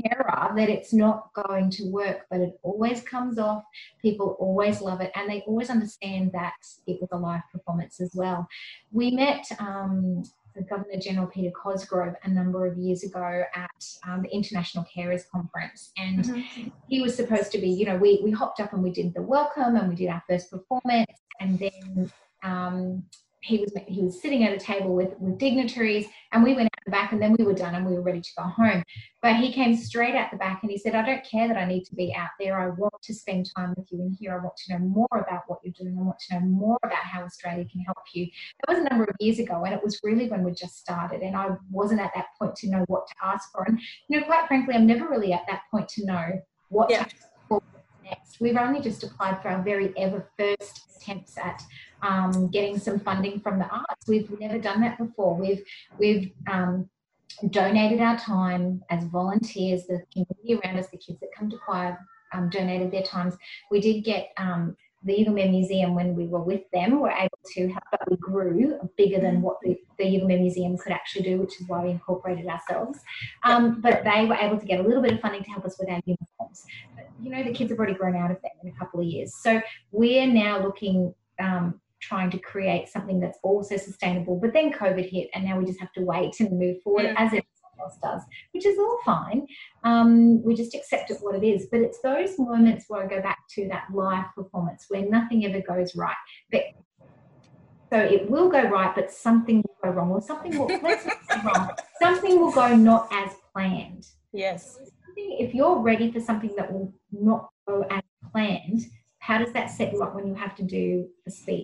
terror 0.03 0.53
that 0.55 0.69
it's 0.69 0.93
not 0.93 1.33
going 1.33 1.69
to 1.71 1.89
work, 1.89 2.25
but 2.29 2.41
it 2.41 2.59
always 2.63 3.01
comes 3.01 3.37
off. 3.37 3.63
People 4.01 4.35
always 4.39 4.81
love 4.81 5.01
it, 5.01 5.11
and 5.15 5.29
they 5.29 5.41
always 5.41 5.69
understand 5.69 6.31
that 6.33 6.53
it 6.87 6.99
was 7.01 7.09
a 7.11 7.17
live 7.17 7.41
performance 7.51 7.99
as 7.99 8.11
well. 8.13 8.47
We 8.91 9.11
met 9.11 9.45
um, 9.59 10.23
the 10.55 10.63
Governor 10.63 10.99
General 10.99 11.27
Peter 11.27 11.51
Cosgrove 11.51 12.15
a 12.23 12.29
number 12.29 12.65
of 12.65 12.77
years 12.77 13.03
ago 13.03 13.43
at 13.55 13.85
um, 14.07 14.23
the 14.23 14.29
International 14.29 14.85
Carers 14.85 15.23
Conference, 15.29 15.91
and 15.97 16.25
mm-hmm. 16.25 16.69
he 16.87 17.01
was 17.01 17.15
supposed 17.15 17.51
to 17.51 17.57
be, 17.57 17.69
you 17.69 17.85
know, 17.85 17.97
we 17.97 18.21
we 18.23 18.31
hopped 18.31 18.59
up 18.59 18.73
and 18.73 18.83
we 18.83 18.91
did 18.91 19.13
the 19.13 19.21
welcome 19.21 19.75
and 19.75 19.89
we 19.89 19.95
did 19.95 20.09
our 20.09 20.23
first 20.27 20.51
performance, 20.51 21.11
and 21.39 21.59
then 21.59 22.11
um, 22.43 23.03
he 23.41 23.57
was 23.57 23.73
he 23.87 24.01
was 24.03 24.21
sitting 24.21 24.43
at 24.43 24.53
a 24.53 24.57
table 24.57 24.95
with 24.95 25.19
with 25.19 25.37
dignitaries 25.39 26.05
and 26.31 26.43
we 26.43 26.53
went 26.53 26.67
out 26.67 26.85
the 26.85 26.91
back 26.91 27.11
and 27.11 27.21
then 27.21 27.35
we 27.37 27.43
were 27.43 27.53
done 27.53 27.73
and 27.73 27.85
we 27.85 27.93
were 27.93 28.01
ready 28.01 28.21
to 28.21 28.29
go 28.37 28.43
home. 28.43 28.83
But 29.21 29.37
he 29.37 29.51
came 29.51 29.75
straight 29.75 30.15
out 30.15 30.29
the 30.31 30.37
back 30.37 30.59
and 30.61 30.71
he 30.71 30.77
said 30.77 30.93
i 30.93 31.03
don't 31.03 31.23
care 31.23 31.47
that 31.47 31.57
i 31.57 31.65
need 31.65 31.83
to 31.85 31.95
be 31.95 32.13
out 32.15 32.29
there. 32.39 32.59
I 32.59 32.69
want 32.69 32.93
to 33.01 33.13
spend 33.13 33.49
time 33.55 33.73
with 33.75 33.91
you 33.91 33.99
in 34.01 34.15
here. 34.19 34.33
I 34.33 34.43
want 34.43 34.55
to 34.57 34.73
know 34.73 34.79
more 34.79 35.07
about 35.11 35.43
what 35.47 35.59
you're 35.63 35.73
doing. 35.77 35.97
I 35.97 36.03
want 36.03 36.19
to 36.29 36.35
know 36.35 36.45
more 36.45 36.77
about 36.83 37.03
how 37.03 37.23
australia 37.23 37.65
can 37.65 37.81
help 37.81 37.97
you. 38.13 38.27
That 38.67 38.75
was 38.75 38.85
a 38.85 38.89
number 38.89 39.05
of 39.05 39.15
years 39.19 39.39
ago 39.39 39.63
and 39.65 39.73
it 39.73 39.83
was 39.83 39.99
really 40.03 40.29
when 40.29 40.43
we 40.43 40.51
just 40.51 40.77
started 40.77 41.21
and 41.21 41.35
i 41.35 41.49
wasn't 41.71 42.01
at 42.01 42.11
that 42.15 42.27
point 42.39 42.55
to 42.57 42.69
know 42.69 42.83
what 42.87 43.07
to 43.07 43.13
ask 43.23 43.51
for. 43.51 43.63
And 43.63 43.79
you 44.07 44.19
know 44.19 44.25
quite 44.25 44.47
frankly 44.47 44.75
i'm 44.75 44.85
never 44.85 45.07
really 45.09 45.33
at 45.33 45.45
that 45.47 45.61
point 45.71 45.89
to 45.89 46.05
know 46.05 46.27
what 46.69 46.89
yeah. 46.89 47.03
to 47.03 47.05
ask 47.05 47.15
for 47.47 47.61
next. 48.03 48.39
We've 48.39 48.57
only 48.57 48.81
just 48.81 49.03
applied 49.03 49.41
for 49.41 49.49
our 49.49 49.61
very 49.61 49.93
ever 49.97 50.29
first 50.37 50.91
attempts 50.95 51.37
at 51.37 51.61
um, 52.01 52.49
getting 52.49 52.77
some 52.79 52.99
funding 52.99 53.39
from 53.39 53.59
the 53.59 53.65
arts. 53.65 54.07
We've 54.07 54.29
never 54.39 54.57
done 54.57 54.81
that 54.81 54.97
before. 54.97 55.35
We've 55.35 55.63
we've 55.97 56.31
um, 56.49 56.89
donated 57.49 57.99
our 58.01 58.17
time 58.17 58.83
as 58.89 59.03
volunteers. 59.05 59.85
The 59.85 60.03
community 60.11 60.59
around 60.63 60.79
us, 60.79 60.87
the 60.87 60.97
kids 60.97 61.19
that 61.19 61.29
come 61.37 61.49
to 61.49 61.57
choir, 61.57 61.97
um, 62.33 62.49
donated 62.49 62.91
their 62.91 63.03
times. 63.03 63.35
We 63.69 63.81
did 63.81 64.03
get 64.03 64.29
um, 64.37 64.75
the 65.03 65.13
Yugambeh 65.13 65.49
Museum 65.49 65.95
when 65.95 66.15
we 66.15 66.27
were 66.27 66.41
with 66.41 66.61
them 66.71 66.91
we 66.91 66.97
were 66.97 67.11
able 67.11 67.39
to 67.55 67.67
help, 67.69 67.83
but 67.89 68.09
we 68.09 68.17
grew 68.17 68.77
bigger 68.97 69.19
than 69.19 69.41
what 69.41 69.57
the, 69.63 69.77
the 69.97 70.19
Museum 70.23 70.77
could 70.77 70.91
actually 70.91 71.23
do, 71.23 71.39
which 71.39 71.59
is 71.59 71.67
why 71.67 71.83
we 71.83 71.89
incorporated 71.89 72.45
ourselves. 72.47 72.99
Um, 73.43 73.81
but 73.81 74.03
they 74.03 74.25
were 74.25 74.35
able 74.35 74.59
to 74.59 74.65
get 74.65 74.79
a 74.79 74.83
little 74.83 75.01
bit 75.01 75.13
of 75.13 75.19
funding 75.19 75.43
to 75.43 75.49
help 75.49 75.65
us 75.65 75.77
with 75.79 75.89
our 75.89 75.99
uniforms. 76.05 76.65
But, 76.95 77.09
you 77.21 77.31
know, 77.31 77.43
the 77.43 77.51
kids 77.51 77.71
have 77.71 77.79
already 77.79 77.95
grown 77.95 78.15
out 78.15 78.31
of 78.31 78.41
them 78.41 78.51
in 78.63 78.69
a 78.69 78.73
couple 78.73 78.99
of 78.99 79.05
years. 79.07 79.33
So 79.35 79.61
we're 79.91 80.27
now 80.27 80.61
looking 80.61 81.13
um, 81.39 81.81
trying 82.01 82.29
to 82.31 82.39
create 82.39 82.89
something 82.89 83.19
that's 83.19 83.37
also 83.43 83.77
sustainable. 83.77 84.39
But 84.39 84.53
then 84.53 84.73
COVID 84.73 85.09
hit, 85.09 85.29
and 85.33 85.45
now 85.45 85.57
we 85.57 85.65
just 85.65 85.79
have 85.79 85.93
to 85.93 86.01
wait 86.01 86.39
and 86.39 86.59
move 86.59 86.81
forward 86.81 87.05
as 87.17 87.27
everyone 87.27 87.43
else 87.79 87.97
does, 88.01 88.21
which 88.51 88.65
is 88.65 88.77
all 88.77 88.97
fine. 89.05 89.47
Um, 89.83 90.43
we 90.43 90.55
just 90.55 90.75
accept 90.75 91.11
it 91.11 91.17
what 91.21 91.35
it 91.35 91.45
is. 91.45 91.67
But 91.71 91.81
it's 91.81 92.01
those 92.01 92.37
moments 92.37 92.85
where 92.87 93.03
I 93.03 93.07
go 93.07 93.21
back 93.21 93.39
to 93.55 93.67
that 93.69 93.87
live 93.93 94.25
performance 94.35 94.85
where 94.89 95.05
nothing 95.07 95.45
ever 95.45 95.61
goes 95.61 95.95
right. 95.95 96.15
But 96.51 96.63
so 97.91 97.99
it 97.99 98.29
will 98.29 98.49
go 98.49 98.63
right, 98.63 98.95
but 98.95 99.11
something 99.11 99.57
will 99.57 99.77
go 99.83 99.89
wrong, 99.89 100.11
or 100.11 100.21
something 100.21 100.57
will 100.57 100.67
let's 100.81 101.05
not 101.05 101.43
wrong. 101.43 101.69
Something 102.01 102.39
will 102.39 102.51
go 102.51 102.75
not 102.75 103.07
as 103.11 103.33
planned. 103.53 104.07
Yes. 104.33 104.79
If 105.17 105.53
you're 105.53 105.77
ready 105.77 106.11
for 106.11 106.19
something 106.19 106.53
that 106.57 106.71
will 106.71 106.93
not 107.11 107.49
go 107.67 107.85
as 107.91 108.01
planned, 108.31 108.85
how 109.21 109.37
does 109.37 109.53
that 109.53 109.69
set 109.69 109.93
you 109.93 110.01
up 110.01 110.15
when 110.15 110.27
you 110.27 110.33
have 110.33 110.55
to 110.55 110.63
do 110.63 111.07
a 111.27 111.31
speech? 111.31 111.63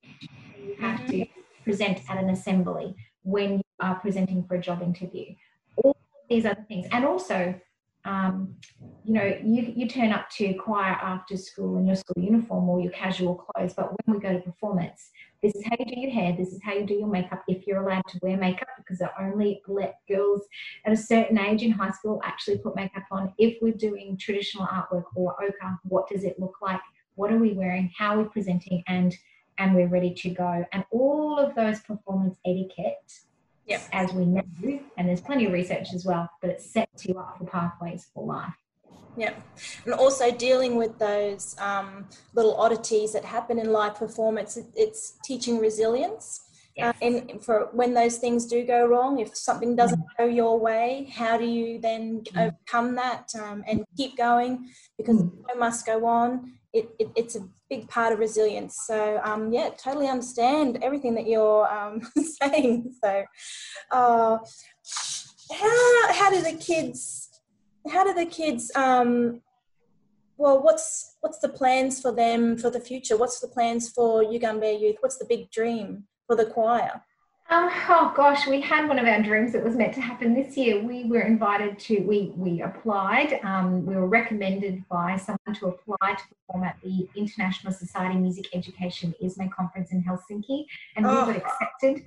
You 0.58 0.76
have 0.80 1.05
to 1.08 1.26
present 1.64 1.99
at 2.08 2.18
an 2.18 2.30
assembly 2.30 2.95
when 3.24 3.58
you 3.58 3.64
are 3.82 3.95
presenting 3.95 4.45
for 4.45 4.55
a 4.55 4.62
job 4.62 4.84
interview. 4.84 5.26
All 5.84 5.97
these 6.30 6.45
other 6.45 6.64
things. 6.68 6.86
And 6.91 7.03
also, 7.03 7.60
um, 8.05 8.55
you 9.03 9.14
know, 9.14 9.38
you, 9.43 9.74
you 9.76 9.88
turn 9.88 10.14
up 10.14 10.30
to 10.38 10.53
choir 10.53 10.93
after 11.01 11.36
school 11.36 11.80
in 11.80 11.88
your 11.88 11.95
school 11.95 12.24
uniform 12.24 12.70
or 12.70 12.80
your 12.80 12.91
casual 12.91 13.36
clothes, 13.36 13.74
but 13.74 13.89
when 14.05 14.18
we 14.18 14.22
go 14.22 14.34
to 14.34 14.39
performance, 14.39 15.10
this 15.41 15.55
is 15.55 15.64
how 15.66 15.76
you 15.80 15.86
do 15.86 15.99
your 15.99 16.12
hair, 16.12 16.36
this 16.38 16.49
is 16.49 16.62
how 16.64 16.74
you 16.74 16.86
do 16.86 16.93
your 16.93 17.08
makeup, 17.08 17.43
if 17.47 17.66
you're 17.66 17.82
allowed 17.82 18.05
to 18.10 18.20
wear 18.22 18.38
makeup, 18.38 18.68
because 18.78 18.99
they 18.99 19.08
only 19.20 19.62
let 19.68 19.95
girls 20.08 20.43
at 20.86 20.93
a 20.93 20.97
certain 20.97 21.39
age 21.39 21.64
in 21.64 21.72
high 21.72 21.91
school 21.91 22.22
actually 22.24 22.60
put 22.60 22.76
makeup 22.76 23.03
on. 23.12 23.34
If 23.39 23.58
we're 23.64 23.74
doing 23.74 24.16
traditional 24.16 24.68
artwork 24.68 25.05
or 25.16 25.36
ochre, 25.43 25.80
what 25.84 26.08
does 26.08 26.24
it 26.24 26.39
look 26.39 26.58
like? 26.62 26.82
What 27.18 27.32
are 27.32 27.38
we 27.38 27.51
wearing, 27.51 27.91
how 27.97 28.15
are 28.15 28.24
we 28.24 28.30
presenting, 28.30 28.84
and 28.88 29.18
and 29.57 29.76
we're 29.76 29.88
ready 29.88 30.13
to 30.13 30.30
go. 30.30 30.65
And 30.72 30.86
all 30.91 31.38
of 31.38 31.55
those 31.55 31.80
performance 31.82 32.38
etiquette, 32.45 33.11
yep. 33.65 33.82
as 33.91 34.13
we 34.13 34.26
know, 34.26 34.43
and 34.97 35.09
there's 35.09 35.22
plenty 35.22 35.45
of 35.45 35.51
research 35.51 35.88
as 35.93 36.05
well, 36.05 36.30
but 36.41 36.51
it 36.51 36.61
sets 36.61 37.05
you 37.05 37.18
up 37.20 37.38
for 37.38 37.45
pathways 37.45 38.07
for 38.13 38.26
life. 38.26 38.53
Yeah, 39.18 39.34
and 39.86 39.95
also 39.95 40.32
dealing 40.32 40.76
with 40.76 40.99
those 40.99 41.55
um, 41.59 42.05
little 42.36 42.55
oddities 42.55 43.13
that 43.13 43.26
happen 43.26 43.57
in 43.57 43.72
live 43.72 43.95
performance. 43.95 44.59
It's 44.76 45.18
teaching 45.26 45.59
resilience. 45.59 46.41
Uh, 46.80 46.93
yes. 46.93 46.95
Uh, 47.01 47.05
and 47.05 47.43
for 47.43 47.70
when 47.72 47.95
those 47.95 48.18
things 48.20 48.45
do 48.45 48.63
go 48.63 48.86
wrong, 48.86 49.18
if 49.18 49.36
something 49.36 49.76
doesn't 49.76 49.99
mm. 49.99 50.18
go 50.20 50.26
your 50.26 50.59
way, 50.59 51.11
how 51.11 51.36
do 51.36 51.45
you 51.45 51.80
then 51.82 52.22
mm. 52.22 52.39
overcome 52.39 52.93
that 52.93 53.32
um, 53.41 53.63
and 53.65 53.84
keep 53.97 54.15
going? 54.15 54.70
Because 54.99 55.18
mm. 55.18 55.32
the 55.32 55.53
show 55.53 55.59
must 55.59 55.88
go 55.88 56.05
on 56.05 56.53
it, 56.78 56.89
it, 56.99 57.09
it's 57.15 57.36
a 57.36 57.47
big 57.69 57.88
part 57.89 58.13
of 58.13 58.19
resilience. 58.19 58.84
So 58.86 59.19
um, 59.23 59.51
yeah, 59.51 59.69
totally 59.78 60.07
understand 60.07 60.80
everything 60.82 61.15
that 61.15 61.28
you're 61.28 61.67
um, 61.71 62.01
saying. 62.41 62.93
So 63.03 63.23
uh, 63.91 64.38
how 65.51 66.13
how 66.13 66.30
do 66.30 66.41
the 66.41 66.57
kids 66.59 67.30
how 67.89 68.03
do 68.03 68.13
the 68.13 68.25
kids 68.25 68.71
um, 68.75 69.41
well 70.38 70.61
what's 70.61 71.15
what's 71.21 71.39
the 71.39 71.49
plans 71.49 72.01
for 72.01 72.11
them 72.11 72.57
for 72.57 72.69
the 72.69 72.80
future? 72.80 73.17
What's 73.17 73.39
the 73.39 73.47
plans 73.47 73.89
for 73.89 74.23
Yugambeh 74.23 74.80
Youth? 74.80 74.97
What's 74.99 75.17
the 75.17 75.25
big 75.25 75.49
dream 75.51 76.03
for 76.28 76.36
the 76.36 76.45
choir? 76.45 77.03
Um, 77.50 77.70
oh 77.88 78.14
gosh, 78.14 78.45
we 78.45 78.60
had 78.60 78.89
one 78.89 79.00
of 79.00 79.08
our 79.08 79.22
dreams 79.22 79.54
that 79.54 79.64
was 79.64 79.76
meant 79.76 79.93
to 79.93 80.02
happen 80.02 80.34
this 80.34 80.58
year. 80.58 80.82
We 80.84 81.06
were 81.06 81.22
invited 81.22 81.80
to, 81.80 82.00
we 82.02 82.34
we 82.36 82.62
applied. 82.62 83.39
Um, 83.43 83.86
we 83.86 83.95
were 83.95 84.08
recommended 84.08 84.84
by 84.89 85.16
someone 85.16 85.56
to 85.56 85.68
apply 85.68 86.16
to 86.16 86.24
perform 86.28 86.66
at 86.66 86.76
the 86.84 87.08
International 87.16 87.72
Society 87.72 88.18
Music 88.18 88.48
Education 88.54 89.16
ISME 89.24 89.50
conference 89.50 89.93
in 89.93 90.04
Helsinki, 90.04 90.66
and 90.98 91.06
oh. 91.06 91.26
we 91.26 91.34
got 91.34 91.38
accepted. 91.38 92.06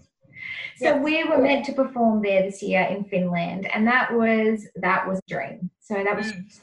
So 0.77 0.99
we 0.99 1.25
were 1.25 1.39
meant 1.39 1.65
to 1.67 1.73
perform 1.73 2.23
there 2.23 2.43
this 2.43 2.63
year 2.63 2.83
in 2.83 3.05
Finland, 3.05 3.67
and 3.73 3.87
that 3.87 4.13
was 4.13 4.67
that 4.77 5.09
was 5.09 5.21
a 5.21 5.23
dream. 5.27 5.71
So 5.81 5.95
that 5.95 6.17
was. 6.17 6.33
Mm. 6.33 6.61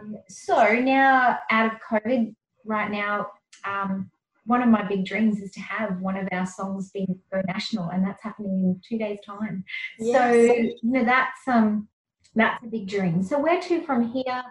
Um, 0.00 0.16
so 0.28 0.74
now 0.74 1.38
out 1.50 1.72
of 1.72 1.80
COVID, 1.88 2.34
right 2.64 2.90
now. 2.90 3.30
Um, 3.64 4.10
one 4.50 4.62
of 4.62 4.68
my 4.68 4.82
big 4.82 5.04
dreams 5.04 5.40
is 5.40 5.52
to 5.52 5.60
have 5.60 6.00
one 6.00 6.16
of 6.16 6.26
our 6.32 6.44
songs 6.44 6.90
being 6.90 7.20
go 7.32 7.40
national, 7.46 7.88
and 7.90 8.04
that's 8.04 8.22
happening 8.22 8.56
in 8.64 8.80
two 8.86 8.98
days' 8.98 9.20
time. 9.24 9.64
Yes. 9.98 10.16
So 10.16 10.52
you 10.82 10.92
know 10.94 11.04
that's 11.04 11.42
um 11.46 11.88
that's 12.34 12.62
a 12.64 12.66
big 12.66 12.88
dream. 12.88 13.22
So 13.22 13.38
where 13.38 13.60
to 13.62 13.80
from 13.82 14.12
here 14.12 14.42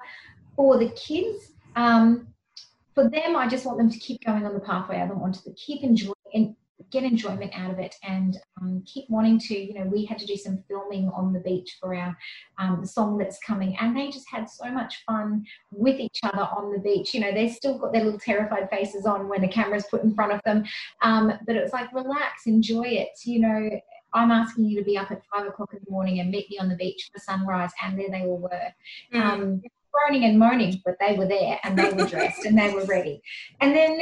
for 0.56 0.78
the 0.80 0.90
kids? 0.92 1.52
Um, 1.76 2.28
for 2.96 3.10
them, 3.10 3.36
I 3.36 3.48
just 3.48 3.66
want 3.66 3.78
them 3.78 3.92
to 3.92 4.00
keep 4.00 4.24
going 4.26 4.46
on 4.46 4.54
the 4.54 4.66
pathway. 4.72 5.02
I 5.02 5.08
don't 5.08 5.20
want 5.20 5.36
to 5.36 5.54
keep 5.66 5.84
enjoying 5.84 6.56
get 6.92 7.04
enjoyment 7.04 7.52
out 7.56 7.72
of 7.72 7.80
it 7.80 7.96
and 8.04 8.38
um, 8.62 8.84
keep 8.86 9.10
wanting 9.10 9.40
to 9.40 9.58
you 9.58 9.74
know 9.74 9.86
we 9.86 10.06
had 10.06 10.18
to 10.18 10.26
do 10.26 10.36
some 10.36 10.64
filming 10.68 11.10
on 11.10 11.34
the 11.34 11.40
beach 11.40 11.78
for 11.80 11.94
our 11.96 12.16
um, 12.58 12.86
song 12.86 13.18
that's 13.18 13.40
coming 13.40 13.76
and 13.80 13.96
they 13.96 14.10
just 14.10 14.30
had 14.30 14.50
so 14.50 14.72
much 14.72 15.04
fun 15.06 15.46
with 15.72 16.00
each 16.00 16.20
other 16.24 16.44
on 16.44 16.72
the 16.72 16.80
beach 16.80 17.14
you 17.14 17.20
know 17.20 17.32
they 17.32 17.50
still 17.50 17.78
got 17.78 17.94
their 17.94 18.04
little 18.04 18.20
terrified 18.20 18.70
faces 18.70 19.06
on 19.06 19.28
when 19.28 19.42
the 19.42 19.48
camera's 19.48 19.86
put 19.90 20.04
in 20.04 20.14
front 20.14 20.32
of 20.32 20.42
them 20.44 20.64
um, 21.02 21.34
but 21.46 21.56
it 21.56 21.64
was 21.64 21.74
like 21.74 21.92
relax 21.94 22.46
enjoy 22.46 22.86
it 22.86 23.10
you 23.26 23.40
know 23.40 23.70
I'm 24.12 24.32
asking 24.32 24.66
you 24.66 24.80
to 24.80 24.84
be 24.84 24.98
up 24.98 25.12
at 25.12 25.22
five 25.32 25.46
o'clock 25.46 25.72
in 25.74 25.80
the 25.86 25.92
morning 25.92 26.20
and 26.20 26.32
meet 26.32 26.50
me 26.50 26.58
on 26.58 26.68
the 26.68 26.76
beach 26.76 27.12
for 27.14 27.20
sunrise, 27.20 27.70
and 27.84 28.00
there 28.00 28.10
they 28.10 28.22
all 28.22 28.40
were. 28.40 28.74
Mm. 29.14 29.22
Um, 29.22 29.62
groaning 29.92 30.24
and 30.26 30.40
moaning, 30.40 30.82
but 30.86 30.98
they 31.00 31.16
were 31.16 31.28
there 31.28 31.60
and 31.64 31.78
they 31.78 31.92
were 31.92 32.06
dressed 32.08 32.46
and 32.46 32.58
they 32.58 32.74
were 32.74 32.86
ready. 32.86 33.22
And 33.60 33.76
then 33.76 34.00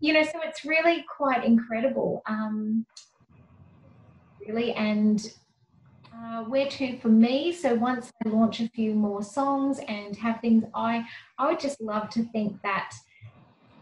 you 0.00 0.12
know, 0.12 0.22
so 0.22 0.40
it's 0.44 0.64
really 0.64 1.04
quite 1.16 1.44
incredible, 1.44 2.22
um, 2.26 2.84
really. 4.46 4.72
And 4.72 5.20
uh, 6.14 6.44
where 6.44 6.68
to 6.68 6.98
for 6.98 7.08
me? 7.08 7.52
So 7.52 7.74
once 7.74 8.10
I 8.24 8.28
launch 8.28 8.60
a 8.60 8.68
few 8.68 8.94
more 8.94 9.22
songs 9.22 9.80
and 9.88 10.16
have 10.16 10.40
things, 10.40 10.64
I 10.74 11.04
I 11.38 11.48
would 11.48 11.60
just 11.60 11.80
love 11.80 12.10
to 12.10 12.24
think 12.24 12.60
that 12.62 12.92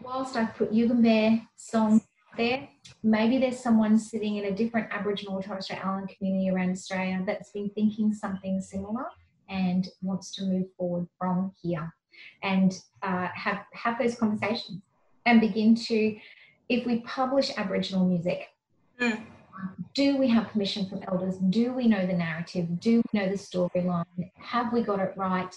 whilst 0.02 0.36
I've 0.36 0.54
put 0.54 0.72
Yugambeh 0.72 1.46
song 1.56 2.00
there, 2.36 2.68
maybe 3.02 3.38
there's 3.38 3.58
someone 3.58 3.98
sitting 3.98 4.36
in 4.36 4.46
a 4.46 4.50
different 4.52 4.92
Aboriginal 4.92 5.38
or 5.38 5.42
Torres 5.42 5.64
Strait 5.64 5.84
Island 5.84 6.10
community 6.16 6.50
around 6.50 6.70
Australia 6.70 7.22
that's 7.26 7.50
been 7.50 7.70
thinking 7.70 8.12
something 8.12 8.60
similar 8.60 9.06
and 9.48 9.88
wants 10.02 10.34
to 10.34 10.44
move 10.44 10.66
forward 10.76 11.06
from 11.18 11.52
here 11.62 11.92
and 12.42 12.78
uh, 13.02 13.28
have 13.34 13.64
have 13.72 13.98
those 13.98 14.16
conversations 14.16 14.82
and 15.26 15.40
begin 15.40 15.74
to 15.74 16.16
if 16.68 16.86
we 16.86 17.00
publish 17.00 17.50
aboriginal 17.56 18.06
music 18.06 18.48
mm. 19.00 19.20
do 19.94 20.16
we 20.16 20.28
have 20.28 20.48
permission 20.48 20.88
from 20.88 21.02
elders? 21.08 21.36
Do 21.36 21.72
we 21.72 21.86
know 21.86 22.06
the 22.06 22.12
narrative? 22.12 22.80
Do 22.80 23.02
we 23.12 23.20
know 23.20 23.28
the 23.28 23.36
storyline? 23.36 24.30
Have 24.36 24.72
we 24.72 24.82
got 24.82 25.00
it 25.00 25.12
right? 25.16 25.54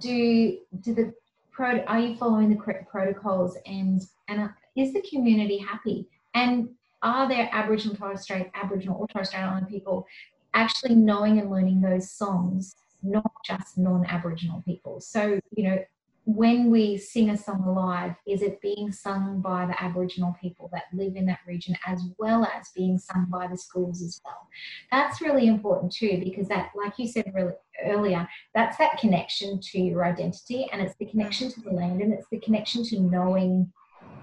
Do 0.00 0.58
do 0.80 0.94
the 0.94 1.12
pro 1.52 1.80
are 1.80 2.00
you 2.00 2.16
following 2.16 2.50
the 2.50 2.56
correct 2.56 2.90
protocols? 2.90 3.56
And 3.66 4.02
and 4.28 4.40
uh, 4.42 4.48
is 4.76 4.92
the 4.92 5.02
community 5.02 5.58
happy? 5.58 6.08
And 6.34 6.70
are 7.02 7.28
there 7.28 7.48
aboriginal 7.52 7.96
torres 7.96 8.22
strait 8.22 8.50
aboriginal 8.54 8.98
or 8.98 9.06
torres 9.08 9.28
strait 9.28 9.42
island 9.42 9.68
people 9.68 10.06
actually 10.54 10.94
knowing 10.94 11.38
and 11.38 11.50
learning 11.50 11.80
those 11.80 12.10
songs 12.10 12.74
not 13.02 13.30
just 13.44 13.78
non-aboriginal 13.78 14.62
people? 14.66 15.00
So 15.00 15.40
you 15.56 15.64
know 15.64 15.78
when 16.26 16.72
we 16.72 16.98
sing 16.98 17.30
a 17.30 17.36
song 17.36 17.64
live, 17.64 18.16
is 18.26 18.42
it 18.42 18.60
being 18.60 18.90
sung 18.90 19.40
by 19.40 19.64
the 19.64 19.80
Aboriginal 19.80 20.36
people 20.40 20.68
that 20.72 20.82
live 20.92 21.14
in 21.14 21.24
that 21.26 21.38
region 21.46 21.76
as 21.86 22.02
well 22.18 22.44
as 22.44 22.70
being 22.74 22.98
sung 22.98 23.26
by 23.30 23.46
the 23.46 23.56
schools 23.56 24.02
as 24.02 24.20
well? 24.24 24.48
That's 24.90 25.20
really 25.20 25.46
important 25.46 25.92
too, 25.92 26.20
because 26.24 26.48
that, 26.48 26.70
like 26.74 26.94
you 26.98 27.06
said 27.06 27.30
really 27.32 27.52
earlier, 27.84 28.28
that's 28.56 28.76
that 28.78 28.98
connection 28.98 29.60
to 29.60 29.78
your 29.78 30.04
identity 30.04 30.66
and 30.72 30.82
it's 30.82 30.96
the 30.96 31.06
connection 31.06 31.48
to 31.52 31.60
the 31.60 31.70
land 31.70 32.02
and 32.02 32.12
it's 32.12 32.26
the 32.32 32.40
connection 32.40 32.82
to 32.86 32.98
knowing 32.98 33.72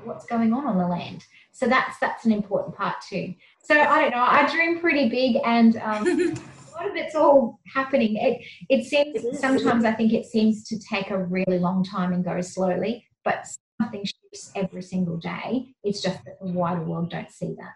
what's 0.04 0.26
going 0.26 0.52
on 0.52 0.68
on 0.68 0.78
the 0.78 0.88
land. 0.88 1.26
So 1.54 1.68
that's 1.68 1.98
that's 2.00 2.26
an 2.26 2.34
important 2.34 2.76
part 2.76 2.98
too. 3.08 3.34
So 3.64 3.80
I 3.80 4.02
don't 4.02 4.12
know, 4.12 4.18
I 4.18 4.52
dream 4.52 4.82
pretty 4.82 5.08
big 5.08 5.38
and 5.46 5.78
um, 5.78 6.36
it's 6.96 7.16
all 7.16 7.60
happening. 7.74 8.16
It 8.18 8.46
it 8.70 8.86
seems 8.86 9.40
sometimes 9.40 9.86
I 9.86 9.94
think 9.94 10.14
it 10.14 10.26
seems 10.26 10.64
to 10.66 10.80
take 10.80 11.10
a 11.10 11.18
really 11.18 11.60
long 11.60 11.84
time 11.84 12.14
and 12.14 12.24
go 12.24 12.42
slowly, 12.42 13.08
but 13.24 13.48
something 13.82 14.04
shifts 14.06 14.52
every 14.56 14.82
single 14.82 15.18
day. 15.18 15.76
It's 15.84 16.02
just 16.02 16.24
that 16.26 16.40
the 16.40 16.52
wider 16.52 16.82
world 16.82 17.10
don't 17.10 17.32
see 17.32 17.56
that. 17.60 17.74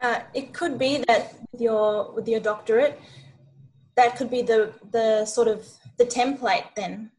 Uh, 0.00 0.20
it 0.34 0.52
could 0.52 0.78
be 0.78 1.04
that 1.06 1.34
with 1.52 1.60
your 1.60 2.12
with 2.12 2.26
your 2.26 2.40
doctorate, 2.40 3.00
that 3.96 4.16
could 4.16 4.30
be 4.30 4.42
the 4.42 4.72
the 4.90 5.24
sort 5.24 5.48
of 5.48 5.68
the 5.98 6.04
template 6.04 6.74
then 6.74 7.10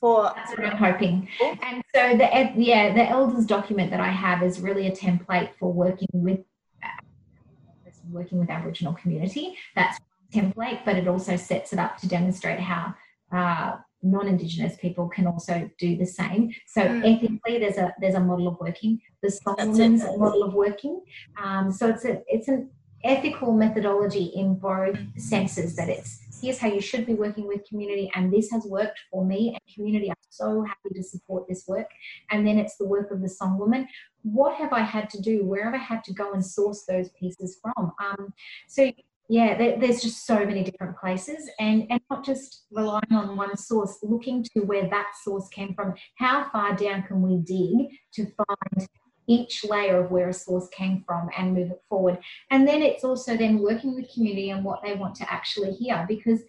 for. 0.00 0.32
That's 0.34 0.50
what 0.52 0.64
I'm 0.66 0.76
hoping. 0.76 1.28
And 1.62 1.82
so 1.94 2.16
the 2.16 2.28
yeah 2.56 2.94
the 2.94 3.08
elders 3.08 3.44
document 3.44 3.90
that 3.90 4.00
I 4.00 4.10
have 4.10 4.42
is 4.42 4.60
really 4.60 4.86
a 4.86 4.92
template 4.92 5.50
for 5.58 5.72
working 5.72 6.08
with 6.12 6.40
working 8.10 8.38
with 8.38 8.50
Aboriginal 8.50 8.94
community. 8.94 9.56
That's 9.74 9.98
template, 10.32 10.84
but 10.84 10.96
it 10.96 11.08
also 11.08 11.36
sets 11.36 11.72
it 11.72 11.78
up 11.78 11.98
to 11.98 12.08
demonstrate 12.08 12.60
how 12.60 12.94
uh, 13.32 13.76
non-Indigenous 14.02 14.76
people 14.76 15.08
can 15.08 15.26
also 15.26 15.68
do 15.78 15.96
the 15.96 16.06
same. 16.06 16.52
So 16.66 16.82
mm. 16.82 17.00
ethically, 17.00 17.58
there's 17.58 17.76
a 17.76 17.94
there's 18.00 18.14
a 18.14 18.20
model 18.20 18.48
of 18.48 18.58
working. 18.60 19.00
The 19.22 19.30
Solomon's 19.30 20.02
model 20.02 20.42
of 20.42 20.54
working. 20.54 21.02
Um, 21.42 21.72
so 21.72 21.88
it's 21.88 22.04
a 22.04 22.22
it's 22.26 22.48
an 22.48 22.70
ethical 23.04 23.52
methodology 23.52 24.24
in 24.34 24.54
both 24.56 24.98
senses 25.16 25.76
that 25.76 25.88
it's 25.88 26.20
here's 26.40 26.58
how 26.58 26.68
you 26.68 26.80
should 26.80 27.06
be 27.06 27.14
working 27.14 27.46
with 27.46 27.66
community 27.68 28.10
and 28.14 28.32
this 28.32 28.50
has 28.50 28.64
worked 28.64 28.98
for 29.10 29.24
me 29.24 29.48
and 29.48 29.74
community 29.74 30.10
are 30.10 30.16
so 30.28 30.64
happy 30.64 30.94
to 30.94 31.02
support 31.02 31.48
this 31.48 31.64
work. 31.66 31.90
And 32.30 32.46
then 32.46 32.58
it's 32.58 32.76
the 32.76 32.86
work 32.86 33.10
of 33.10 33.22
the 33.22 33.28
song 33.28 33.58
woman. 33.58 33.88
What 34.22 34.54
have 34.56 34.72
i 34.72 34.80
had 34.80 35.08
to 35.10 35.20
do? 35.20 35.44
Where 35.44 35.64
have 35.64 35.74
i 35.74 35.84
had 35.84 36.04
to 36.04 36.12
go 36.12 36.32
and 36.32 36.44
source 36.44 36.84
those 36.84 37.10
pieces 37.10 37.58
from? 37.62 37.92
Um, 38.04 38.32
so 38.68 38.92
yeah 39.28 39.58
there, 39.58 39.76
there's 39.78 40.00
just 40.00 40.24
so 40.24 40.46
many 40.46 40.62
different 40.62 40.96
places 40.96 41.50
and 41.58 41.84
and 41.90 42.00
not 42.10 42.24
just 42.24 42.66
relying 42.70 43.12
on 43.12 43.36
one 43.36 43.56
source 43.56 43.98
looking 44.02 44.44
to 44.44 44.60
where 44.60 44.88
that 44.88 45.08
source 45.24 45.48
came 45.48 45.74
from. 45.74 45.94
How 46.16 46.48
far 46.50 46.76
down 46.76 47.02
can 47.04 47.22
we 47.22 47.38
dig 47.38 47.90
to 48.14 48.26
find 48.36 48.88
each 49.26 49.64
layer 49.64 50.02
of 50.02 50.10
where 50.10 50.28
a 50.28 50.32
source 50.32 50.68
came 50.68 51.02
from 51.06 51.28
and 51.36 51.54
move 51.54 51.70
it 51.70 51.82
forward. 51.88 52.18
And 52.50 52.66
then 52.66 52.82
it's 52.82 53.04
also 53.04 53.36
then 53.36 53.58
working 53.58 53.94
with 53.94 54.12
community 54.12 54.50
and 54.50 54.64
what 54.64 54.82
they 54.82 54.94
want 54.94 55.14
to 55.16 55.32
actually 55.32 55.72
hear 55.72 56.04
because 56.08 56.42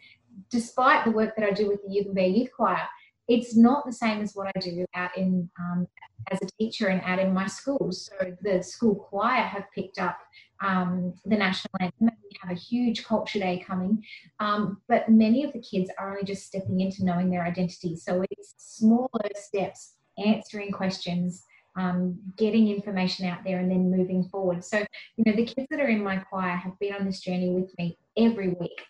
despite 0.51 1.05
the 1.05 1.11
work 1.11 1.35
that 1.35 1.45
I 1.45 1.51
do 1.51 1.67
with 1.67 1.81
the 1.83 1.89
Yugambeh 1.89 2.37
Youth 2.37 2.51
Choir, 2.55 2.87
it's 3.27 3.57
not 3.57 3.85
the 3.85 3.91
same 3.91 4.21
as 4.21 4.33
what 4.33 4.47
I 4.55 4.59
do 4.59 4.85
out 4.95 5.17
in 5.17 5.49
um, 5.59 5.87
as 6.31 6.39
a 6.41 6.47
teacher 6.57 6.87
and 6.87 7.01
out 7.03 7.19
in 7.19 7.33
my 7.33 7.47
schools. 7.47 8.09
So 8.09 8.35
the 8.41 8.63
school 8.63 8.95
choir 8.95 9.43
have 9.43 9.65
picked 9.75 9.99
up 9.99 10.17
um, 10.61 11.13
the 11.25 11.35
national 11.35 11.71
anthem. 11.79 12.09
We 12.23 12.37
have 12.41 12.51
a 12.51 12.59
huge 12.59 13.05
culture 13.05 13.39
day 13.39 13.63
coming, 13.65 14.03
um, 14.39 14.81
but 14.87 15.09
many 15.09 15.43
of 15.43 15.53
the 15.53 15.61
kids 15.61 15.89
are 15.97 16.11
only 16.11 16.23
just 16.23 16.45
stepping 16.45 16.79
into 16.79 17.05
knowing 17.05 17.29
their 17.29 17.43
identity. 17.43 17.95
So 17.95 18.23
it's 18.31 18.53
smaller 18.57 19.29
steps, 19.35 19.95
answering 20.17 20.71
questions, 20.71 21.43
um, 21.77 22.17
getting 22.35 22.67
information 22.69 23.27
out 23.27 23.43
there 23.45 23.59
and 23.59 23.69
then 23.69 23.91
moving 23.91 24.27
forward. 24.29 24.65
So, 24.65 24.79
you 25.15 25.23
know, 25.25 25.33
the 25.33 25.45
kids 25.45 25.67
that 25.69 25.79
are 25.79 25.87
in 25.87 26.03
my 26.03 26.17
choir 26.17 26.55
have 26.55 26.77
been 26.79 26.93
on 26.93 27.05
this 27.05 27.19
journey 27.19 27.49
with 27.49 27.71
me 27.77 27.97
every 28.17 28.49
week. 28.49 28.81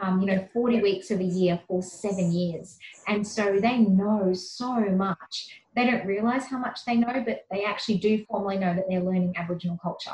Um, 0.00 0.20
you 0.20 0.26
know, 0.26 0.46
40 0.52 0.82
weeks 0.82 1.10
of 1.10 1.20
a 1.20 1.24
year 1.24 1.58
for 1.66 1.82
seven 1.82 2.30
years. 2.30 2.78
And 3.08 3.26
so 3.26 3.58
they 3.58 3.78
know 3.78 4.34
so 4.34 4.78
much. 4.78 5.48
They 5.74 5.86
don't 5.86 6.06
realize 6.06 6.44
how 6.44 6.58
much 6.58 6.84
they 6.86 6.96
know, 6.96 7.24
but 7.26 7.46
they 7.50 7.64
actually 7.64 7.96
do 7.96 8.22
formally 8.28 8.58
know 8.58 8.74
that 8.74 8.84
they're 8.90 9.00
learning 9.00 9.32
Aboriginal 9.38 9.78
culture. 9.82 10.12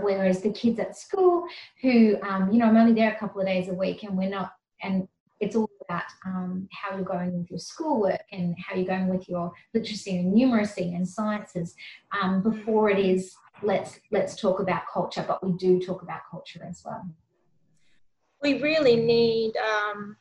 Whereas 0.00 0.42
the 0.42 0.52
kids 0.52 0.78
at 0.78 0.96
school, 0.96 1.44
who, 1.82 2.18
um, 2.22 2.52
you 2.52 2.58
know, 2.58 2.66
I'm 2.66 2.76
only 2.76 2.92
there 2.94 3.12
a 3.12 3.18
couple 3.18 3.40
of 3.40 3.48
days 3.48 3.68
a 3.68 3.74
week 3.74 4.04
and 4.04 4.16
we're 4.16 4.30
not, 4.30 4.52
and 4.80 5.08
it's 5.44 5.56
all 5.56 5.68
about 5.88 6.02
um, 6.26 6.66
how 6.72 6.96
you're 6.96 7.04
going 7.04 7.38
with 7.38 7.50
your 7.50 7.58
schoolwork 7.58 8.22
and 8.32 8.56
how 8.58 8.74
you're 8.74 8.86
going 8.86 9.08
with 9.08 9.28
your 9.28 9.52
literacy 9.74 10.18
and 10.18 10.34
numeracy 10.34 10.96
and 10.96 11.06
sciences 11.06 11.74
um, 12.20 12.42
before 12.42 12.88
it 12.88 12.98
is 12.98 13.34
let's 13.62 14.00
let's 14.10 14.34
talk 14.34 14.58
about 14.60 14.82
culture 14.92 15.24
but 15.26 15.44
we 15.44 15.52
do 15.52 15.78
talk 15.80 16.02
about 16.02 16.20
culture 16.30 16.64
as 16.68 16.82
well. 16.84 17.06
We 18.42 18.60
really 18.60 18.96
need 18.96 19.52
um, 19.56 20.16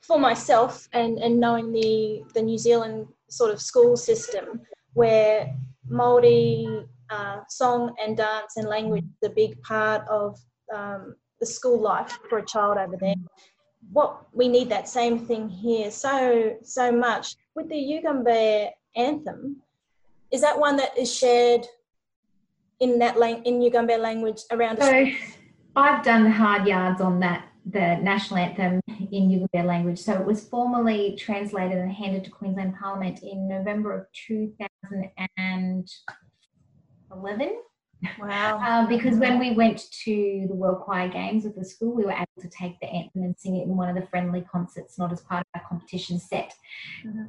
for 0.00 0.18
myself 0.18 0.88
and 0.92 1.18
and 1.18 1.38
knowing 1.38 1.72
the 1.72 2.22
the 2.34 2.42
new 2.42 2.58
zealand 2.58 3.06
sort 3.28 3.52
of 3.52 3.60
school 3.60 3.96
system 3.96 4.60
where 4.94 5.54
Māori 5.88 6.86
uh, 7.10 7.38
song 7.48 7.94
and 8.02 8.16
dance 8.16 8.56
and 8.56 8.66
language 8.68 9.04
is 9.04 9.30
a 9.30 9.34
big 9.34 9.60
part 9.62 10.02
of 10.08 10.38
um, 10.74 11.14
the 11.40 11.46
school 11.46 11.80
life 11.80 12.18
for 12.28 12.38
a 12.38 12.46
child 12.46 12.76
over 12.76 12.96
there 13.00 13.14
what 13.92 14.26
we 14.32 14.48
need 14.48 14.68
that 14.68 14.88
same 14.88 15.18
thing 15.18 15.48
here 15.48 15.90
so 15.90 16.56
so 16.62 16.92
much 16.92 17.36
with 17.54 17.68
the 17.68 17.74
Yugambeh 17.74 18.70
anthem. 18.96 19.56
Is 20.30 20.40
that 20.42 20.58
one 20.58 20.76
that 20.76 20.96
is 20.96 21.12
shared 21.12 21.66
in 22.78 22.98
that 23.00 23.18
lang- 23.18 23.42
in 23.44 23.60
Yugambeh 23.60 23.98
language 23.98 24.42
around? 24.52 24.80
So, 24.80 25.06
I've 25.76 26.04
done 26.04 26.24
the 26.24 26.30
hard 26.30 26.66
yards 26.66 27.00
on 27.00 27.20
that 27.20 27.50
the 27.66 27.96
national 27.96 28.38
anthem 28.38 28.80
in 28.88 29.28
Yugambeh 29.28 29.64
language. 29.64 29.98
So 29.98 30.14
it 30.14 30.24
was 30.24 30.44
formally 30.44 31.16
translated 31.16 31.78
and 31.78 31.92
handed 31.92 32.24
to 32.24 32.30
Queensland 32.30 32.76
Parliament 32.78 33.22
in 33.22 33.48
November 33.48 33.98
of 33.98 34.06
2011. 34.12 35.84
Wow. 38.18 38.60
Uh, 38.62 38.86
because 38.88 39.16
when 39.16 39.38
we 39.38 39.52
went 39.52 39.90
to 40.04 40.46
the 40.48 40.54
World 40.54 40.82
Choir 40.82 41.08
Games 41.08 41.44
with 41.44 41.56
the 41.56 41.64
school, 41.64 41.94
we 41.94 42.04
were 42.04 42.12
able 42.12 42.26
to 42.40 42.48
take 42.48 42.78
the 42.80 42.88
anthem 42.88 43.22
and 43.22 43.36
sing 43.38 43.56
it 43.56 43.64
in 43.64 43.76
one 43.76 43.88
of 43.88 43.94
the 43.94 44.08
friendly 44.08 44.42
concerts, 44.42 44.98
not 44.98 45.12
as 45.12 45.20
part 45.20 45.40
of 45.40 45.60
our 45.60 45.68
competition 45.68 46.18
set. 46.18 46.54
Mm-hmm. 47.06 47.24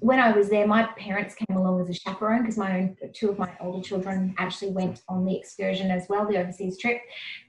When 0.00 0.20
I 0.20 0.30
was 0.30 0.48
there, 0.48 0.66
my 0.66 0.84
parents 0.96 1.34
came 1.34 1.56
along 1.56 1.80
as 1.80 1.90
a 1.90 1.94
chaperone 1.94 2.42
because 2.42 2.56
my 2.56 2.78
own 2.78 2.96
two 3.12 3.30
of 3.30 3.38
my 3.38 3.50
older 3.60 3.82
children 3.82 4.32
actually 4.38 4.70
went 4.70 5.02
on 5.08 5.24
the 5.24 5.36
excursion 5.36 5.90
as 5.90 6.06
well, 6.08 6.24
the 6.24 6.38
overseas 6.38 6.78
trip. 6.78 7.00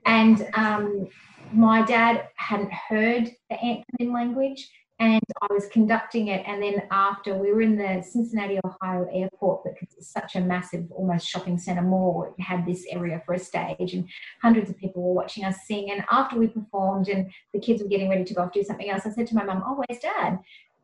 And 0.07 0.47
um, 0.55 1.09
my 1.53 1.83
dad 1.83 2.27
hadn't 2.37 2.73
heard 2.73 3.29
the 3.51 3.59
anthem 3.61 3.85
in 3.99 4.11
language 4.11 4.67
and 4.99 5.21
I 5.41 5.47
was 5.53 5.67
conducting 5.67 6.27
it. 6.27 6.43
And 6.45 6.61
then 6.61 6.83
after 6.91 7.33
we 7.33 7.53
were 7.53 7.61
in 7.61 7.77
the 7.77 8.01
Cincinnati, 8.01 8.59
Ohio 8.65 9.07
airport 9.13 9.63
because 9.63 9.95
it's 9.97 10.11
such 10.11 10.35
a 10.35 10.41
massive, 10.41 10.91
almost 10.91 11.25
shopping 11.25 11.57
center 11.57 11.81
mall, 11.81 12.33
it 12.37 12.41
had 12.41 12.65
this 12.65 12.85
area 12.91 13.21
for 13.25 13.33
a 13.33 13.39
stage, 13.39 13.93
and 13.93 14.07
hundreds 14.41 14.69
of 14.69 14.77
people 14.77 15.01
were 15.01 15.13
watching 15.13 15.45
us 15.45 15.55
sing. 15.65 15.91
And 15.91 16.03
after 16.11 16.37
we 16.37 16.47
performed 16.47 17.07
and 17.07 17.31
the 17.53 17.59
kids 17.59 17.81
were 17.81 17.87
getting 17.87 18.09
ready 18.09 18.25
to 18.25 18.33
go 18.33 18.43
off 18.43 18.51
do 18.51 18.63
something 18.63 18.89
else, 18.89 19.05
I 19.05 19.11
said 19.11 19.27
to 19.27 19.35
my 19.35 19.43
mum, 19.43 19.63
"Oh, 19.65 19.81
where's 19.87 20.01
Dad?" 20.01 20.39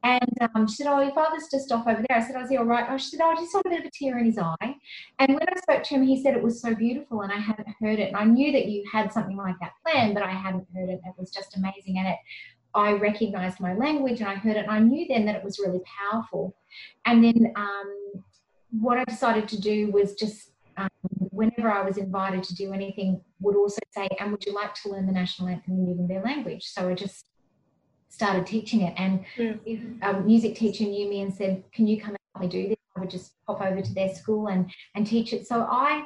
And 0.05 0.38
um, 0.53 0.68
she 0.68 0.76
said, 0.76 0.88
Oh, 0.88 1.01
your 1.01 1.16
father's 1.16 1.47
just 1.49 1.72
off 1.72 1.88
over 1.88 2.03
there. 2.07 2.18
I 2.20 2.22
said, 2.22 2.36
Oh, 2.38 2.43
is 2.43 2.49
he 2.51 2.57
all 2.57 2.66
right? 2.66 2.86
Oh, 2.88 2.95
she 2.95 3.07
said, 3.07 3.22
Oh, 3.24 3.32
I 3.32 3.36
just 3.36 3.51
saw 3.51 3.59
a 3.66 3.70
bit 3.70 3.80
of 3.80 3.86
a 3.86 3.89
tear 3.91 4.20
in 4.20 4.26
his 4.26 4.38
eye. 4.38 4.76
And 5.18 5.34
when 5.34 5.49
I 5.49 5.59
spoke 5.59 5.82
to 5.82 5.95
him, 5.95 6.03
he 6.03 6.22
said 6.22 6.36
it 6.36 6.43
was 6.43 6.61
so 6.61 6.76
beautiful 6.76 7.22
and 7.22 7.32
I 7.32 7.38
hadn't 7.38 7.68
heard 7.82 7.97
it. 7.97 8.09
And 8.09 8.18
I 8.18 8.24
knew 8.24 8.51
that 8.51 8.68
you 8.68 8.84
had 8.91 9.11
something 9.11 9.36
like 9.36 9.55
that 9.61 9.72
planned, 9.84 10.13
but 10.13 10.22
I 10.22 10.30
hadn't 10.30 10.68
heard 10.76 10.89
it. 10.89 11.01
It 11.03 11.16
was 11.18 11.32
just 11.32 11.57
amazing. 11.57 11.97
And 11.97 12.09
it 12.09 12.18
I 12.76 12.93
recognized 12.93 13.59
my 13.59 13.73
language 13.73 14.19
and 14.19 14.30
I 14.30 14.36
heard 14.36 14.57
it 14.57 14.63
and 14.63 14.71
I 14.71 14.80
knew 14.80 15.07
then 15.07 15.26
that 15.26 15.36
it 15.36 15.43
was 15.43 15.59
really 15.59 15.82
powerful. 15.99 16.55
And 17.05 17.23
then 17.23 17.53
um, 17.55 18.23
what 18.71 18.97
I 18.97 19.05
decided 19.05 19.47
to 19.49 19.61
do 19.61 19.89
was 19.91 20.13
just 20.15 20.51
um, 20.78 20.89
whenever 21.32 21.71
I 21.71 21.82
was 21.82 21.97
invited 21.97 22.43
to 22.43 22.55
do 22.55 22.73
anything, 22.73 23.21
would 23.39 23.55
also 23.55 23.80
say, 23.91 24.09
and 24.19 24.32
would 24.32 24.45
you 24.45 24.53
like 24.53 24.73
to 24.76 24.89
learn 24.89 25.05
the 25.05 25.13
national 25.13 25.47
anthem 25.47 25.73
in 25.76 25.86
Yugambeh 25.88 26.23
language? 26.23 26.65
So 26.65 26.89
I 26.89 26.93
just 26.95 27.26
started 28.09 28.45
teaching 28.45 28.82
it. 28.82 28.93
And 28.97 29.23
mm. 29.38 29.59
if 29.65 29.80
a 30.01 30.19
music 30.21 30.55
teacher 30.55 30.84
knew 30.84 31.09
me 31.09 31.21
and 31.21 31.34
said, 31.34 31.63
can 31.71 31.88
you 31.88 32.01
come 32.01 32.15
me 32.41 32.47
do 32.47 32.69
this? 32.69 32.77
I 32.95 33.01
would 33.01 33.09
just 33.09 33.33
pop 33.45 33.61
over 33.61 33.81
to 33.81 33.93
their 33.93 34.13
school 34.13 34.47
and, 34.47 34.71
and 34.95 35.05
teach 35.05 35.33
it. 35.33 35.45
So 35.47 35.67
I 35.69 36.05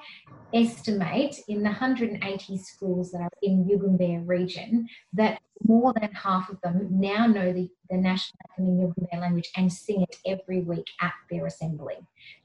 estimate 0.53 1.36
in 1.47 1.59
the 1.59 1.69
180 1.69 2.57
schools 2.57 3.11
that 3.11 3.21
are 3.21 3.30
in 3.43 3.65
Yugambeh 3.65 4.27
region 4.27 4.88
that 5.13 5.39
more 5.63 5.93
than 5.93 6.11
half 6.13 6.49
of 6.49 6.59
them 6.61 6.88
now 6.89 7.27
know 7.27 7.53
the, 7.53 7.69
the 7.89 7.97
national 7.97 8.39
anthem 8.57 8.67
in 8.67 8.88
Yugambeh 8.88 9.21
language 9.21 9.49
and 9.55 9.71
sing 9.71 10.01
it 10.01 10.15
every 10.25 10.61
week 10.61 10.88
at 11.01 11.13
their 11.30 11.45
assembly. 11.45 11.97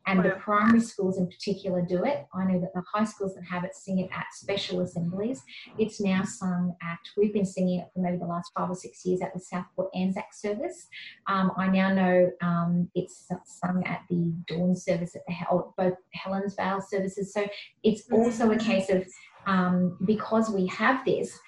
And 0.06 0.18
wow. 0.18 0.24
the 0.24 0.30
primary 0.36 0.80
schools 0.80 1.18
in 1.18 1.26
particular 1.26 1.82
do 1.82 2.04
it. 2.04 2.26
I 2.34 2.44
know 2.44 2.60
that 2.60 2.74
the 2.74 2.82
high 2.92 3.04
schools 3.04 3.34
that 3.34 3.44
have 3.44 3.64
it 3.64 3.74
sing 3.74 4.00
it 4.00 4.10
at 4.12 4.26
special 4.32 4.80
assemblies. 4.80 5.42
It's 5.78 6.00
now 6.00 6.24
sung 6.24 6.76
at, 6.82 6.98
we've 7.16 7.32
been 7.32 7.46
singing 7.46 7.80
it 7.80 7.88
for 7.92 8.00
maybe 8.00 8.18
the 8.18 8.26
last 8.26 8.50
five 8.56 8.70
or 8.70 8.74
six 8.74 9.04
years 9.04 9.20
at 9.22 9.32
the 9.32 9.40
Southport 9.40 9.90
Anzac 9.94 10.32
service. 10.32 10.88
Um, 11.26 11.52
I 11.56 11.68
now 11.68 11.92
know 11.92 12.30
um, 12.42 12.90
it's 12.94 13.28
sung 13.44 13.82
at 13.86 14.02
the 14.10 14.34
dawn 14.46 14.76
service 14.76 15.16
at 15.16 15.22
the 15.26 15.34
both 15.76 15.94
Helensvale 16.16 16.82
services. 16.82 17.32
So 17.32 17.46
it's 17.82 18.02
also 18.10 18.50
a 18.50 18.58
case 18.58 18.90
of 18.90 19.06
um, 19.46 19.98
because 20.04 20.50
we 20.50 20.66
have 20.68 21.04
this 21.04 21.38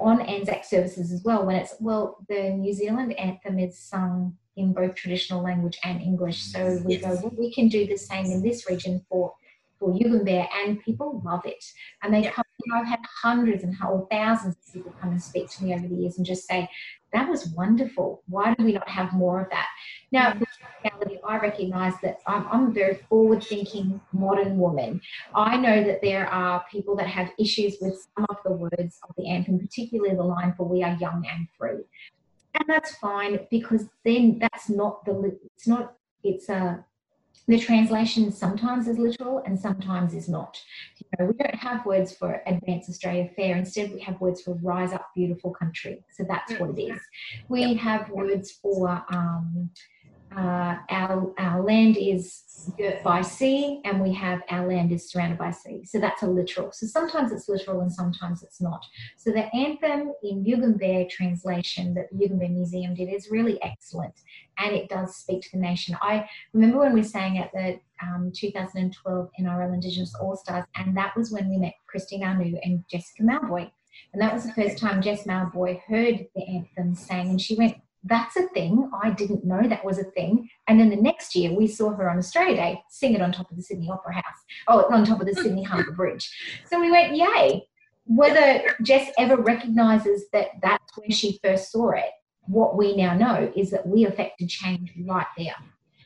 on 0.00 0.20
Anzac 0.22 0.64
services 0.64 1.12
as 1.12 1.22
well, 1.24 1.44
when 1.44 1.56
it's, 1.56 1.74
well, 1.80 2.24
the 2.28 2.50
New 2.50 2.72
Zealand 2.72 3.18
anthem 3.18 3.58
is 3.58 3.78
sung 3.78 4.36
in 4.56 4.72
both 4.72 4.94
traditional 4.94 5.42
language 5.42 5.78
and 5.84 6.00
English. 6.00 6.42
So 6.42 6.80
we 6.84 6.96
yes. 6.96 7.02
go, 7.02 7.20
well, 7.22 7.34
we 7.38 7.52
can 7.52 7.68
do 7.68 7.86
the 7.86 7.96
same 7.96 8.26
in 8.26 8.42
this 8.42 8.68
region 8.68 9.04
for 9.08 9.34
for 9.78 9.90
Yugambeh, 9.90 10.46
and 10.64 10.80
people 10.82 11.22
love 11.24 11.42
it. 11.44 11.64
And 12.02 12.12
they 12.12 12.22
come, 12.22 12.44
you 12.64 12.72
know, 12.72 12.80
I've 12.80 12.88
had 12.88 13.00
hundreds 13.22 13.62
and 13.62 13.74
whole 13.74 14.06
thousands 14.10 14.56
of 14.56 14.72
people 14.72 14.94
come 15.00 15.10
and 15.10 15.22
speak 15.22 15.50
to 15.50 15.64
me 15.64 15.74
over 15.74 15.86
the 15.86 15.94
years 15.94 16.16
and 16.16 16.26
just 16.26 16.46
say, 16.46 16.68
that 17.12 17.28
was 17.28 17.46
wonderful. 17.48 18.22
Why 18.28 18.54
do 18.54 18.64
we 18.64 18.72
not 18.72 18.88
have 18.88 19.12
more 19.12 19.40
of 19.40 19.50
that? 19.50 19.66
Now, 20.12 20.32
mm. 20.32 20.44
reality, 20.84 21.18
I 21.26 21.38
recognize 21.38 21.94
that 22.02 22.18
I'm, 22.26 22.46
I'm 22.50 22.66
a 22.68 22.70
very 22.70 22.96
forward 23.08 23.42
thinking 23.42 24.00
modern 24.12 24.58
woman. 24.58 25.00
I 25.34 25.56
know 25.56 25.82
that 25.84 26.02
there 26.02 26.26
are 26.26 26.64
people 26.70 26.96
that 26.96 27.06
have 27.06 27.30
issues 27.38 27.76
with 27.80 28.06
some 28.14 28.26
of 28.28 28.36
the 28.44 28.52
words 28.52 28.98
of 29.08 29.14
the 29.16 29.28
anthem, 29.28 29.58
particularly 29.58 30.14
the 30.14 30.22
line 30.22 30.54
for 30.56 30.64
we 30.64 30.82
are 30.82 30.96
young 30.96 31.24
and 31.30 31.48
free. 31.56 31.84
And 32.54 32.64
that's 32.68 32.96
fine 32.96 33.38
because 33.50 33.86
then 34.04 34.38
that's 34.40 34.68
not 34.68 35.04
the, 35.04 35.38
it's 35.54 35.68
not, 35.68 35.94
it's 36.24 36.48
a, 36.48 36.84
the 37.48 37.58
translation 37.58 38.30
sometimes 38.30 38.86
is 38.86 38.98
literal 38.98 39.42
and 39.46 39.58
sometimes 39.58 40.12
is 40.12 40.28
not. 40.28 40.60
You 40.98 41.06
know, 41.18 41.24
we 41.32 41.32
don't 41.32 41.54
have 41.54 41.86
words 41.86 42.12
for 42.12 42.42
Advance 42.46 42.90
Australia 42.90 43.30
Fair. 43.34 43.56
Instead, 43.56 43.90
we 43.90 44.00
have 44.00 44.20
words 44.20 44.42
for 44.42 44.52
Rise 44.62 44.92
Up 44.92 45.08
Beautiful 45.16 45.52
Country. 45.52 46.04
So 46.14 46.24
that's 46.28 46.52
what 46.60 46.78
it 46.78 46.82
is. 46.82 47.00
We 47.48 47.72
have 47.74 48.10
words 48.10 48.52
for 48.52 49.02
um, 49.10 49.70
uh, 50.36 50.76
our, 50.90 51.32
our 51.38 51.62
land 51.62 51.96
is 51.96 52.48
girt 52.76 53.02
by 53.02 53.22
sea 53.22 53.80
and 53.84 54.00
we 54.00 54.12
have 54.12 54.42
our 54.50 54.66
land 54.66 54.92
is 54.92 55.10
surrounded 55.10 55.38
by 55.38 55.50
sea. 55.50 55.84
So 55.84 55.98
that's 55.98 56.22
a 56.22 56.26
literal. 56.26 56.72
So 56.72 56.86
sometimes 56.86 57.32
it's 57.32 57.48
literal 57.48 57.80
and 57.80 57.92
sometimes 57.92 58.42
it's 58.42 58.60
not. 58.60 58.84
So 59.16 59.30
the 59.30 59.54
anthem 59.54 60.12
in 60.22 60.44
Yugambeh 60.44 61.08
translation 61.10 61.94
that 61.94 62.06
the 62.10 62.26
Yugambeh 62.26 62.50
Museum 62.50 62.94
did 62.94 63.12
is 63.12 63.28
really 63.30 63.62
excellent 63.62 64.14
and 64.58 64.74
it 64.74 64.88
does 64.88 65.16
speak 65.16 65.42
to 65.42 65.52
the 65.52 65.58
nation. 65.58 65.96
I 66.02 66.28
remember 66.52 66.78
when 66.78 66.94
we 66.94 67.02
sang 67.02 67.38
at 67.38 67.52
the 67.52 67.80
um, 68.02 68.32
2012 68.34 69.30
NRL 69.40 69.74
Indigenous 69.74 70.14
All 70.20 70.36
Stars 70.36 70.64
and 70.76 70.96
that 70.96 71.16
was 71.16 71.30
when 71.30 71.48
we 71.48 71.58
met 71.58 71.74
Christine 71.86 72.24
Anu 72.24 72.58
and 72.62 72.84
Jessica 72.90 73.22
Mauboy. 73.22 73.70
And 74.12 74.22
that 74.22 74.32
was 74.32 74.44
the 74.44 74.52
first 74.52 74.78
time 74.78 75.02
Jess 75.02 75.24
Mauboy 75.24 75.80
heard 75.86 76.26
the 76.34 76.44
anthem 76.46 76.94
sang 76.94 77.30
and 77.30 77.40
she 77.40 77.56
went, 77.56 77.76
that's 78.08 78.36
a 78.36 78.48
thing. 78.48 78.90
I 79.02 79.10
didn't 79.10 79.44
know 79.44 79.68
that 79.68 79.84
was 79.84 79.98
a 79.98 80.04
thing. 80.04 80.48
And 80.66 80.80
then 80.80 80.90
the 80.90 80.96
next 80.96 81.34
year, 81.34 81.52
we 81.52 81.66
saw 81.66 81.90
her 81.90 82.10
on 82.10 82.18
Australia 82.18 82.56
Day 82.56 82.82
sing 82.88 83.14
it 83.14 83.22
on 83.22 83.32
top 83.32 83.50
of 83.50 83.56
the 83.56 83.62
Sydney 83.62 83.90
Opera 83.90 84.14
House. 84.14 84.44
Oh, 84.66 84.92
on 84.92 85.04
top 85.04 85.20
of 85.20 85.26
the 85.26 85.34
Sydney 85.34 85.62
Harbour 85.62 85.92
Bridge. 85.92 86.30
So 86.66 86.80
we 86.80 86.90
went, 86.90 87.16
yay. 87.16 87.68
Whether 88.06 88.74
Jess 88.82 89.10
ever 89.18 89.36
recognises 89.36 90.24
that 90.32 90.48
that's 90.62 90.96
where 90.96 91.10
she 91.10 91.38
first 91.44 91.70
saw 91.70 91.90
it, 91.90 92.10
what 92.46 92.76
we 92.76 92.96
now 92.96 93.14
know 93.14 93.52
is 93.54 93.70
that 93.70 93.86
we 93.86 94.06
affected 94.06 94.48
change 94.48 94.92
right 95.06 95.26
there. 95.36 95.56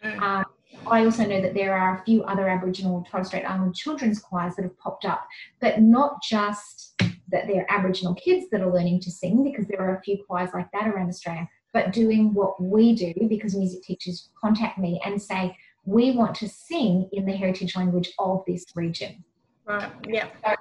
Mm. 0.02 0.20
Um, 0.20 0.44
I 0.86 1.04
also 1.04 1.24
know 1.24 1.40
that 1.40 1.54
there 1.54 1.74
are 1.76 1.98
a 1.98 2.04
few 2.04 2.24
other 2.24 2.48
Aboriginal 2.48 3.06
Torres 3.08 3.28
Strait 3.28 3.44
Island 3.44 3.76
children's 3.76 4.18
choirs 4.18 4.56
that 4.56 4.64
have 4.64 4.76
popped 4.78 5.04
up, 5.04 5.28
but 5.60 5.80
not 5.80 6.20
just 6.22 6.94
that 7.28 7.46
they're 7.46 7.70
Aboriginal 7.70 8.14
kids 8.14 8.46
that 8.50 8.60
are 8.60 8.72
learning 8.72 9.00
to 9.02 9.10
sing, 9.10 9.44
because 9.44 9.66
there 9.66 9.80
are 9.80 9.96
a 9.96 10.02
few 10.02 10.18
choirs 10.28 10.50
like 10.52 10.70
that 10.72 10.88
around 10.88 11.08
Australia, 11.08 11.48
but 11.72 11.92
doing 11.92 12.34
what 12.34 12.60
we 12.62 12.94
do 12.94 13.12
because 13.28 13.56
music 13.56 13.82
teachers 13.82 14.28
contact 14.40 14.78
me 14.78 15.00
and 15.04 15.20
say, 15.20 15.56
we 15.84 16.12
want 16.12 16.34
to 16.36 16.48
sing 16.48 17.08
in 17.12 17.26
the 17.26 17.32
heritage 17.32 17.74
language 17.76 18.12
of 18.18 18.44
this 18.46 18.64
region. 18.74 19.24
Right, 19.64 19.90
yeah. 20.06 20.28
So 20.44 20.54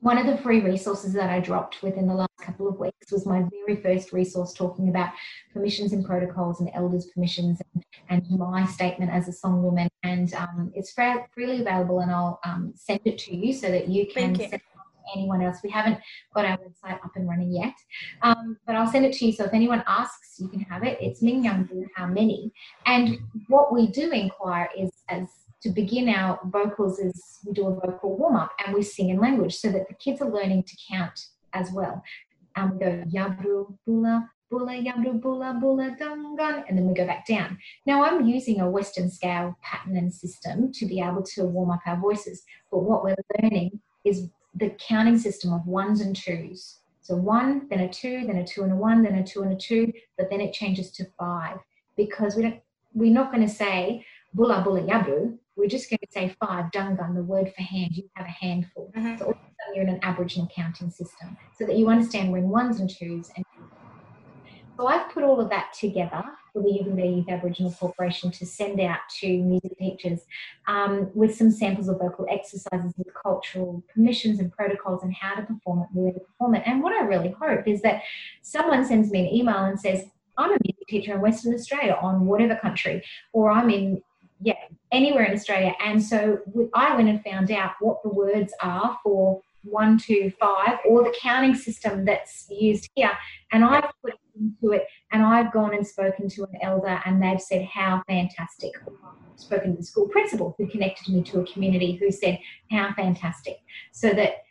one 0.00 0.16
of 0.16 0.26
the 0.26 0.38
free 0.38 0.60
resources 0.60 1.12
that 1.12 1.28
I 1.28 1.40
dropped 1.40 1.82
within 1.82 2.06
the 2.06 2.14
last 2.14 2.30
couple 2.40 2.68
of 2.68 2.78
weeks 2.78 3.12
was 3.12 3.26
my 3.26 3.44
very 3.66 3.82
first 3.82 4.12
resource 4.12 4.54
talking 4.54 4.88
about 4.88 5.10
permissions 5.52 5.92
and 5.92 6.04
protocols 6.04 6.60
and 6.60 6.70
elders' 6.72 7.06
permissions 7.12 7.60
and, 7.74 7.84
and 8.08 8.38
my 8.38 8.64
statement 8.64 9.10
as 9.10 9.28
a 9.28 9.32
songwoman. 9.32 9.88
And 10.02 10.32
um, 10.34 10.72
it's 10.74 10.92
freely 10.92 11.60
available, 11.60 12.00
and 12.00 12.10
I'll 12.10 12.40
um, 12.46 12.72
send 12.76 13.00
it 13.04 13.18
to 13.18 13.36
you 13.36 13.52
so 13.52 13.70
that 13.70 13.88
you 13.88 14.06
can 14.06 14.34
you 14.34 14.48
anyone 15.14 15.42
else. 15.42 15.58
We 15.62 15.70
haven't 15.70 15.98
got 16.34 16.44
our 16.44 16.58
website 16.58 17.02
up 17.04 17.12
and 17.16 17.28
running 17.28 17.52
yet, 17.52 17.74
um, 18.22 18.56
but 18.66 18.76
I'll 18.76 18.90
send 18.90 19.04
it 19.04 19.12
to 19.14 19.26
you. 19.26 19.32
So 19.32 19.44
if 19.44 19.54
anyone 19.54 19.82
asks, 19.86 20.38
you 20.38 20.48
can 20.48 20.60
have 20.60 20.84
it. 20.84 20.98
It's 21.00 21.22
Ming 21.22 21.44
Young 21.44 21.68
How 21.96 22.06
Many? 22.06 22.52
And 22.86 23.18
what 23.48 23.72
we 23.72 23.88
do 23.88 24.10
inquire 24.10 24.68
is 24.76 24.90
as 25.08 25.28
to 25.62 25.70
begin 25.70 26.08
our 26.08 26.40
vocals 26.44 26.98
is 26.98 27.38
we 27.46 27.52
do 27.52 27.66
a 27.66 27.74
vocal 27.74 28.16
warm 28.16 28.36
up 28.36 28.50
and 28.64 28.74
we 28.74 28.82
sing 28.82 29.10
in 29.10 29.20
language 29.20 29.56
so 29.56 29.70
that 29.70 29.88
the 29.88 29.94
kids 29.94 30.22
are 30.22 30.30
learning 30.30 30.62
to 30.64 30.76
count 30.90 31.26
as 31.52 31.70
well. 31.70 32.02
And 32.56 32.72
we 32.72 32.78
go 32.78 33.04
yabru 33.12 33.76
bula 33.86 34.30
bula 34.50 34.72
yabru 34.72 35.20
bula 35.20 35.56
bula 35.60 35.96
dungan, 36.00 36.64
and 36.68 36.76
then 36.76 36.86
we 36.86 36.94
go 36.94 37.06
back 37.06 37.26
down. 37.26 37.58
Now 37.86 38.02
I'm 38.02 38.26
using 38.26 38.60
a 38.60 38.70
Western 38.70 39.10
scale 39.10 39.56
pattern 39.62 39.96
and 39.96 40.12
system 40.12 40.72
to 40.72 40.86
be 40.86 41.00
able 41.00 41.22
to 41.34 41.44
warm 41.44 41.70
up 41.70 41.80
our 41.86 41.96
voices, 41.96 42.42
but 42.70 42.80
what 42.80 43.04
we're 43.04 43.14
learning 43.40 43.80
is 44.04 44.28
the 44.54 44.70
counting 44.78 45.18
system 45.18 45.52
of 45.52 45.66
ones 45.66 46.00
and 46.00 46.14
twos. 46.16 46.78
So 47.02 47.16
one, 47.16 47.66
then 47.70 47.80
a 47.80 47.88
two, 47.88 48.26
then 48.26 48.36
a 48.36 48.46
two 48.46 48.62
and 48.62 48.72
a 48.72 48.76
one, 48.76 49.02
then 49.02 49.14
a 49.16 49.24
two 49.24 49.42
and 49.42 49.52
a 49.52 49.56
two, 49.56 49.92
but 50.16 50.30
then 50.30 50.40
it 50.40 50.52
changes 50.52 50.90
to 50.92 51.06
five 51.18 51.58
because 51.96 52.36
we 52.36 52.42
don't, 52.42 52.60
we're 52.94 53.12
not 53.12 53.32
going 53.32 53.46
to 53.46 53.52
say 53.52 54.04
bula 54.34 54.62
bula 54.62 54.82
yabu. 54.82 55.36
We're 55.56 55.68
just 55.68 55.90
going 55.90 55.98
to 56.00 56.12
say 56.12 56.34
five, 56.40 56.66
dungun, 56.72 57.14
the 57.14 57.22
word 57.22 57.52
for 57.54 57.62
hand. 57.62 57.96
You 57.96 58.08
have 58.14 58.26
a 58.26 58.30
handful. 58.30 58.92
Mm-hmm. 58.96 59.18
So 59.18 59.24
all 59.26 59.30
of 59.32 59.36
a 59.36 59.40
sudden 59.40 59.74
you're 59.74 59.84
in 59.84 59.90
an 59.90 60.00
Aboriginal 60.02 60.48
counting 60.54 60.90
system 60.90 61.36
so 61.58 61.66
that 61.66 61.76
you 61.76 61.88
understand 61.88 62.32
when 62.32 62.48
ones 62.48 62.80
and 62.80 62.88
twos 62.88 63.30
and 63.36 63.44
so 64.80 64.86
I've 64.86 65.10
put 65.12 65.24
all 65.24 65.38
of 65.38 65.50
that 65.50 65.74
together 65.78 66.22
for 66.52 66.62
the 66.62 66.70
Youth 66.70 67.28
Aboriginal 67.28 67.72
Corporation 67.72 68.30
to 68.32 68.46
send 68.46 68.80
out 68.80 68.98
to 69.20 69.26
music 69.26 69.76
teachers 69.78 70.20
um, 70.66 71.10
with 71.14 71.34
some 71.34 71.50
samples 71.50 71.88
of 71.88 71.98
vocal 71.98 72.26
exercises 72.30 72.92
with 72.96 73.08
cultural 73.14 73.82
permissions 73.92 74.40
and 74.40 74.52
protocols 74.52 75.02
and 75.02 75.14
how 75.14 75.34
to 75.34 75.42
perform 75.42 75.80
it, 75.80 75.88
where 75.92 76.12
to 76.12 76.20
perform 76.20 76.54
it. 76.54 76.62
And 76.66 76.82
what 76.82 76.92
I 76.92 77.04
really 77.04 77.30
hope 77.30 77.66
is 77.66 77.82
that 77.82 78.02
someone 78.42 78.84
sends 78.84 79.10
me 79.10 79.20
an 79.20 79.34
email 79.34 79.64
and 79.64 79.78
says, 79.78 80.04
I'm 80.36 80.52
a 80.52 80.58
music 80.64 80.86
teacher 80.88 81.14
in 81.14 81.20
Western 81.20 81.54
Australia 81.54 81.98
on 82.00 82.26
whatever 82.26 82.56
country, 82.56 83.02
or 83.32 83.50
I'm 83.50 83.68
in 83.70 84.02
yeah, 84.42 84.54
anywhere 84.90 85.24
in 85.24 85.34
Australia. 85.34 85.74
And 85.84 86.02
so 86.02 86.38
I 86.74 86.96
went 86.96 87.08
and 87.08 87.22
found 87.22 87.50
out 87.50 87.72
what 87.80 88.02
the 88.02 88.08
words 88.08 88.54
are 88.62 88.98
for 89.02 89.42
one, 89.62 89.98
two, 89.98 90.32
five, 90.38 90.78
or 90.88 91.02
the 91.02 91.14
counting 91.20 91.54
system 91.54 92.04
that's 92.04 92.46
used 92.50 92.88
here. 92.94 93.12
And 93.52 93.64
I've 93.64 93.90
put 94.02 94.14
into 94.38 94.72
it 94.72 94.86
and 95.12 95.22
I've 95.22 95.52
gone 95.52 95.74
and 95.74 95.86
spoken 95.86 96.28
to 96.30 96.44
an 96.44 96.58
elder 96.62 97.00
and 97.04 97.22
they've 97.22 97.40
said 97.40 97.64
how 97.64 98.02
fantastic. 98.08 98.72
I've 98.86 99.40
spoken 99.40 99.72
to 99.72 99.76
the 99.78 99.84
school 99.84 100.08
principal 100.08 100.54
who 100.58 100.66
connected 100.66 101.12
me 101.12 101.22
to 101.24 101.40
a 101.40 101.46
community 101.46 101.96
who 101.96 102.10
said 102.10 102.38
how 102.70 102.92
fantastic. 102.94 103.58
So 103.92 104.10
that 104.10 104.44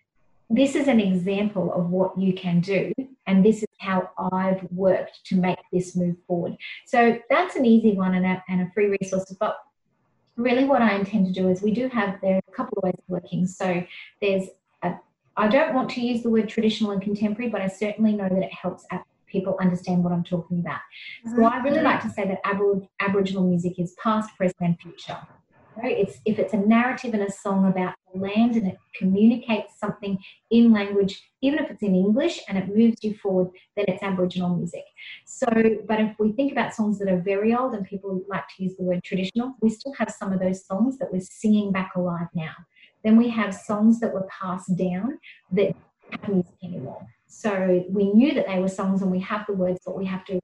this 0.49 0.75
is 0.75 0.87
an 0.87 0.99
example 0.99 1.71
of 1.73 1.89
what 1.89 2.17
you 2.17 2.33
can 2.33 2.59
do 2.59 2.91
and 3.27 3.45
this 3.45 3.57
is 3.57 3.69
how 3.79 4.09
I've 4.31 4.63
worked 4.71 5.23
to 5.25 5.35
make 5.35 5.59
this 5.71 5.95
move 5.95 6.15
forward. 6.27 6.57
So 6.87 7.19
that's 7.29 7.55
an 7.55 7.65
easy 7.65 7.95
one 7.95 8.15
and 8.15 8.25
a, 8.25 8.43
and 8.49 8.61
a 8.61 8.71
free 8.73 8.97
resource. 8.99 9.35
But 9.39 9.57
really 10.35 10.65
what 10.65 10.81
I 10.81 10.95
intend 10.95 11.27
to 11.27 11.31
do 11.31 11.49
is 11.49 11.61
we 11.61 11.71
do 11.71 11.87
have, 11.89 12.19
there 12.21 12.35
are 12.35 12.41
a 12.47 12.51
couple 12.51 12.77
of 12.77 12.83
ways 12.83 12.95
of 12.97 13.03
working. 13.07 13.45
So 13.45 13.83
there's 14.21 14.47
I 15.39 15.47
don't 15.47 15.73
want 15.73 15.89
to 15.91 16.01
use 16.01 16.21
the 16.21 16.29
word 16.29 16.49
traditional 16.49 16.91
and 16.91 17.01
contemporary, 17.01 17.49
but 17.49 17.61
I 17.61 17.67
certainly 17.67 18.13
know 18.13 18.27
that 18.27 18.43
it 18.43 18.53
helps 18.53 18.85
people 19.27 19.55
understand 19.61 20.03
what 20.03 20.11
I'm 20.11 20.23
talking 20.23 20.59
about. 20.59 20.79
So 21.33 21.43
I 21.43 21.57
really 21.59 21.81
like 21.81 22.01
to 22.01 22.09
say 22.09 22.25
that 22.25 22.39
Aboriginal 22.99 23.47
music 23.47 23.79
is 23.79 23.95
past, 24.03 24.35
present, 24.35 24.59
and 24.59 24.79
future. 24.79 25.17
It's 25.81 26.19
if 26.25 26.39
it's 26.39 26.53
a 26.53 26.57
narrative 26.57 27.13
and 27.13 27.23
a 27.23 27.31
song 27.31 27.65
about 27.65 27.93
the 28.11 28.19
land 28.19 28.57
and 28.57 28.67
it 28.67 28.77
communicates 28.97 29.79
something 29.79 30.17
in 30.51 30.73
language, 30.73 31.23
even 31.41 31.59
if 31.59 31.71
it's 31.71 31.81
in 31.81 31.95
English 31.95 32.41
and 32.49 32.57
it 32.57 32.75
moves 32.75 33.01
you 33.01 33.15
forward, 33.15 33.51
then 33.77 33.85
it's 33.87 34.03
Aboriginal 34.03 34.57
music. 34.57 34.83
So, 35.25 35.47
but 35.87 36.01
if 36.01 36.19
we 36.19 36.33
think 36.33 36.51
about 36.51 36.73
songs 36.73 36.99
that 36.99 37.07
are 37.07 37.21
very 37.21 37.55
old 37.55 37.75
and 37.75 37.85
people 37.85 38.21
like 38.27 38.43
to 38.57 38.63
use 38.63 38.75
the 38.75 38.83
word 38.83 39.05
traditional, 39.05 39.53
we 39.61 39.69
still 39.69 39.93
have 39.93 40.11
some 40.11 40.33
of 40.33 40.41
those 40.41 40.65
songs 40.65 40.97
that 40.97 41.13
we're 41.13 41.21
singing 41.21 41.71
back 41.71 41.91
alive 41.95 42.27
now. 42.35 42.55
Then 43.03 43.17
we 43.17 43.29
have 43.29 43.53
songs 43.53 43.99
that 43.99 44.13
were 44.13 44.27
passed 44.29 44.75
down 44.75 45.19
that 45.51 45.75
have 46.11 46.29
music 46.29 46.55
anymore. 46.63 47.05
So 47.27 47.85
we 47.89 48.11
knew 48.13 48.33
that 48.33 48.47
they 48.47 48.59
were 48.59 48.67
songs 48.67 49.01
and 49.01 49.11
we 49.11 49.19
have 49.21 49.45
the 49.47 49.53
words, 49.53 49.81
but 49.85 49.97
we 49.97 50.05
have 50.05 50.25
to 50.25 50.39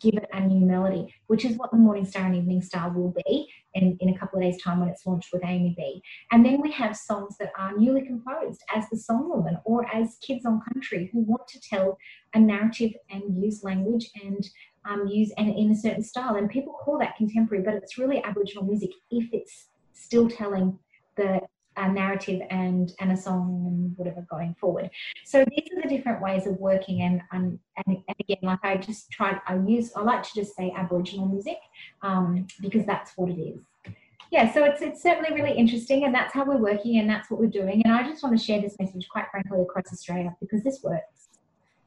give 0.00 0.14
it 0.14 0.28
a 0.32 0.40
new 0.40 0.64
melody, 0.64 1.14
which 1.26 1.44
is 1.44 1.56
what 1.56 1.70
the 1.70 1.76
Morning 1.76 2.06
Star 2.06 2.24
and 2.24 2.34
Evening 2.34 2.62
Star 2.62 2.90
will 2.90 3.14
be 3.26 3.48
in, 3.74 3.96
in 4.00 4.08
a 4.08 4.18
couple 4.18 4.38
of 4.38 4.44
days' 4.44 4.60
time 4.62 4.80
when 4.80 4.88
it's 4.88 5.06
launched 5.06 5.28
with 5.32 5.42
AMEB. 5.42 6.00
And 6.32 6.44
then 6.44 6.60
we 6.60 6.72
have 6.72 6.96
songs 6.96 7.36
that 7.38 7.52
are 7.58 7.76
newly 7.76 8.02
composed 8.02 8.62
as 8.74 8.88
the 8.90 8.96
songwoman 8.96 9.60
or 9.64 9.86
as 9.94 10.16
kids 10.22 10.46
on 10.46 10.62
country 10.72 11.10
who 11.12 11.20
want 11.20 11.46
to 11.48 11.60
tell 11.60 11.98
a 12.34 12.40
narrative 12.40 12.92
and 13.10 13.42
use 13.42 13.62
language 13.62 14.10
and 14.22 14.48
um, 14.86 15.06
use 15.06 15.32
and 15.36 15.50
in 15.50 15.70
a 15.70 15.76
certain 15.76 16.02
style. 16.02 16.36
And 16.36 16.48
people 16.48 16.72
call 16.72 16.98
that 16.98 17.16
contemporary, 17.16 17.62
but 17.62 17.74
it's 17.74 17.98
really 17.98 18.24
Aboriginal 18.24 18.64
music 18.64 18.90
if 19.10 19.28
it's 19.32 19.66
still 19.92 20.28
telling 20.28 20.78
the 21.16 21.40
a 21.80 21.92
narrative 21.92 22.42
and 22.50 22.92
and 23.00 23.12
a 23.12 23.16
song 23.16 23.64
and 23.66 23.96
whatever 23.96 24.26
going 24.30 24.54
forward. 24.60 24.90
So 25.24 25.44
these 25.44 25.66
are 25.72 25.82
the 25.82 25.88
different 25.88 26.20
ways 26.22 26.46
of 26.46 26.58
working 26.58 27.02
and 27.02 27.22
and, 27.32 27.58
and, 27.86 27.96
again 28.20 28.38
like 28.42 28.58
I 28.62 28.76
just 28.76 29.10
tried 29.10 29.40
I 29.46 29.56
use 29.56 29.92
I 29.96 30.02
like 30.02 30.22
to 30.22 30.30
just 30.34 30.54
say 30.56 30.72
Aboriginal 30.76 31.26
music 31.26 31.58
um, 32.02 32.46
because 32.60 32.84
that's 32.86 33.12
what 33.16 33.30
it 33.30 33.40
is. 33.40 33.58
Yeah, 34.30 34.52
so 34.52 34.64
it's 34.64 34.80
it's 34.82 35.02
certainly 35.02 35.32
really 35.34 35.56
interesting 35.56 36.04
and 36.04 36.14
that's 36.14 36.32
how 36.32 36.44
we're 36.44 36.58
working 36.58 36.98
and 36.98 37.08
that's 37.08 37.30
what 37.30 37.40
we're 37.40 37.56
doing 37.62 37.82
and 37.84 37.94
I 37.94 38.02
just 38.04 38.22
want 38.22 38.38
to 38.38 38.44
share 38.44 38.60
this 38.60 38.76
message 38.78 39.08
quite 39.08 39.26
frankly 39.30 39.60
across 39.60 39.92
Australia 39.92 40.36
because 40.40 40.62
this 40.62 40.82
works. 40.82 41.20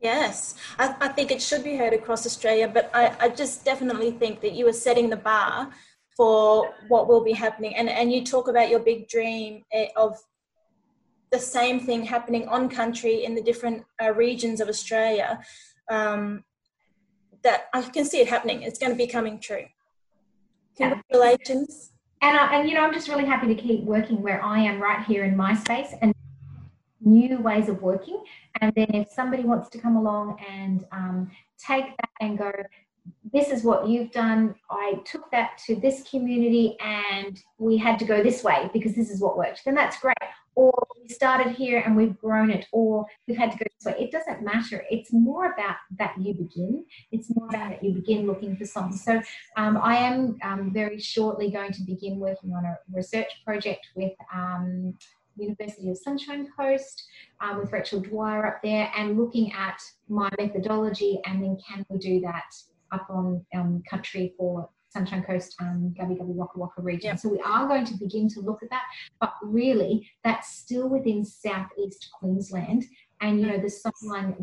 Yes, 0.01 0.55
I, 0.77 0.93
I 0.99 1.07
think 1.07 1.31
it 1.31 1.41
should 1.41 1.63
be 1.63 1.77
heard 1.77 1.93
across 1.93 2.25
Australia, 2.25 2.67
but 2.67 2.91
I, 2.93 3.15
I 3.21 3.29
just 3.29 3.63
definitely 3.63 4.11
think 4.11 4.41
that 4.41 4.51
you 4.51 4.67
are 4.67 4.73
setting 4.73 5.09
the 5.09 5.15
bar 5.15 5.69
for 6.15 6.73
what 6.87 7.07
will 7.07 7.23
be 7.23 7.33
happening. 7.33 7.75
And, 7.75 7.89
and 7.89 8.11
you 8.11 8.23
talk 8.23 8.47
about 8.47 8.69
your 8.69 8.79
big 8.79 9.07
dream 9.07 9.63
eh, 9.71 9.87
of 9.95 10.17
the 11.31 11.39
same 11.39 11.79
thing 11.79 12.03
happening 12.05 12.47
on 12.47 12.69
country 12.69 13.25
in 13.25 13.33
the 13.33 13.41
different 13.41 13.83
uh, 14.01 14.13
regions 14.13 14.61
of 14.61 14.69
Australia. 14.69 15.39
Um, 15.89 16.43
that 17.43 17.65
I 17.73 17.81
can 17.81 18.05
see 18.05 18.19
it 18.21 18.27
happening. 18.27 18.63
It's 18.63 18.79
going 18.79 18.91
to 18.91 18.97
be 18.97 19.07
coming 19.07 19.39
true. 19.39 19.65
Congratulations. 20.77 21.91
And, 22.21 22.37
I, 22.37 22.55
and 22.55 22.69
you 22.69 22.75
know, 22.75 22.81
I'm 22.81 22.93
just 22.93 23.09
really 23.09 23.25
happy 23.25 23.53
to 23.53 23.61
keep 23.61 23.83
working 23.83 24.21
where 24.21 24.41
I 24.41 24.59
am 24.59 24.81
right 24.81 25.05
here 25.05 25.25
in 25.25 25.35
my 25.35 25.53
space 25.53 25.93
and 26.01 26.13
new 27.01 27.39
ways 27.39 27.67
of 27.67 27.81
working. 27.81 28.23
And 28.61 28.71
then 28.75 28.87
if 28.93 29.09
somebody 29.11 29.43
wants 29.43 29.69
to 29.69 29.77
come 29.77 29.97
along 29.97 30.39
and 30.49 30.85
um, 30.91 31.31
take 31.59 31.85
that 31.85 32.09
and 32.21 32.37
go, 32.37 32.51
this 33.33 33.49
is 33.49 33.63
what 33.63 33.87
you've 33.87 34.11
done. 34.11 34.55
I 34.69 35.01
took 35.05 35.29
that 35.31 35.57
to 35.65 35.75
this 35.75 36.03
community 36.09 36.77
and 36.79 37.41
we 37.57 37.77
had 37.77 37.97
to 37.99 38.05
go 38.05 38.21
this 38.21 38.43
way 38.43 38.69
because 38.73 38.95
this 38.95 39.09
is 39.09 39.19
what 39.19 39.37
worked. 39.37 39.65
Then 39.65 39.75
that's 39.75 39.99
great. 39.99 40.15
Or 40.55 40.71
we 41.01 41.09
started 41.09 41.55
here 41.55 41.81
and 41.83 41.97
we've 41.97 42.15
grown 42.19 42.51
it, 42.51 42.67
or 42.71 43.07
we've 43.27 43.37
had 43.37 43.51
to 43.51 43.57
go 43.57 43.65
this 43.75 43.91
way. 43.91 43.99
It 43.99 44.11
doesn't 44.11 44.43
matter. 44.43 44.85
It's 44.91 45.11
more 45.11 45.51
about 45.51 45.77
that 45.97 46.13
you 46.19 46.35
begin. 46.35 46.85
It's 47.11 47.35
more 47.35 47.47
about 47.47 47.71
that 47.71 47.83
you 47.83 47.93
begin 47.93 48.27
looking 48.27 48.55
for 48.55 48.65
songs. 48.65 49.03
So 49.03 49.19
um, 49.57 49.77
I 49.81 49.95
am 49.95 50.37
um, 50.43 50.71
very 50.71 50.99
shortly 50.99 51.49
going 51.49 51.71
to 51.71 51.81
begin 51.81 52.19
working 52.19 52.53
on 52.53 52.65
a 52.65 52.77
research 52.91 53.31
project 53.43 53.87
with. 53.95 54.13
Um, 54.33 54.95
University 55.35 55.89
of 55.89 55.97
Sunshine 55.97 56.47
Coast 56.55 57.07
um, 57.41 57.57
with 57.57 57.71
Rachel 57.71 57.99
Dwyer 57.99 58.45
up 58.45 58.61
there 58.61 58.91
and 58.95 59.17
looking 59.17 59.51
at 59.53 59.81
my 60.07 60.29
methodology 60.37 61.19
and 61.25 61.43
then 61.43 61.57
can 61.67 61.83
we 61.89 61.97
do 61.97 62.21
that 62.21 62.53
up 62.93 63.07
on 63.09 63.45
um, 63.55 63.83
country 63.89 64.33
for 64.37 64.69
Sunshine 64.89 65.23
Coast, 65.23 65.55
um, 65.59 65.93
Gubbi 65.99 66.19
Gubbi 66.19 66.35
Waka 66.35 66.59
Waka 66.59 66.81
region. 66.81 67.09
Yep. 67.11 67.19
So 67.19 67.29
we 67.29 67.39
are 67.39 67.67
going 67.67 67.85
to 67.85 67.95
begin 67.95 68.29
to 68.29 68.41
look 68.41 68.61
at 68.61 68.69
that, 68.69 68.83
but 69.19 69.33
really 69.41 70.07
that's 70.23 70.55
still 70.55 70.87
within 70.87 71.25
southeast 71.25 72.09
Queensland. 72.19 72.85
And 73.21 73.41
you 73.41 73.47
know 73.47 73.57
the 73.57 73.71
songline 73.71 74.35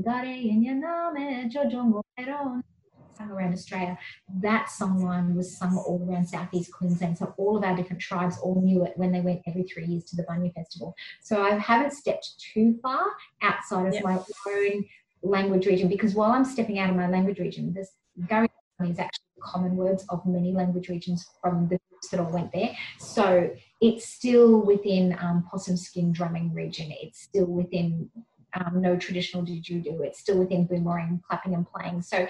sung 3.21 3.31
around 3.31 3.53
Australia. 3.53 3.99
That 4.41 4.69
songline 4.69 5.35
was 5.35 5.57
sung 5.57 5.77
all 5.77 6.07
around 6.09 6.27
southeast 6.27 6.73
Queensland. 6.73 7.19
So 7.19 7.35
all 7.37 7.57
of 7.57 7.65
our 7.65 7.77
different 7.77 8.03
tribes 8.03 8.39
all 8.43 8.61
knew 8.63 8.85
it 8.85 8.93
when 8.97 9.13
they 9.13 9.21
went 9.21 9.43
every 9.47 9.65
three 9.65 9.85
years 9.85 10.05
to 10.05 10.17
the 10.17 10.25
Bunya 10.25 10.53
Festival. 10.55 10.95
So 11.21 11.43
I 11.43 11.59
haven't 11.59 11.93
stepped 11.93 12.29
too 12.53 12.79
far 12.83 13.05
outside 13.43 13.89
of 13.89 13.95
yep. 13.95 14.05
my 14.05 14.19
own 14.49 14.85
language 15.23 15.67
region 15.67 15.89
because 15.89 16.15
while 16.15 16.31
I'm 16.31 16.45
stepping 16.45 16.79
out 16.79 16.91
of 16.91 16.97
my 16.97 17.09
language 17.09 17.39
region, 17.39 17.75
this 17.75 17.91
Gary 18.29 18.49
is 18.85 18.99
actually 18.99 19.25
common 19.43 19.77
words 19.77 20.05
of 20.11 20.25
many 20.27 20.53
language 20.53 20.89
regions 20.89 21.27
from 21.41 21.69
the 21.69 21.79
groups 21.89 22.09
that 22.11 22.21
all 22.21 22.31
went 22.31 22.53
there. 22.53 22.75
So 22.99 23.51
it's 23.81 24.07
still 24.09 24.61
within 24.61 25.17
um, 25.21 25.47
possum 25.51 25.77
skin 25.77 26.13
drumming 26.13 26.53
region. 26.53 26.93
It's 27.01 27.23
still 27.23 27.47
within 27.47 28.11
um, 28.55 28.81
no 28.81 28.97
traditional 28.97 29.45
didgeridoo. 29.45 30.01
It's 30.05 30.21
still 30.21 30.39
within 30.39 30.67
boomerang 30.67 31.23
clapping 31.27 31.55
and 31.55 31.67
playing. 31.67 32.03
So 32.03 32.27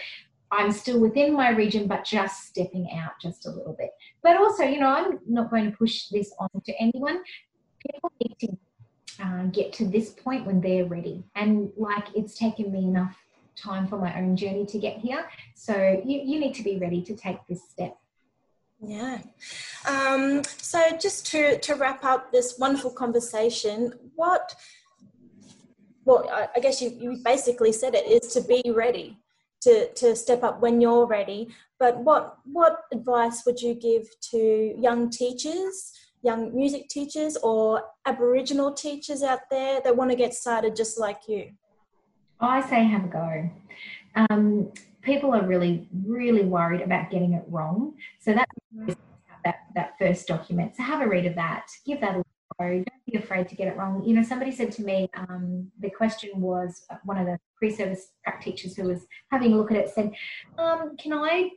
I'm 0.53 0.73
still 0.73 1.01
within 1.01 1.33
my 1.33 1.51
region, 1.51 1.87
but 1.87 2.05
just 2.05 2.45
stepping 2.45 2.91
out 2.97 3.13
just 3.21 3.47
a 3.47 3.51
little 3.51 3.75
bit. 3.79 3.91
But 4.23 4.37
also, 4.37 4.65
you 4.65 4.81
know, 4.81 4.89
I'm 4.89 5.19
not 5.27 5.51
going 5.51 5.71
to 5.71 5.77
push 5.77 6.09
this 6.09 6.33
on 6.39 6.49
to 6.65 6.73
anyone. 6.81 7.23
People 7.87 8.13
need 8.21 8.37
to 8.41 9.25
uh, 9.25 9.45
get 9.45 9.73
to 9.75 9.87
this 9.87 10.11
point 10.11 10.47
when 10.47 10.61
they're 10.61 10.87
ready. 10.87 11.25
And 11.35 11.71
like 11.77 12.09
it's 12.15 12.37
taken 12.37 12.73
me 12.73 12.81
enough 12.81 13.17
time 13.57 13.87
for 13.87 13.99
my 13.99 14.17
own 14.19 14.37
journey 14.37 14.67
to 14.67 14.79
get 14.79 14.99
here. 14.99 15.29
So 15.55 16.03
you, 16.05 16.21
you 16.21 16.41
need 16.41 16.55
to 16.55 16.63
be 16.63 16.79
ready 16.79 17.03
to 17.03 17.15
take 17.15 17.39
this 17.49 17.69
step. 17.69 17.97
Yeah. 18.81 19.19
Um, 19.87 20.43
so 20.45 20.97
just 20.99 21.27
to, 21.33 21.59
to 21.59 21.75
wrap 21.75 22.03
up 22.03 22.33
this 22.33 22.59
wonderful 22.59 22.91
conversation, 22.91 23.93
what, 24.15 24.55
well, 26.05 26.29
I, 26.33 26.49
I 26.57 26.61
guess 26.61 26.81
you, 26.81 26.91
you 26.99 27.19
basically 27.23 27.73
said 27.73 27.95
it, 27.95 28.07
is 28.07 28.33
to 28.33 28.41
be 28.41 28.63
ready, 28.71 29.19
to, 29.63 29.93
to 29.93 30.17
step 30.17 30.43
up 30.43 30.61
when 30.61 30.81
you're 30.81 31.07
ready. 31.07 31.49
But 31.79 31.99
what, 31.99 32.39
what 32.45 32.85
advice 32.93 33.43
would 33.45 33.61
you 33.61 33.75
give 33.75 34.09
to 34.31 34.75
young 34.79 35.11
teachers, 35.11 35.93
young 36.23 36.55
music 36.55 36.89
teachers 36.89 37.37
or 37.43 37.83
Aboriginal 38.07 38.73
teachers 38.73 39.23
out 39.23 39.41
there 39.51 39.81
that 39.83 39.97
want 39.97 40.11
to 40.11 40.17
get 40.17 40.33
started 40.33 40.75
just 40.75 40.99
like 40.99 41.21
you? 41.29 41.51
I 42.41 42.61
say 42.69 42.85
have 42.85 43.05
a 43.05 43.09
go. 43.09 43.51
Um, 44.17 44.73
people 45.03 45.35
are 45.35 45.47
really, 45.47 45.89
really 46.05 46.43
worried 46.43 46.81
about 46.81 47.11
getting 47.11 47.35
it 47.35 47.45
wrong. 47.49 47.95
So 48.19 48.35
that's 48.35 48.97
that, 49.45 49.57
that 49.75 49.95
first 49.99 50.27
document. 50.27 50.77
So 50.77 50.83
have 50.83 51.01
a 51.01 51.09
read 51.09 51.27
of 51.27 51.35
that. 51.37 51.67
Give 51.87 52.01
that 52.01 52.17
a 52.17 52.17
go. 52.17 52.25
Don't 52.59 52.87
be 53.11 53.19
afraid 53.19 53.49
to 53.49 53.55
get 53.55 53.69
it 53.69 53.77
wrong. 53.77 54.03
You 54.05 54.15
know, 54.15 54.23
somebody 54.23 54.53
said 54.53 54.73
to 54.73 54.83
me, 54.83 55.09
um, 55.15 55.71
the 55.81 55.91
question 55.91 56.41
was 56.41 56.83
uh, 56.91 56.97
one 57.05 57.19
of 57.19 57.27
the 57.27 57.39
pre-service 57.57 58.09
teachers 58.41 58.77
who 58.77 58.85
was 58.85 59.07
having 59.31 59.53
a 59.53 59.57
look 59.57 59.71
at 59.71 59.77
it 59.79 59.91
said, 59.91 60.13
um, 60.59 60.97
can 60.97 61.13
I 61.13 61.51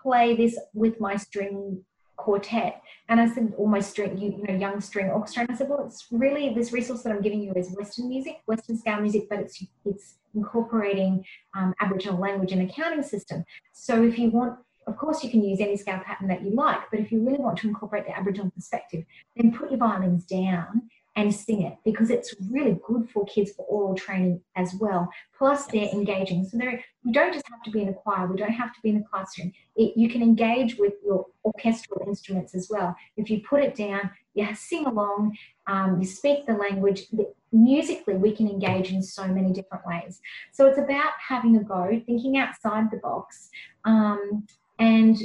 play 0.00 0.36
this 0.36 0.58
with 0.72 1.00
my 1.00 1.16
string 1.16 1.84
quartet. 2.16 2.82
And 3.08 3.20
I 3.20 3.28
said, 3.32 3.54
almost 3.56 3.90
string, 3.90 4.18
you, 4.18 4.30
you 4.30 4.44
know, 4.46 4.58
young 4.58 4.80
string 4.80 5.08
orchestra. 5.10 5.42
And 5.42 5.52
I 5.52 5.54
said, 5.54 5.68
well, 5.68 5.84
it's 5.86 6.06
really 6.10 6.52
this 6.54 6.72
resource 6.72 7.02
that 7.02 7.12
I'm 7.12 7.22
giving 7.22 7.40
you 7.40 7.52
is 7.54 7.74
Western 7.76 8.08
music, 8.08 8.40
Western 8.46 8.76
scale 8.76 9.00
music, 9.00 9.28
but 9.28 9.38
it's 9.38 9.64
it's 9.84 10.14
incorporating 10.34 11.24
um, 11.56 11.74
Aboriginal 11.80 12.18
language 12.18 12.52
and 12.52 12.68
accounting 12.68 13.02
system. 13.02 13.44
So 13.72 14.02
if 14.02 14.18
you 14.18 14.30
want, 14.30 14.58
of 14.86 14.96
course, 14.96 15.24
you 15.24 15.30
can 15.30 15.42
use 15.42 15.60
any 15.60 15.76
scale 15.76 16.00
pattern 16.04 16.28
that 16.28 16.42
you 16.42 16.50
like, 16.50 16.80
but 16.90 17.00
if 17.00 17.10
you 17.10 17.24
really 17.24 17.38
want 17.38 17.58
to 17.58 17.68
incorporate 17.68 18.06
the 18.06 18.16
Aboriginal 18.16 18.50
perspective, 18.50 19.04
then 19.36 19.52
put 19.52 19.70
your 19.70 19.78
violins 19.78 20.24
down 20.24 20.82
and 21.16 21.34
sing 21.34 21.62
it 21.62 21.78
because 21.82 22.10
it's 22.10 22.34
really 22.50 22.78
good 22.86 23.08
for 23.08 23.24
kids 23.24 23.52
for 23.52 23.64
oral 23.66 23.94
training 23.94 24.40
as 24.54 24.74
well. 24.78 25.08
Plus, 25.36 25.66
they're 25.66 25.88
engaging. 25.88 26.44
So 26.44 26.58
they're, 26.58 26.84
you 27.04 27.12
don't 27.12 27.32
just 27.32 27.48
have 27.48 27.62
to 27.62 27.70
be 27.70 27.80
in 27.80 27.88
a 27.88 27.94
choir, 27.94 28.26
we 28.26 28.36
don't 28.36 28.52
have 28.52 28.74
to 28.74 28.80
be 28.82 28.90
in 28.90 28.98
a 28.98 29.02
classroom. 29.02 29.52
It, 29.76 29.96
you 29.96 30.10
can 30.10 30.22
engage 30.22 30.76
with 30.76 30.92
your 31.04 31.26
orchestral 31.44 32.06
instruments 32.06 32.54
as 32.54 32.68
well. 32.70 32.94
If 33.16 33.30
you 33.30 33.40
put 33.40 33.62
it 33.62 33.74
down, 33.74 34.10
you 34.34 34.46
sing 34.54 34.84
along, 34.86 35.36
um, 35.66 35.98
you 35.98 36.06
speak 36.06 36.46
the 36.46 36.52
language. 36.52 37.06
Musically, 37.50 38.14
we 38.14 38.32
can 38.36 38.48
engage 38.48 38.92
in 38.92 39.02
so 39.02 39.26
many 39.26 39.52
different 39.52 39.86
ways. 39.86 40.20
So 40.52 40.66
it's 40.66 40.78
about 40.78 41.12
having 41.26 41.56
a 41.56 41.64
go, 41.64 42.02
thinking 42.04 42.36
outside 42.36 42.90
the 42.90 42.98
box, 42.98 43.48
um, 43.86 44.46
and 44.78 45.16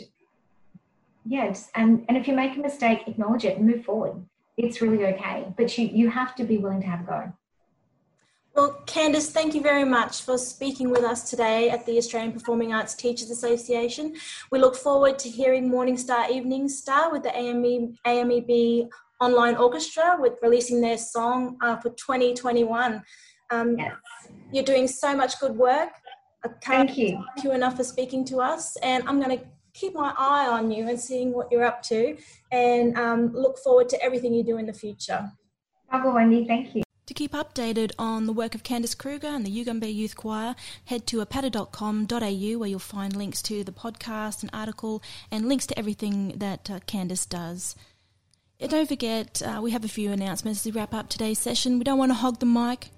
yeah, 1.26 1.54
and, 1.76 2.06
and 2.08 2.18
if 2.18 2.28
you 2.28 2.34
make 2.34 2.56
a 2.56 2.60
mistake, 2.62 3.02
acknowledge 3.06 3.44
it 3.44 3.58
and 3.58 3.68
move 3.68 3.84
forward 3.84 4.24
it's 4.58 4.82
really 4.82 5.06
okay. 5.06 5.48
But 5.58 5.78
you, 5.78 5.88
you 5.88 6.10
have 6.10 6.36
to 6.36 6.44
be 6.44 6.58
willing 6.58 6.82
to 6.82 6.88
have 6.88 7.02
a 7.02 7.04
go. 7.04 7.34
Well, 8.54 8.84
Candace, 8.86 9.30
thank 9.30 9.56
you 9.56 9.62
very 9.62 9.86
much 9.86 10.24
for 10.24 10.38
speaking 10.38 10.90
with 10.90 11.04
us 11.04 11.30
today 11.30 11.70
at 11.70 11.86
the 11.86 11.98
Australian 11.98 12.34
Performing 12.34 12.74
Arts 12.74 12.94
Teachers 12.94 13.30
Association. 13.30 14.14
We 14.52 14.60
look 14.60 14.76
forward 14.76 15.18
to 15.20 15.30
hearing 15.30 15.70
Morning 15.70 15.98
Star 15.98 16.30
Evening 16.30 16.68
Star 16.68 17.14
with 17.14 17.24
the 17.24 17.34
AME, 17.34 17.96
AMEB 18.06 18.90
Online 19.22 19.56
Orchestra 19.56 20.18
with 20.20 20.34
releasing 20.42 20.82
their 20.82 20.98
song 20.98 21.58
uh, 21.62 21.78
for 21.78 21.92
2021. 21.92 23.02
Um, 23.52 23.78
yes. 23.78 23.94
You're 24.52 24.66
doing 24.66 24.88
so 24.88 25.16
much 25.16 25.40
good 25.40 25.56
work. 25.56 25.92
I 26.44 26.50
can't 26.60 26.90
thank 26.90 26.98
you. 26.98 27.24
thank 27.36 27.46
you 27.46 27.52
enough 27.54 27.78
for 27.78 27.84
speaking 27.84 28.26
to 28.26 28.38
us, 28.40 28.76
and 28.78 29.08
I'm 29.08 29.22
going 29.22 29.38
to 29.38 29.46
keep 29.74 29.94
my 29.94 30.14
eye 30.18 30.48
on 30.48 30.72
you 30.72 30.88
and 30.88 31.00
seeing 31.00 31.34
what 31.34 31.52
you're 31.52 31.64
up 31.64 31.82
to, 31.84 32.18
and 32.52 32.98
um, 32.98 33.34
look 33.34 33.58
forward 33.58 33.90
to 33.90 34.04
everything 34.04 34.34
you 34.34 34.44
do 34.44 34.58
in 34.58 34.66
the 34.66 34.74
future. 34.74 35.32
Bye, 35.92 36.06
Wendy. 36.06 36.46
Thank 36.46 36.76
you. 36.76 36.84
To 37.08 37.14
keep 37.14 37.34
updated 37.34 37.92
on 38.00 38.26
the 38.26 38.32
work 38.32 38.56
of 38.56 38.64
Candace 38.64 38.96
Kruger 38.96 39.28
and 39.28 39.46
the 39.46 39.52
Yugambeh 39.52 39.94
Youth 39.94 40.16
Choir, 40.16 40.56
head 40.86 41.06
to 41.08 41.18
apada.com.au 41.18 42.58
where 42.58 42.70
you'll 42.70 42.80
find 42.80 43.16
links 43.16 43.42
to 43.42 43.66
the 43.66 43.74
podcast 43.74 44.44
and 44.44 44.50
article 44.54 45.04
and 45.30 45.50
links 45.50 45.68
to 45.68 45.78
everything 45.78 46.38
that 46.38 46.72
uh, 46.72 46.80
Candace 46.86 47.26
does. 47.26 47.76
And 48.62 48.72
don't 48.72 48.88
forget, 48.88 49.42
uh, 49.42 49.60
we 49.62 49.72
have 49.72 49.84
a 49.84 49.90
few 49.90 50.12
announcements 50.12 50.64
to 50.64 50.72
wrap 50.72 50.94
up 50.94 51.10
today's 51.10 51.40
session. 51.40 51.80
We 51.80 51.84
don't 51.84 51.98
want 51.98 52.12
to 52.12 52.16
hog 52.16 52.40
the 52.40 52.46
mic. 52.46 52.92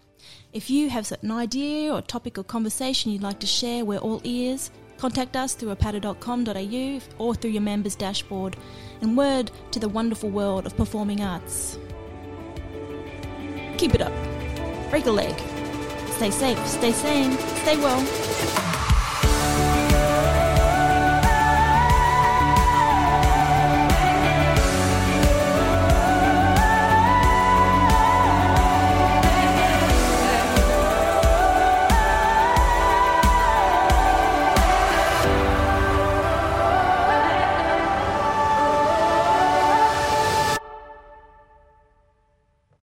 If 0.51 0.69
you 0.69 0.89
have 0.89 1.11
an 1.23 1.31
idea 1.31 1.91
or 1.91 2.01
topic 2.01 2.37
or 2.37 2.43
conversation 2.43 3.11
you'd 3.11 3.23
like 3.23 3.39
to 3.39 3.47
share, 3.47 3.83
we're 3.83 3.97
all 3.97 4.21
ears. 4.23 4.69
Contact 5.03 5.35
us 5.35 5.53
through 5.53 5.75
apada.com.au 5.75 7.01
or 7.17 7.35
through 7.35 7.51
your 7.51 7.61
members' 7.61 7.93
dashboard. 7.93 8.55
And 9.01 9.17
word 9.17 9.51
to 9.71 9.79
the 9.81 9.89
wonderful 9.89 10.29
world 10.29 10.65
of 10.65 10.77
performing 10.77 11.21
arts. 11.21 11.77
Keep 13.77 13.95
it 13.95 14.01
up. 14.01 14.13
Break 14.89 15.05
a 15.05 15.11
leg. 15.11 15.37
Stay 16.11 16.31
safe, 16.31 16.65
stay 16.65 16.93
sane, 16.93 17.37
stay 17.63 17.75
well. 17.75 18.82